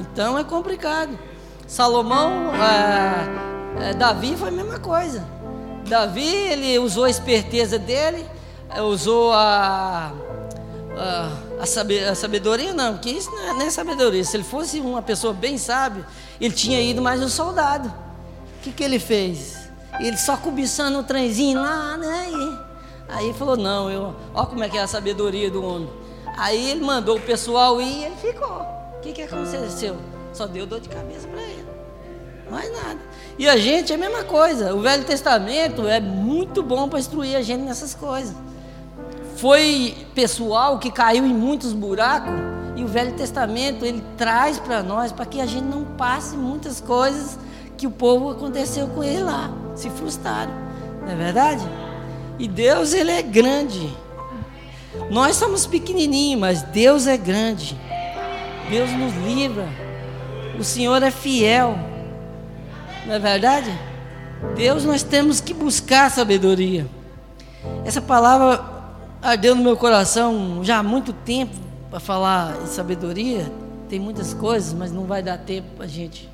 Então 0.00 0.38
é 0.38 0.44
complicado. 0.44 1.18
Salomão, 1.66 2.52
é, 2.54 3.90
é, 3.90 3.94
Davi 3.94 4.36
foi 4.36 4.48
a 4.48 4.52
mesma 4.52 4.78
coisa. 4.78 5.24
Davi, 5.88 6.26
ele 6.26 6.78
usou 6.78 7.04
a 7.04 7.10
esperteza 7.10 7.78
dele, 7.78 8.26
usou 8.76 9.32
a 9.32 10.12
a, 11.00 11.62
a, 11.62 12.14
sabedoria, 12.14 12.74
não, 12.74 12.94
porque 12.94 13.10
isso 13.10 13.30
não 13.30 13.40
é, 13.40 13.52
não 13.54 13.62
é, 13.62 13.70
sabedoria. 13.70 14.22
Se 14.24 14.36
ele 14.36 14.44
fosse 14.44 14.80
uma 14.80 15.02
pessoa 15.02 15.32
bem 15.32 15.56
sábia, 15.56 16.06
ele 16.40 16.54
tinha 16.54 16.80
ido 16.80 17.00
mais 17.00 17.22
um 17.22 17.28
soldado. 17.28 17.88
O 17.88 18.62
que, 18.62 18.72
que 18.72 18.84
ele 18.84 18.98
fez? 18.98 19.58
Ele 19.98 20.16
só 20.16 20.36
cobiçando 20.36 20.98
o 20.98 21.02
trenzinho 21.02 21.60
lá, 21.60 21.96
né? 21.96 22.28
E, 22.30 22.58
aí 23.08 23.32
falou: 23.34 23.56
Não, 23.56 23.90
eu, 23.90 24.14
ó 24.34 24.44
como 24.44 24.62
é 24.62 24.68
que 24.68 24.76
é 24.76 24.82
a 24.82 24.86
sabedoria 24.86 25.50
do 25.50 25.64
homem. 25.64 25.90
Aí 26.36 26.70
ele 26.70 26.84
mandou 26.84 27.16
o 27.16 27.20
pessoal 27.20 27.80
ir 27.80 28.00
e 28.00 28.04
ele 28.04 28.16
ficou. 28.16 28.79
O 29.00 29.02
que, 29.02 29.12
que 29.12 29.22
aconteceu? 29.22 29.96
Só 30.32 30.46
deu 30.46 30.66
dor 30.66 30.80
de 30.80 30.88
cabeça 30.88 31.26
para 31.26 31.42
ele. 31.42 31.66
Mais 32.50 32.70
nada. 32.70 33.00
E 33.38 33.48
a 33.48 33.56
gente 33.56 33.92
é 33.92 33.94
a 33.94 33.98
mesma 33.98 34.24
coisa. 34.24 34.74
O 34.74 34.80
Velho 34.80 35.04
Testamento 35.04 35.88
é 35.88 35.98
muito 35.98 36.62
bom 36.62 36.88
para 36.88 36.98
instruir 36.98 37.34
a 37.36 37.42
gente 37.42 37.62
nessas 37.62 37.94
coisas 37.94 38.34
foi 39.40 39.96
pessoal 40.14 40.78
que 40.78 40.90
caiu 40.90 41.24
em 41.24 41.32
muitos 41.32 41.72
buracos 41.72 42.34
e 42.76 42.84
o 42.84 42.86
Velho 42.86 43.14
Testamento 43.14 43.86
ele 43.86 44.04
traz 44.18 44.58
para 44.58 44.82
nós 44.82 45.12
para 45.12 45.24
que 45.24 45.40
a 45.40 45.46
gente 45.46 45.64
não 45.64 45.82
passe 45.82 46.36
muitas 46.36 46.78
coisas 46.78 47.38
que 47.78 47.86
o 47.86 47.90
povo 47.90 48.28
aconteceu 48.28 48.86
com 48.88 49.02
ele 49.02 49.22
lá, 49.22 49.50
se 49.74 49.88
frustraram, 49.88 50.52
não 51.00 51.10
é 51.10 51.14
verdade? 51.16 51.66
E 52.38 52.46
Deus 52.46 52.92
ele 52.92 53.10
é 53.10 53.22
grande. 53.22 53.90
Nós 55.10 55.36
somos 55.36 55.66
pequenininhos, 55.66 56.38
mas 56.38 56.62
Deus 56.62 57.06
é 57.06 57.16
grande. 57.16 57.80
Deus 58.70 58.92
nos 58.92 59.12
livra. 59.16 59.66
O 60.56 60.62
Senhor 60.62 61.02
é 61.02 61.10
fiel. 61.10 61.76
Não 63.04 63.14
é 63.14 63.18
verdade? 63.18 63.76
Deus 64.54 64.84
nós 64.84 65.02
temos 65.02 65.40
que 65.40 65.52
buscar 65.52 66.08
sabedoria. 66.08 66.86
Essa 67.84 68.00
palavra 68.00 68.64
ardeu 69.20 69.56
no 69.56 69.62
meu 69.62 69.76
coração 69.76 70.60
já 70.62 70.78
há 70.78 70.82
muito 70.84 71.12
tempo 71.12 71.56
para 71.90 71.98
falar 71.98 72.62
em 72.62 72.66
sabedoria. 72.66 73.50
Tem 73.88 73.98
muitas 73.98 74.32
coisas, 74.32 74.72
mas 74.72 74.92
não 74.92 75.04
vai 75.04 75.20
dar 75.20 75.38
tempo 75.38 75.66
para 75.74 75.86
a 75.86 75.88
gente 75.88 76.30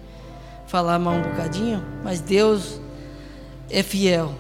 falar 0.66 0.99
mais 0.99 1.18
um 1.18 1.30
bocadinho. 1.30 1.82
Mas 2.05 2.20
Deus 2.20 2.78
é 3.70 3.82
fiel. 3.82 4.34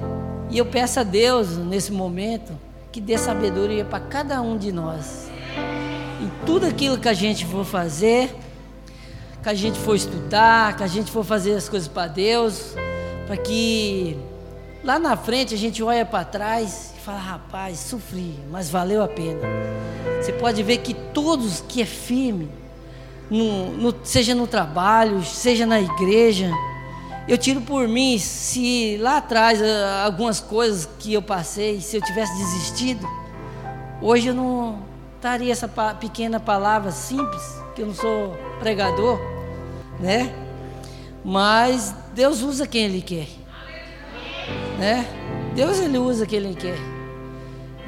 E 0.50 0.58
eu 0.58 0.66
peço 0.66 1.00
a 1.00 1.02
Deus, 1.02 1.56
nesse 1.56 1.90
momento, 1.90 2.52
que 2.92 3.00
dê 3.00 3.16
sabedoria 3.16 3.86
para 3.86 4.00
cada 4.00 4.42
um 4.42 4.58
de 4.58 4.70
nós. 4.70 5.30
Tudo 6.46 6.64
aquilo 6.66 6.96
que 6.96 7.08
a 7.08 7.12
gente 7.12 7.44
for 7.44 7.64
fazer, 7.64 8.34
que 9.42 9.48
a 9.48 9.54
gente 9.54 9.78
for 9.78 9.94
estudar, 9.94 10.76
que 10.76 10.82
a 10.82 10.86
gente 10.86 11.10
for 11.10 11.24
fazer 11.24 11.54
as 11.54 11.68
coisas 11.68 11.88
para 11.88 12.06
Deus, 12.06 12.74
para 13.26 13.36
que 13.36 14.16
lá 14.82 14.98
na 14.98 15.16
frente 15.16 15.52
a 15.52 15.58
gente 15.58 15.82
olhe 15.82 16.04
para 16.04 16.24
trás 16.24 16.96
fala, 17.06 17.18
rapaz, 17.20 17.78
sofri, 17.78 18.34
mas 18.50 18.68
valeu 18.68 19.00
a 19.00 19.06
pena. 19.06 19.38
Você 20.20 20.32
pode 20.32 20.60
ver 20.64 20.78
que 20.78 20.92
todos 20.92 21.60
que 21.68 21.80
é 21.80 21.86
firme, 21.86 22.50
no, 23.30 23.70
no, 23.76 23.94
seja 24.02 24.34
no 24.34 24.44
trabalho, 24.48 25.22
seja 25.24 25.64
na 25.64 25.80
igreja, 25.80 26.50
eu 27.28 27.38
tiro 27.38 27.60
por 27.60 27.86
mim, 27.86 28.18
se 28.18 28.96
lá 29.00 29.18
atrás 29.18 29.62
ah, 29.62 30.02
algumas 30.04 30.40
coisas 30.40 30.88
que 30.98 31.12
eu 31.12 31.22
passei, 31.22 31.80
se 31.80 31.96
eu 31.96 32.02
tivesse 32.02 32.36
desistido, 32.36 33.06
hoje 34.02 34.26
eu 34.26 34.34
não 34.34 34.85
estaria 35.16 35.50
essa 35.50 35.68
pequena 35.98 36.38
palavra 36.38 36.90
simples, 36.90 37.42
que 37.74 37.82
eu 37.82 37.86
não 37.86 37.94
sou 37.94 38.36
pregador, 38.60 39.18
né? 39.98 40.34
Mas 41.24 41.94
Deus 42.14 42.42
usa 42.42 42.66
quem 42.66 42.84
Ele 42.84 43.02
quer, 43.02 43.26
né? 44.78 45.06
Deus 45.54 45.80
Ele 45.80 45.98
usa 45.98 46.24
quem 46.26 46.38
Ele 46.38 46.54
quer. 46.54 46.78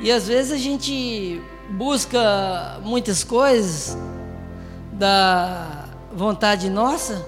E 0.01 0.11
às 0.11 0.27
vezes 0.27 0.53
a 0.53 0.57
gente 0.57 1.41
busca 1.71 2.81
muitas 2.83 3.23
coisas 3.23 3.97
da 4.93 5.85
vontade 6.13 6.69
nossa, 6.69 7.27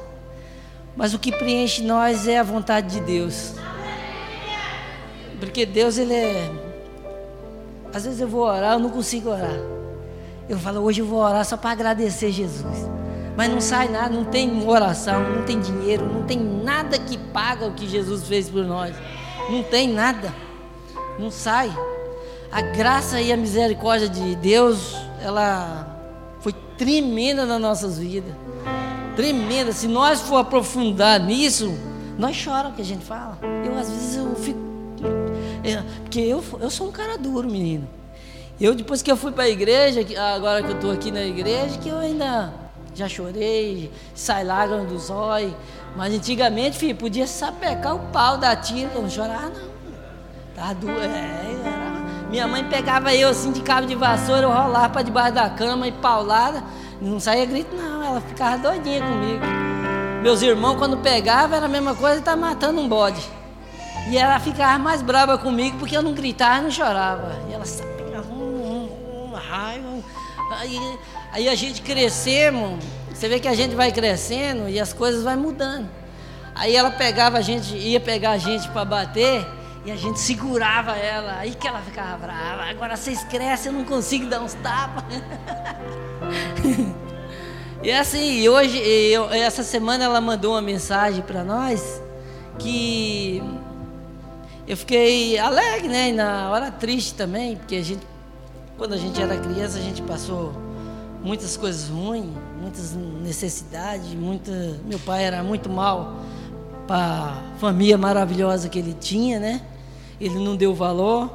mas 0.97 1.15
o 1.15 1.19
que 1.19 1.31
preenche 1.31 1.83
nós 1.83 2.27
é 2.27 2.39
a 2.39 2.43
vontade 2.43 2.99
de 2.99 3.01
Deus. 3.01 3.55
Porque 5.39 5.65
Deus, 5.65 5.97
Ele 5.99 6.15
é. 6.15 6.51
Às 7.95 8.05
vezes 8.05 8.21
eu 8.21 8.29
vou 8.29 8.43
orar, 8.43 8.75
eu 8.75 8.79
não 8.79 8.91
consigo 8.91 9.31
orar. 9.31 9.80
Eu 10.51 10.59
falo, 10.59 10.81
hoje 10.81 11.01
eu 11.01 11.07
vou 11.07 11.21
orar 11.21 11.45
só 11.45 11.57
para 11.57 11.71
agradecer 11.71 12.33
Jesus. 12.33 12.89
Mas 13.37 13.49
não 13.49 13.61
sai 13.61 13.87
nada, 13.87 14.13
não 14.13 14.25
tem 14.25 14.67
oração, 14.67 15.23
não 15.23 15.45
tem 15.45 15.61
dinheiro, 15.61 16.05
não 16.05 16.25
tem 16.25 16.41
nada 16.41 16.99
que 16.99 17.17
paga 17.17 17.67
o 17.67 17.73
que 17.73 17.89
Jesus 17.89 18.27
fez 18.27 18.51
por 18.51 18.65
nós. 18.65 18.97
Não 19.49 19.63
tem 19.63 19.89
nada. 19.89 20.35
Não 21.21 21.31
sai. 21.31 21.73
A 22.51 22.63
graça 22.63 23.21
e 23.21 23.33
a 23.33 23.37
misericórdia 23.37 24.09
de 24.09 24.35
Deus, 24.35 24.97
ela 25.23 25.87
foi 26.41 26.53
tremenda 26.77 27.47
nas 27.47 27.61
nossas 27.61 27.97
vidas. 28.01 28.35
Tremenda. 29.15 29.71
Se 29.71 29.87
nós 29.87 30.21
for 30.21 30.39
aprofundar 30.39 31.21
nisso, 31.21 31.73
nós 32.19 32.35
choramos 32.35 32.75
que 32.75 32.83
a 32.83 32.85
gente 32.85 33.05
fala. 33.05 33.39
Eu 33.65 33.79
às 33.79 33.89
vezes 33.89 34.17
eu 34.17 34.35
fico. 34.35 34.59
É, 35.63 35.81
porque 36.03 36.19
eu, 36.19 36.43
eu 36.61 36.71
sou 36.71 36.89
um 36.89 36.93
cara 36.93 37.17
duro, 37.17 37.49
menino. 37.49 38.00
Eu 38.61 38.75
depois 38.75 39.01
que 39.01 39.11
eu 39.11 39.17
fui 39.17 39.33
para 39.33 39.45
a 39.45 39.49
igreja, 39.49 40.01
agora 40.35 40.63
que 40.63 40.69
eu 40.69 40.75
estou 40.75 40.93
aqui 40.93 41.11
na 41.11 41.23
igreja, 41.23 41.79
que 41.79 41.89
eu 41.89 41.97
ainda 41.97 42.53
já 42.95 43.09
chorei, 43.09 43.91
sai 44.15 44.45
lágrimas 44.45 44.87
dos 44.87 45.09
olhos. 45.09 45.55
Mas 45.97 46.13
antigamente, 46.13 46.77
filho, 46.77 46.95
podia 46.95 47.27
sapecar 47.27 47.97
o 47.97 48.01
pau 48.13 48.37
da 48.37 48.55
tia, 48.55 48.91
eu 48.95 49.01
não 49.01 49.09
chorava 49.09 49.49
não. 49.49 49.71
Tava 50.55 50.75
doendo. 50.75 51.01
É. 51.01 51.41
Minha 52.29 52.47
mãe 52.47 52.63
pegava 52.65 53.15
eu 53.15 53.31
assim 53.31 53.51
de 53.51 53.63
cabo 53.63 53.87
de 53.87 53.95
vassoura, 53.95 54.43
eu 54.43 54.53
rolava 54.53 54.91
para 54.91 55.03
debaixo 55.03 55.33
da 55.33 55.49
cama 55.49 55.89
e 55.89 55.93
paulada. 55.93 56.63
Não 57.01 57.19
saía 57.19 57.47
grito 57.47 57.75
não, 57.75 58.05
ela 58.05 58.21
ficava 58.21 58.59
doidinha 58.59 59.01
comigo. 59.01 59.43
Meus 60.23 60.43
irmãos, 60.43 60.77
quando 60.77 60.99
pegavam, 60.99 61.57
era 61.57 61.65
a 61.65 61.69
mesma 61.69 61.95
coisa, 61.95 62.21
tá 62.21 62.37
matando 62.37 62.79
um 62.79 62.87
bode. 62.87 63.27
E 64.11 64.19
ela 64.19 64.39
ficava 64.39 64.79
mais 64.79 65.01
brava 65.01 65.39
comigo 65.39 65.79
porque 65.79 65.97
eu 65.97 66.03
não 66.03 66.13
gritava 66.13 66.61
não 66.61 66.71
chorava. 66.71 67.41
E 67.49 67.55
ela 67.55 67.65
raiva. 69.41 70.03
Aí, 70.53 70.99
aí 71.33 71.49
a 71.49 71.55
gente 71.55 71.83
crescemos, 71.83 72.83
você 73.13 73.29
vê 73.29 73.41
que 73.41 73.49
a 73.49 73.55
gente 73.55 73.75
vai 73.75 73.93
crescendo 73.93 74.69
e 74.69 74.79
as 74.79 74.93
coisas 74.93 75.23
vão 75.23 75.37
mudando. 75.37 75.89
Aí 76.55 76.77
ela 76.77 76.91
pegava 76.91 77.39
a 77.39 77.41
gente, 77.41 77.75
ia 77.77 78.01
pegar 78.01 78.33
a 78.33 78.39
gente 78.39 78.69
para 78.69 78.85
bater 78.85 79.47
e 79.85 79.91
a 79.91 79.97
gente 79.97 80.21
segurava 80.21 80.93
ela, 80.93 81.39
aí 81.39 81.55
que 81.55 81.67
ela 81.67 81.81
ficava 81.81 82.19
brava. 82.19 82.65
Agora 82.65 82.97
vocês 82.97 83.25
crescem, 83.25 83.73
eu 83.73 83.79
não 83.79 83.85
consigo 83.85 84.27
dar 84.27 84.41
uns 84.41 84.55
tapas. 84.55 85.05
e 87.83 87.91
assim, 87.91 88.47
hoje, 88.49 88.79
eu, 88.79 89.31
essa 89.31 89.63
semana 89.63 90.05
ela 90.05 90.21
mandou 90.21 90.53
uma 90.53 90.61
mensagem 90.61 91.23
para 91.23 91.43
nós 91.43 92.03
que 92.59 93.43
eu 94.69 94.77
fiquei 94.77 95.39
alegre, 95.39 95.89
né? 95.89 96.11
E 96.11 96.13
na 96.13 96.51
hora 96.51 96.71
triste 96.71 97.15
também, 97.15 97.57
porque 97.57 97.77
a 97.77 97.83
gente, 97.83 98.07
quando 98.81 98.95
a 98.95 98.97
gente 98.97 99.21
era 99.21 99.37
criança, 99.37 99.77
a 99.77 99.83
gente 99.83 100.01
passou 100.01 100.55
muitas 101.23 101.55
coisas 101.55 101.91
ruins, 101.91 102.25
muitas 102.59 102.95
necessidades, 102.95 104.15
muita. 104.15 104.51
Meu 104.87 104.99
pai 105.01 105.23
era 105.23 105.43
muito 105.43 105.69
mal 105.69 106.17
para 106.87 106.97
a 106.97 107.59
família 107.59 107.99
maravilhosa 107.99 108.71
que 108.71 108.79
ele 108.79 108.97
tinha, 108.99 109.39
né? 109.39 109.61
Ele 110.19 110.39
não 110.39 110.57
deu 110.57 110.75
valor 110.75 111.31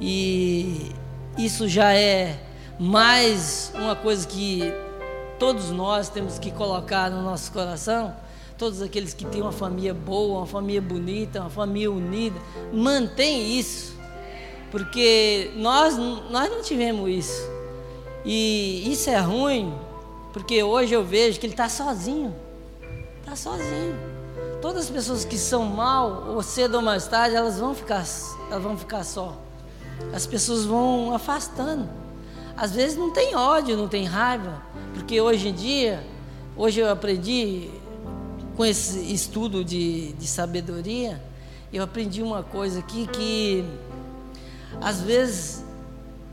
e 0.00 0.90
isso 1.36 1.68
já 1.68 1.92
é 1.92 2.42
mais 2.78 3.70
uma 3.74 3.94
coisa 3.94 4.26
que 4.26 4.72
todos 5.38 5.68
nós 5.68 6.08
temos 6.08 6.38
que 6.38 6.50
colocar 6.50 7.10
no 7.10 7.20
nosso 7.20 7.52
coração. 7.52 8.16
Todos 8.56 8.80
aqueles 8.80 9.12
que 9.12 9.26
têm 9.26 9.42
uma 9.42 9.52
família 9.52 9.92
boa, 9.92 10.38
uma 10.38 10.46
família 10.46 10.80
bonita, 10.80 11.42
uma 11.42 11.50
família 11.50 11.92
unida, 11.92 12.40
mantém 12.72 13.58
isso, 13.58 13.94
porque 14.72 15.52
nós 15.54 15.96
nós 15.96 16.50
não 16.50 16.62
tivemos 16.62 17.08
isso 17.08 17.52
e 18.24 18.90
isso 18.90 19.10
é 19.10 19.18
ruim, 19.18 19.72
porque 20.32 20.62
hoje 20.62 20.94
eu 20.94 21.04
vejo 21.04 21.38
que 21.38 21.46
ele 21.46 21.52
está 21.52 21.68
sozinho, 21.68 22.34
está 23.20 23.36
sozinho. 23.36 23.94
Todas 24.62 24.84
as 24.84 24.90
pessoas 24.90 25.24
que 25.24 25.36
são 25.36 25.64
mal, 25.64 26.28
ou 26.28 26.42
cedo 26.42 26.76
ou 26.76 26.82
mais 26.82 27.06
tarde, 27.06 27.34
elas 27.34 27.58
vão 27.58 27.74
ficar, 27.74 28.04
elas 28.48 28.62
vão 28.62 28.78
ficar 28.78 29.04
só. 29.04 29.36
As 30.14 30.24
pessoas 30.24 30.64
vão 30.64 31.12
afastando. 31.14 31.88
Às 32.56 32.72
vezes 32.72 32.96
não 32.96 33.12
tem 33.12 33.34
ódio, 33.34 33.76
não 33.76 33.88
tem 33.88 34.04
raiva, 34.04 34.62
porque 34.94 35.20
hoje 35.20 35.48
em 35.48 35.52
dia, 35.52 36.06
hoje 36.56 36.80
eu 36.80 36.88
aprendi 36.88 37.68
com 38.56 38.64
esse 38.64 39.12
estudo 39.12 39.64
de, 39.64 40.12
de 40.12 40.26
sabedoria, 40.28 41.20
eu 41.72 41.82
aprendi 41.82 42.22
uma 42.22 42.42
coisa 42.42 42.78
aqui 42.78 43.06
que 43.08 43.64
às 44.80 45.00
vezes 45.00 45.64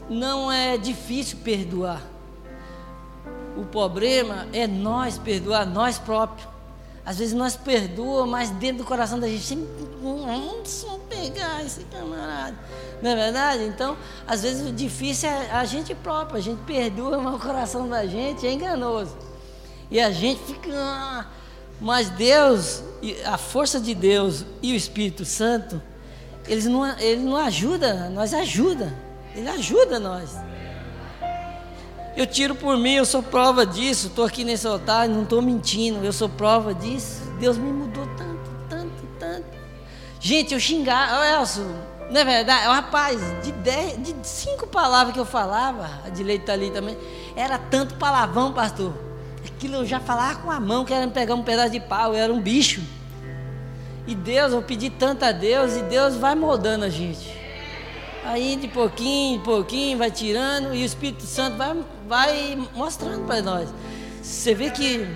não 0.09 0.51
é 0.51 0.77
difícil 0.77 1.37
perdoar. 1.43 2.01
O 3.57 3.65
problema 3.65 4.47
é 4.53 4.67
nós 4.67 5.17
perdoar 5.17 5.65
nós 5.65 5.97
próprios. 5.97 6.47
Às 7.05 7.17
vezes 7.17 7.33
nós 7.33 7.55
perdoamos, 7.55 8.29
mas 8.29 8.49
dentro 8.51 8.79
do 8.79 8.85
coração 8.85 9.19
da 9.19 9.27
gente 9.27 9.43
sempre 9.43 9.67
vamos 10.01 10.85
pegar 11.09 11.63
esse 11.65 11.83
camarada. 11.85 12.55
Não 13.01 13.11
é 13.11 13.15
verdade? 13.15 13.63
Então, 13.63 13.97
às 14.27 14.43
vezes 14.43 14.67
o 14.67 14.71
difícil 14.71 15.29
é 15.29 15.51
a 15.51 15.65
gente 15.65 15.95
próprio, 15.95 16.37
a 16.37 16.41
gente 16.41 16.61
perdoa, 16.63 17.17
mas 17.17 17.35
o 17.35 17.39
coração 17.39 17.89
da 17.89 18.05
gente 18.05 18.45
é 18.45 18.51
enganoso. 18.51 19.17
E 19.89 19.99
a 19.99 20.11
gente 20.11 20.39
fica. 20.43 20.69
Ah, 20.71 21.25
mas 21.81 22.09
Deus, 22.09 22.83
a 23.25 23.37
força 23.37 23.79
de 23.79 23.95
Deus 23.95 24.45
e 24.61 24.73
o 24.73 24.75
Espírito 24.75 25.25
Santo, 25.25 25.81
eles 26.47 26.65
não, 26.65 26.87
ele 26.99 27.21
não 27.21 27.35
ajuda, 27.35 28.09
nós 28.09 28.33
ajuda. 28.33 28.93
Ele 29.35 29.47
ajuda 29.47 29.99
nós. 29.99 30.37
Eu 32.17 32.25
tiro 32.25 32.55
por 32.55 32.77
mim, 32.77 32.93
eu 32.93 33.05
sou 33.05 33.23
prova 33.23 33.65
disso. 33.65 34.07
Estou 34.07 34.25
aqui 34.25 34.43
nesse 34.43 34.67
altar, 34.67 35.07
não 35.07 35.23
estou 35.23 35.41
mentindo. 35.41 36.03
Eu 36.03 36.11
sou 36.11 36.27
prova 36.27 36.73
disso. 36.73 37.21
Deus 37.39 37.57
me 37.57 37.71
mudou 37.71 38.05
tanto, 38.17 38.51
tanto, 38.67 39.07
tanto. 39.19 39.45
Gente, 40.19 40.53
eu 40.53 40.59
xingava, 40.59 41.25
Elcio, 41.25 41.63
não 42.11 42.19
é 42.19 42.25
verdade? 42.25 42.65
Rapaz, 42.65 43.21
de, 43.43 43.51
dez, 43.53 44.03
de 44.03 44.15
cinco 44.27 44.67
palavras 44.67 45.13
que 45.13 45.19
eu 45.19 45.25
falava, 45.25 45.87
a 46.05 46.09
de 46.09 46.23
leite 46.23 46.41
está 46.41 46.53
ali 46.53 46.71
também, 46.71 46.97
era 47.35 47.57
tanto 47.57 47.95
palavrão, 47.95 48.51
pastor. 48.51 48.93
Aquilo 49.45 49.75
eu 49.75 49.85
já 49.85 49.99
falava 49.99 50.39
com 50.39 50.51
a 50.51 50.59
mão, 50.59 50.83
querendo 50.83 51.11
pegar 51.11 51.35
um 51.35 51.43
pedaço 51.43 51.71
de 51.71 51.79
pau, 51.79 52.13
eu 52.13 52.21
era 52.21 52.33
um 52.33 52.41
bicho. 52.41 52.81
E 54.10 54.16
Deus, 54.16 54.53
eu 54.53 54.64
pedi 54.64 54.89
tanto 54.89 55.24
a 55.24 55.32
Deus, 55.32 55.76
e 55.76 55.84
Deus 55.84 56.16
vai 56.16 56.34
moldando 56.34 56.84
a 56.84 56.89
gente. 56.89 57.32
Aí 58.26 58.55
de 58.55 58.68
pouquinho, 58.68 59.38
de 59.38 59.45
pouquinho, 59.45 59.99
vai 59.99 60.10
tirando 60.10 60.74
e 60.74 60.82
o 60.82 60.86
Espírito 60.86 61.22
Santo 61.28 61.57
vai, 61.57 61.78
vai 62.07 62.68
mostrando 62.74 63.28
para 63.28 63.39
nós. 63.43 63.70
Você 64.20 64.55
vê 64.55 64.72
que, 64.72 65.07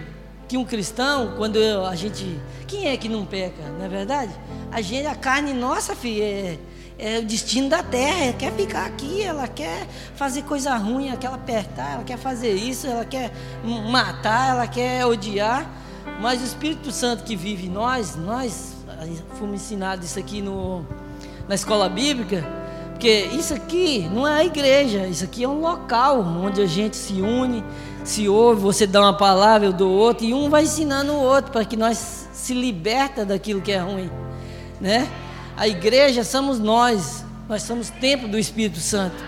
que 0.48 0.58
um 0.58 0.64
cristão, 0.64 1.34
quando 1.38 1.58
a 1.90 1.96
gente. 1.96 2.40
Quem 2.68 2.88
é 2.88 2.96
que 2.96 3.10
não 3.10 3.26
peca, 3.26 3.64
não 3.80 3.84
é 3.84 3.90
verdade? 3.90 4.32
A 4.72 4.80
gente, 4.80 5.08
a 5.08 5.16
carne 5.16 5.54
nossa, 5.54 5.96
filha, 5.96 6.24
é, 6.24 6.60
é 7.00 7.18
o 7.18 7.26
destino 7.26 7.70
da 7.70 7.82
terra, 7.82 8.26
ela 8.26 8.34
quer 8.34 8.54
ficar 8.54 8.86
aqui, 8.86 9.24
ela 9.24 9.48
quer 9.48 9.88
fazer 10.14 10.44
coisa 10.44 10.76
ruim, 10.76 11.08
ela 11.08 11.18
quer 11.18 11.34
apertar, 11.34 11.94
ela 11.94 12.04
quer 12.04 12.18
fazer 12.18 12.54
isso, 12.54 12.86
ela 12.86 13.06
quer 13.06 13.32
matar, 13.90 14.50
ela 14.52 14.68
quer 14.68 15.04
odiar. 15.04 15.68
Mas 16.22 16.42
o 16.42 16.46
Espírito 16.46 16.92
Santo 16.92 17.24
que 17.24 17.36
vive 17.36 17.66
em 17.66 17.72
nós, 17.72 18.16
nós 18.16 18.73
fomos 19.40 19.56
ensinados 19.56 20.06
isso 20.06 20.20
aqui 20.20 20.42
no, 20.42 20.86
na 21.48 21.56
escola 21.56 21.90
bíblica 21.90 22.44
porque 23.04 23.28
isso 23.36 23.54
aqui 23.54 24.08
não 24.14 24.26
é 24.26 24.40
a 24.40 24.46
igreja, 24.46 25.06
isso 25.06 25.26
aqui 25.26 25.44
é 25.44 25.50
um 25.50 25.60
local 25.60 26.22
onde 26.22 26.62
a 26.62 26.66
gente 26.66 26.96
se 26.96 27.20
une, 27.20 27.62
se 28.02 28.30
ouve, 28.30 28.62
você 28.62 28.88
dá 28.88 29.02
uma 29.02 29.12
palavra, 29.12 29.68
eu 29.68 29.74
dou 29.74 29.92
outra, 29.92 30.26
e 30.26 30.34
um 30.34 30.50
vai 30.50 30.64
ensinando 30.64 31.12
o 31.12 31.20
outro 31.22 31.52
para 31.52 31.66
que 31.66 31.76
nós 31.76 32.30
se 32.32 32.54
liberta 32.54 33.26
daquilo 33.26 33.60
que 33.60 33.74
é 33.74 33.80
ruim, 33.80 34.10
né? 34.80 35.06
A 35.58 35.68
igreja 35.68 36.24
somos 36.24 36.60
nós, 36.60 37.26
nós 37.50 37.64
somos 37.64 37.90
templo 37.90 38.30
do 38.30 38.40
Espírito 38.40 38.80
Santo. 38.80 39.22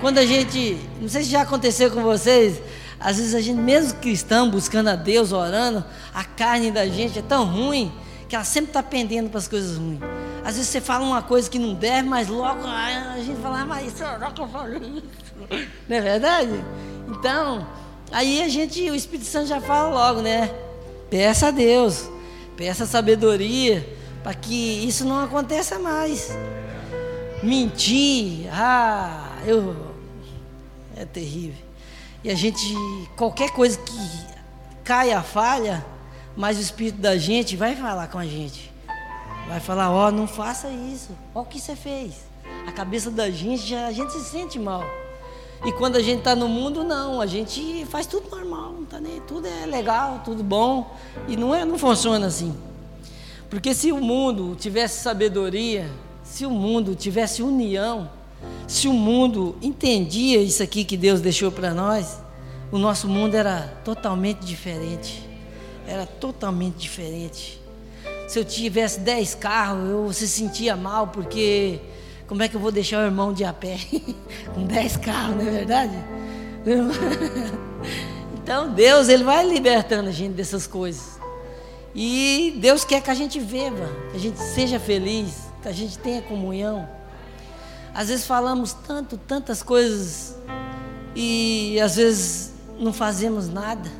Quando 0.00 0.18
a 0.18 0.24
gente, 0.24 0.78
não 1.00 1.08
sei 1.08 1.24
se 1.24 1.30
já 1.30 1.42
aconteceu 1.42 1.90
com 1.90 2.02
vocês, 2.02 2.62
às 3.00 3.16
vezes 3.16 3.34
a 3.34 3.40
gente, 3.40 3.58
mesmo 3.58 3.98
cristão, 3.98 4.48
buscando 4.48 4.90
a 4.90 4.94
Deus, 4.94 5.32
orando, 5.32 5.84
a 6.14 6.22
carne 6.22 6.70
da 6.70 6.86
gente 6.86 7.18
é 7.18 7.22
tão 7.22 7.46
ruim 7.46 7.90
que 8.30 8.36
ela 8.36 8.44
sempre 8.44 8.70
está 8.70 8.80
pendendo 8.80 9.28
para 9.28 9.38
as 9.38 9.48
coisas 9.48 9.76
ruins. 9.76 9.98
Às 10.44 10.54
vezes 10.54 10.70
você 10.70 10.80
fala 10.80 11.04
uma 11.04 11.20
coisa 11.20 11.50
que 11.50 11.58
não 11.58 11.74
deve, 11.74 12.08
mas 12.08 12.28
logo 12.28 12.64
a 12.64 13.16
gente 13.18 13.40
fala, 13.40 13.62
ah, 13.62 13.66
mas 13.66 13.92
será 13.92 14.30
que 14.30 14.40
eu 14.40 14.46
falei 14.46 14.78
isso? 14.78 15.68
Não 15.88 15.96
é 15.96 16.00
verdade? 16.00 16.64
Então, 17.08 17.66
aí 18.12 18.40
a 18.40 18.48
gente, 18.48 18.88
o 18.88 18.94
Espírito 18.94 19.26
Santo 19.26 19.48
já 19.48 19.60
fala 19.60 19.90
logo, 19.90 20.22
né? 20.22 20.48
Peça 21.10 21.48
a 21.48 21.50
Deus, 21.50 22.08
peça 22.56 22.86
sabedoria, 22.86 23.84
para 24.22 24.32
que 24.32 24.86
isso 24.86 25.04
não 25.04 25.18
aconteça 25.18 25.76
mais. 25.80 26.30
Mentir, 27.42 28.48
ah, 28.52 29.38
eu. 29.44 29.74
É 30.96 31.04
terrível. 31.04 31.58
E 32.22 32.30
a 32.30 32.34
gente, 32.36 32.64
qualquer 33.16 33.50
coisa 33.50 33.76
que 33.76 34.26
caia 34.84 35.18
a 35.18 35.22
falha, 35.22 35.84
mas 36.36 36.58
o 36.58 36.60
Espírito 36.60 37.00
da 37.00 37.16
gente 37.16 37.56
vai 37.56 37.74
falar 37.74 38.08
com 38.08 38.18
a 38.18 38.26
gente. 38.26 38.70
Vai 39.48 39.60
falar, 39.60 39.90
ó, 39.90 40.08
oh, 40.08 40.10
não 40.10 40.26
faça 40.26 40.68
isso. 40.68 41.10
Ó 41.34 41.40
o 41.40 41.44
que 41.44 41.60
você 41.60 41.74
fez. 41.74 42.14
A 42.66 42.72
cabeça 42.72 43.10
da 43.10 43.30
gente, 43.30 43.66
já, 43.66 43.86
a 43.86 43.92
gente 43.92 44.12
se 44.12 44.24
sente 44.24 44.58
mal. 44.58 44.84
E 45.64 45.72
quando 45.72 45.96
a 45.96 46.02
gente 46.02 46.20
está 46.20 46.34
no 46.34 46.48
mundo, 46.48 46.82
não, 46.84 47.20
a 47.20 47.26
gente 47.26 47.84
faz 47.86 48.06
tudo 48.06 48.30
normal, 48.30 48.72
não 48.72 48.84
tá 48.84 48.98
nem, 48.98 49.20
tudo 49.20 49.46
é 49.46 49.66
legal, 49.66 50.22
tudo 50.24 50.42
bom. 50.42 50.96
E 51.28 51.36
não, 51.36 51.54
é, 51.54 51.64
não 51.64 51.76
funciona 51.76 52.26
assim. 52.26 52.54
Porque 53.50 53.74
se 53.74 53.92
o 53.92 54.00
mundo 54.00 54.56
tivesse 54.58 55.02
sabedoria, 55.02 55.90
se 56.22 56.46
o 56.46 56.50
mundo 56.50 56.94
tivesse 56.94 57.42
união, 57.42 58.08
se 58.66 58.88
o 58.88 58.92
mundo 58.92 59.56
entendia 59.60 60.40
isso 60.40 60.62
aqui 60.62 60.84
que 60.84 60.96
Deus 60.96 61.20
deixou 61.20 61.50
para 61.50 61.74
nós, 61.74 62.22
o 62.70 62.78
nosso 62.78 63.08
mundo 63.08 63.34
era 63.34 63.62
totalmente 63.84 64.38
diferente. 64.46 65.29
Era 65.90 66.06
totalmente 66.06 66.76
diferente. 66.76 67.60
Se 68.28 68.38
eu 68.38 68.44
tivesse 68.44 69.00
dez 69.00 69.34
carros, 69.34 69.90
eu 69.90 70.12
se 70.12 70.28
sentia 70.28 70.76
mal, 70.76 71.08
porque 71.08 71.80
como 72.28 72.44
é 72.44 72.48
que 72.48 72.54
eu 72.54 72.60
vou 72.60 72.70
deixar 72.70 73.02
o 73.02 73.04
irmão 73.04 73.32
de 73.32 73.44
a 73.44 73.52
pé 73.52 73.76
com 74.54 74.64
dez 74.66 74.96
carros, 74.96 75.34
não 75.34 75.48
é 75.48 75.50
verdade? 75.50 75.94
Então 78.42 78.72
Deus, 78.72 79.08
Ele 79.08 79.22
vai 79.22 79.46
libertando 79.46 80.08
a 80.08 80.12
gente 80.12 80.32
dessas 80.32 80.66
coisas. 80.66 81.20
E 81.94 82.56
Deus 82.56 82.84
quer 82.84 83.00
que 83.00 83.08
a 83.10 83.14
gente 83.14 83.38
viva, 83.38 83.88
que 84.10 84.16
a 84.16 84.18
gente 84.18 84.40
seja 84.40 84.80
feliz, 84.80 85.34
que 85.62 85.68
a 85.68 85.72
gente 85.72 85.96
tenha 85.98 86.20
comunhão. 86.22 86.88
Às 87.94 88.08
vezes 88.08 88.26
falamos 88.26 88.72
tanto, 88.72 89.16
tantas 89.16 89.62
coisas 89.62 90.34
e 91.14 91.78
às 91.80 91.94
vezes 91.94 92.52
não 92.76 92.92
fazemos 92.92 93.48
nada. 93.48 93.99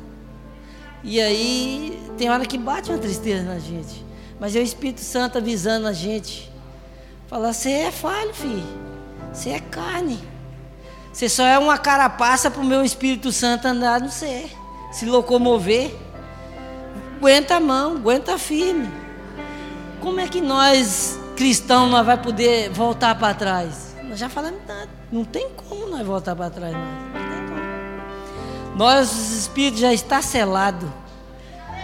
E 1.03 1.19
aí 1.19 2.01
tem 2.17 2.29
hora 2.29 2.45
que 2.45 2.57
bate 2.57 2.89
uma 2.89 2.99
tristeza 2.99 3.43
na 3.43 3.59
gente. 3.59 4.05
Mas 4.39 4.55
é 4.55 4.59
o 4.59 4.63
Espírito 4.63 5.01
Santo 5.01 5.37
avisando 5.37 5.87
a 5.87 5.93
gente. 5.93 6.51
Fala, 7.27 7.53
você 7.53 7.69
é 7.71 7.91
falho, 7.91 8.33
filho. 8.33 8.63
Você 9.33 9.51
é 9.51 9.59
carne. 9.59 10.19
Você 11.13 11.27
só 11.27 11.45
é 11.45 11.57
uma 11.57 11.77
carapaça 11.77 12.49
para 12.49 12.61
o 12.61 12.65
meu 12.65 12.83
Espírito 12.83 13.31
Santo 13.31 13.67
andar 13.67 13.99
no 13.99 14.09
ser, 14.09 14.49
se 14.91 15.05
locomover. 15.05 15.93
Aguenta 17.17 17.55
a 17.55 17.59
mão, 17.59 17.97
aguenta 17.97 18.37
firme. 18.37 18.89
Como 19.99 20.19
é 20.19 20.27
que 20.27 20.41
nós, 20.41 21.19
cristãos, 21.35 21.91
nós 21.91 22.05
vai 22.05 22.17
poder 22.17 22.69
voltar 22.71 23.13
para 23.15 23.33
trás? 23.33 23.95
Nós 24.03 24.17
já 24.17 24.29
falamos 24.29 24.61
tanto. 24.65 24.89
Não 25.11 25.23
tem 25.23 25.49
como 25.67 25.87
nós 25.87 26.05
voltar 26.05 26.35
para 26.35 26.49
trás 26.49 26.73
mais. 26.73 27.20
Nosso 28.75 29.37
espírito 29.37 29.79
já 29.79 29.93
está 29.93 30.21
selado. 30.21 30.91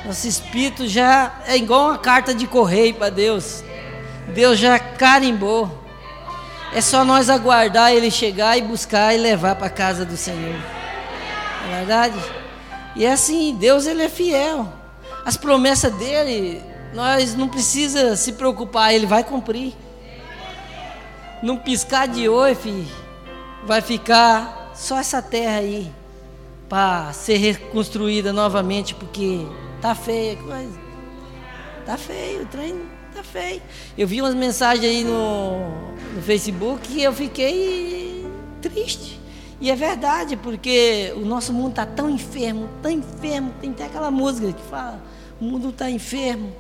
Nosso 0.06 0.28
espírito 0.28 0.88
já 0.88 1.34
é 1.46 1.58
igual 1.58 1.90
uma 1.90 1.98
carta 1.98 2.34
de 2.34 2.48
correio 2.48 2.96
para 2.96 3.10
Deus. 3.10 3.64
Deus 4.34 4.58
já 4.58 4.80
carimbou. 4.80 5.86
É 6.74 6.82
só 6.82 7.04
nós 7.04 7.30
aguardar 7.30 7.92
ele 7.92 8.12
chegar 8.12 8.58
e 8.58 8.62
buscar 8.62 9.14
e 9.14 9.18
levar 9.18 9.56
para 9.56 9.68
a 9.68 9.70
casa 9.70 10.06
do 10.06 10.18
Senhor. 10.18 10.56
Não 11.66 11.74
é 11.74 11.78
verdade? 11.78 12.20
E 12.96 13.06
é 13.06 13.12
assim, 13.12 13.56
Deus 13.56 13.86
ele 13.86 14.04
é 14.04 14.10
fiel 14.10 14.74
as 15.28 15.36
promessas 15.36 15.92
dele, 15.96 16.64
nós 16.94 17.36
não 17.36 17.50
precisa 17.50 18.16
se 18.16 18.32
preocupar, 18.32 18.94
ele 18.94 19.06
vai 19.06 19.26
cumprir. 19.26 19.74
Num 21.44 21.58
piscar 21.58 22.08
de 22.08 22.30
oi, 22.30 22.56
filho, 22.56 22.88
vai 23.66 23.82
ficar 23.82 24.72
só 24.74 24.98
essa 24.98 25.22
terra 25.22 25.58
aí 25.58 25.92
para 26.70 27.14
ser 27.14 27.38
reconstruída 27.38 28.34
novamente, 28.34 28.94
porque 28.94 29.46
tá 29.82 29.96
feia 29.96 30.34
a 30.34 30.38
coisa. 30.38 30.80
Tá 31.86 31.98
feio, 31.98 32.44
o 32.44 32.46
trem 32.46 32.82
tá 33.14 33.24
feio. 33.24 33.62
Eu 33.98 34.08
vi 34.08 34.22
umas 34.22 34.36
mensagens 34.36 34.86
aí 34.86 35.04
no, 35.04 35.60
no 36.14 36.22
Facebook 36.22 36.92
e 36.92 37.04
eu 37.04 37.14
fiquei 37.14 38.26
triste. 38.62 39.20
E 39.60 39.72
é 39.72 39.76
verdade, 39.76 40.36
porque 40.36 41.14
o 41.16 41.22
nosso 41.22 41.52
mundo 41.52 41.70
está 41.70 41.86
tão 41.86 42.10
enfermo, 42.10 42.70
tão 42.82 42.92
enfermo. 42.92 43.54
Tem 43.60 43.72
até 43.72 43.86
aquela 43.86 44.12
música 44.12 44.52
que 44.52 44.62
fala: 44.70 45.02
o 45.40 45.46
mundo 45.46 45.70
está 45.70 45.90
enfermo. 45.90 46.52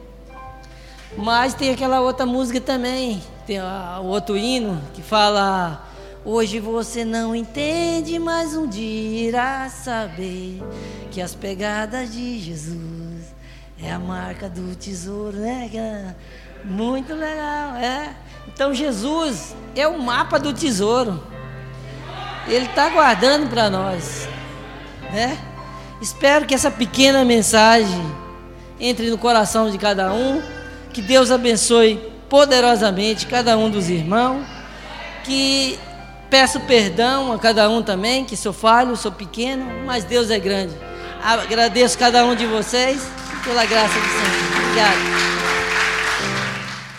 Mas 1.16 1.54
tem 1.54 1.70
aquela 1.70 2.02
outra 2.02 2.26
música 2.26 2.60
também, 2.60 3.22
tem 3.46 3.60
o 3.60 4.06
outro 4.06 4.36
hino 4.36 4.82
que 4.94 5.02
fala: 5.02 5.88
Hoje 6.30 6.60
você 6.60 7.06
não 7.06 7.34
entende, 7.34 8.20
mas 8.20 8.54
um 8.54 8.68
dia 8.68 9.30
irá 9.30 9.70
saber 9.70 10.62
que 11.10 11.22
as 11.22 11.34
pegadas 11.34 12.12
de 12.12 12.38
Jesus 12.38 13.34
é 13.82 13.94
a 13.94 13.98
marca 13.98 14.50
do 14.50 14.76
tesouro, 14.76 15.38
né? 15.38 16.14
Muito 16.66 17.14
legal, 17.14 17.78
é. 17.78 18.14
Então 18.46 18.74
Jesus 18.74 19.56
é 19.74 19.88
o 19.88 19.98
mapa 20.04 20.38
do 20.38 20.52
tesouro. 20.52 21.24
Ele 22.46 22.66
está 22.66 22.90
guardando 22.90 23.50
para 23.50 23.70
nós, 23.70 24.28
né? 25.04 25.38
Espero 26.02 26.46
que 26.46 26.54
essa 26.54 26.70
pequena 26.70 27.24
mensagem 27.24 28.06
entre 28.82 29.10
no 29.10 29.18
coração 29.18 29.72
de 29.72 29.78
cada 29.78 30.12
um. 30.12 30.42
Que 30.92 31.02
Deus 31.02 31.32
abençoe 31.32 31.96
poderosamente 32.28 33.28
cada 33.28 33.58
um 33.58 33.70
dos 33.70 33.90
irmãos. 33.90 34.46
Que 35.24 35.80
peço 36.30 36.60
perdão 36.62 37.32
a 37.34 37.40
cada 37.40 37.70
um 37.70 37.82
também, 37.82 38.26
que 38.26 38.36
sou 38.36 38.54
falho, 38.54 38.96
sou 38.96 39.12
pequeno, 39.12 39.66
mas 39.86 40.04
Deus 40.04 40.30
é 40.30 40.40
grande. 40.40 40.74
Agradeço 41.24 41.98
cada 41.98 42.26
um 42.26 42.36
de 42.36 42.46
vocês 42.46 43.02
pela 43.44 43.66
graça 43.66 43.94
do 43.94 44.06
Senhor. 44.06 44.64
Obrigado. 44.66 45.57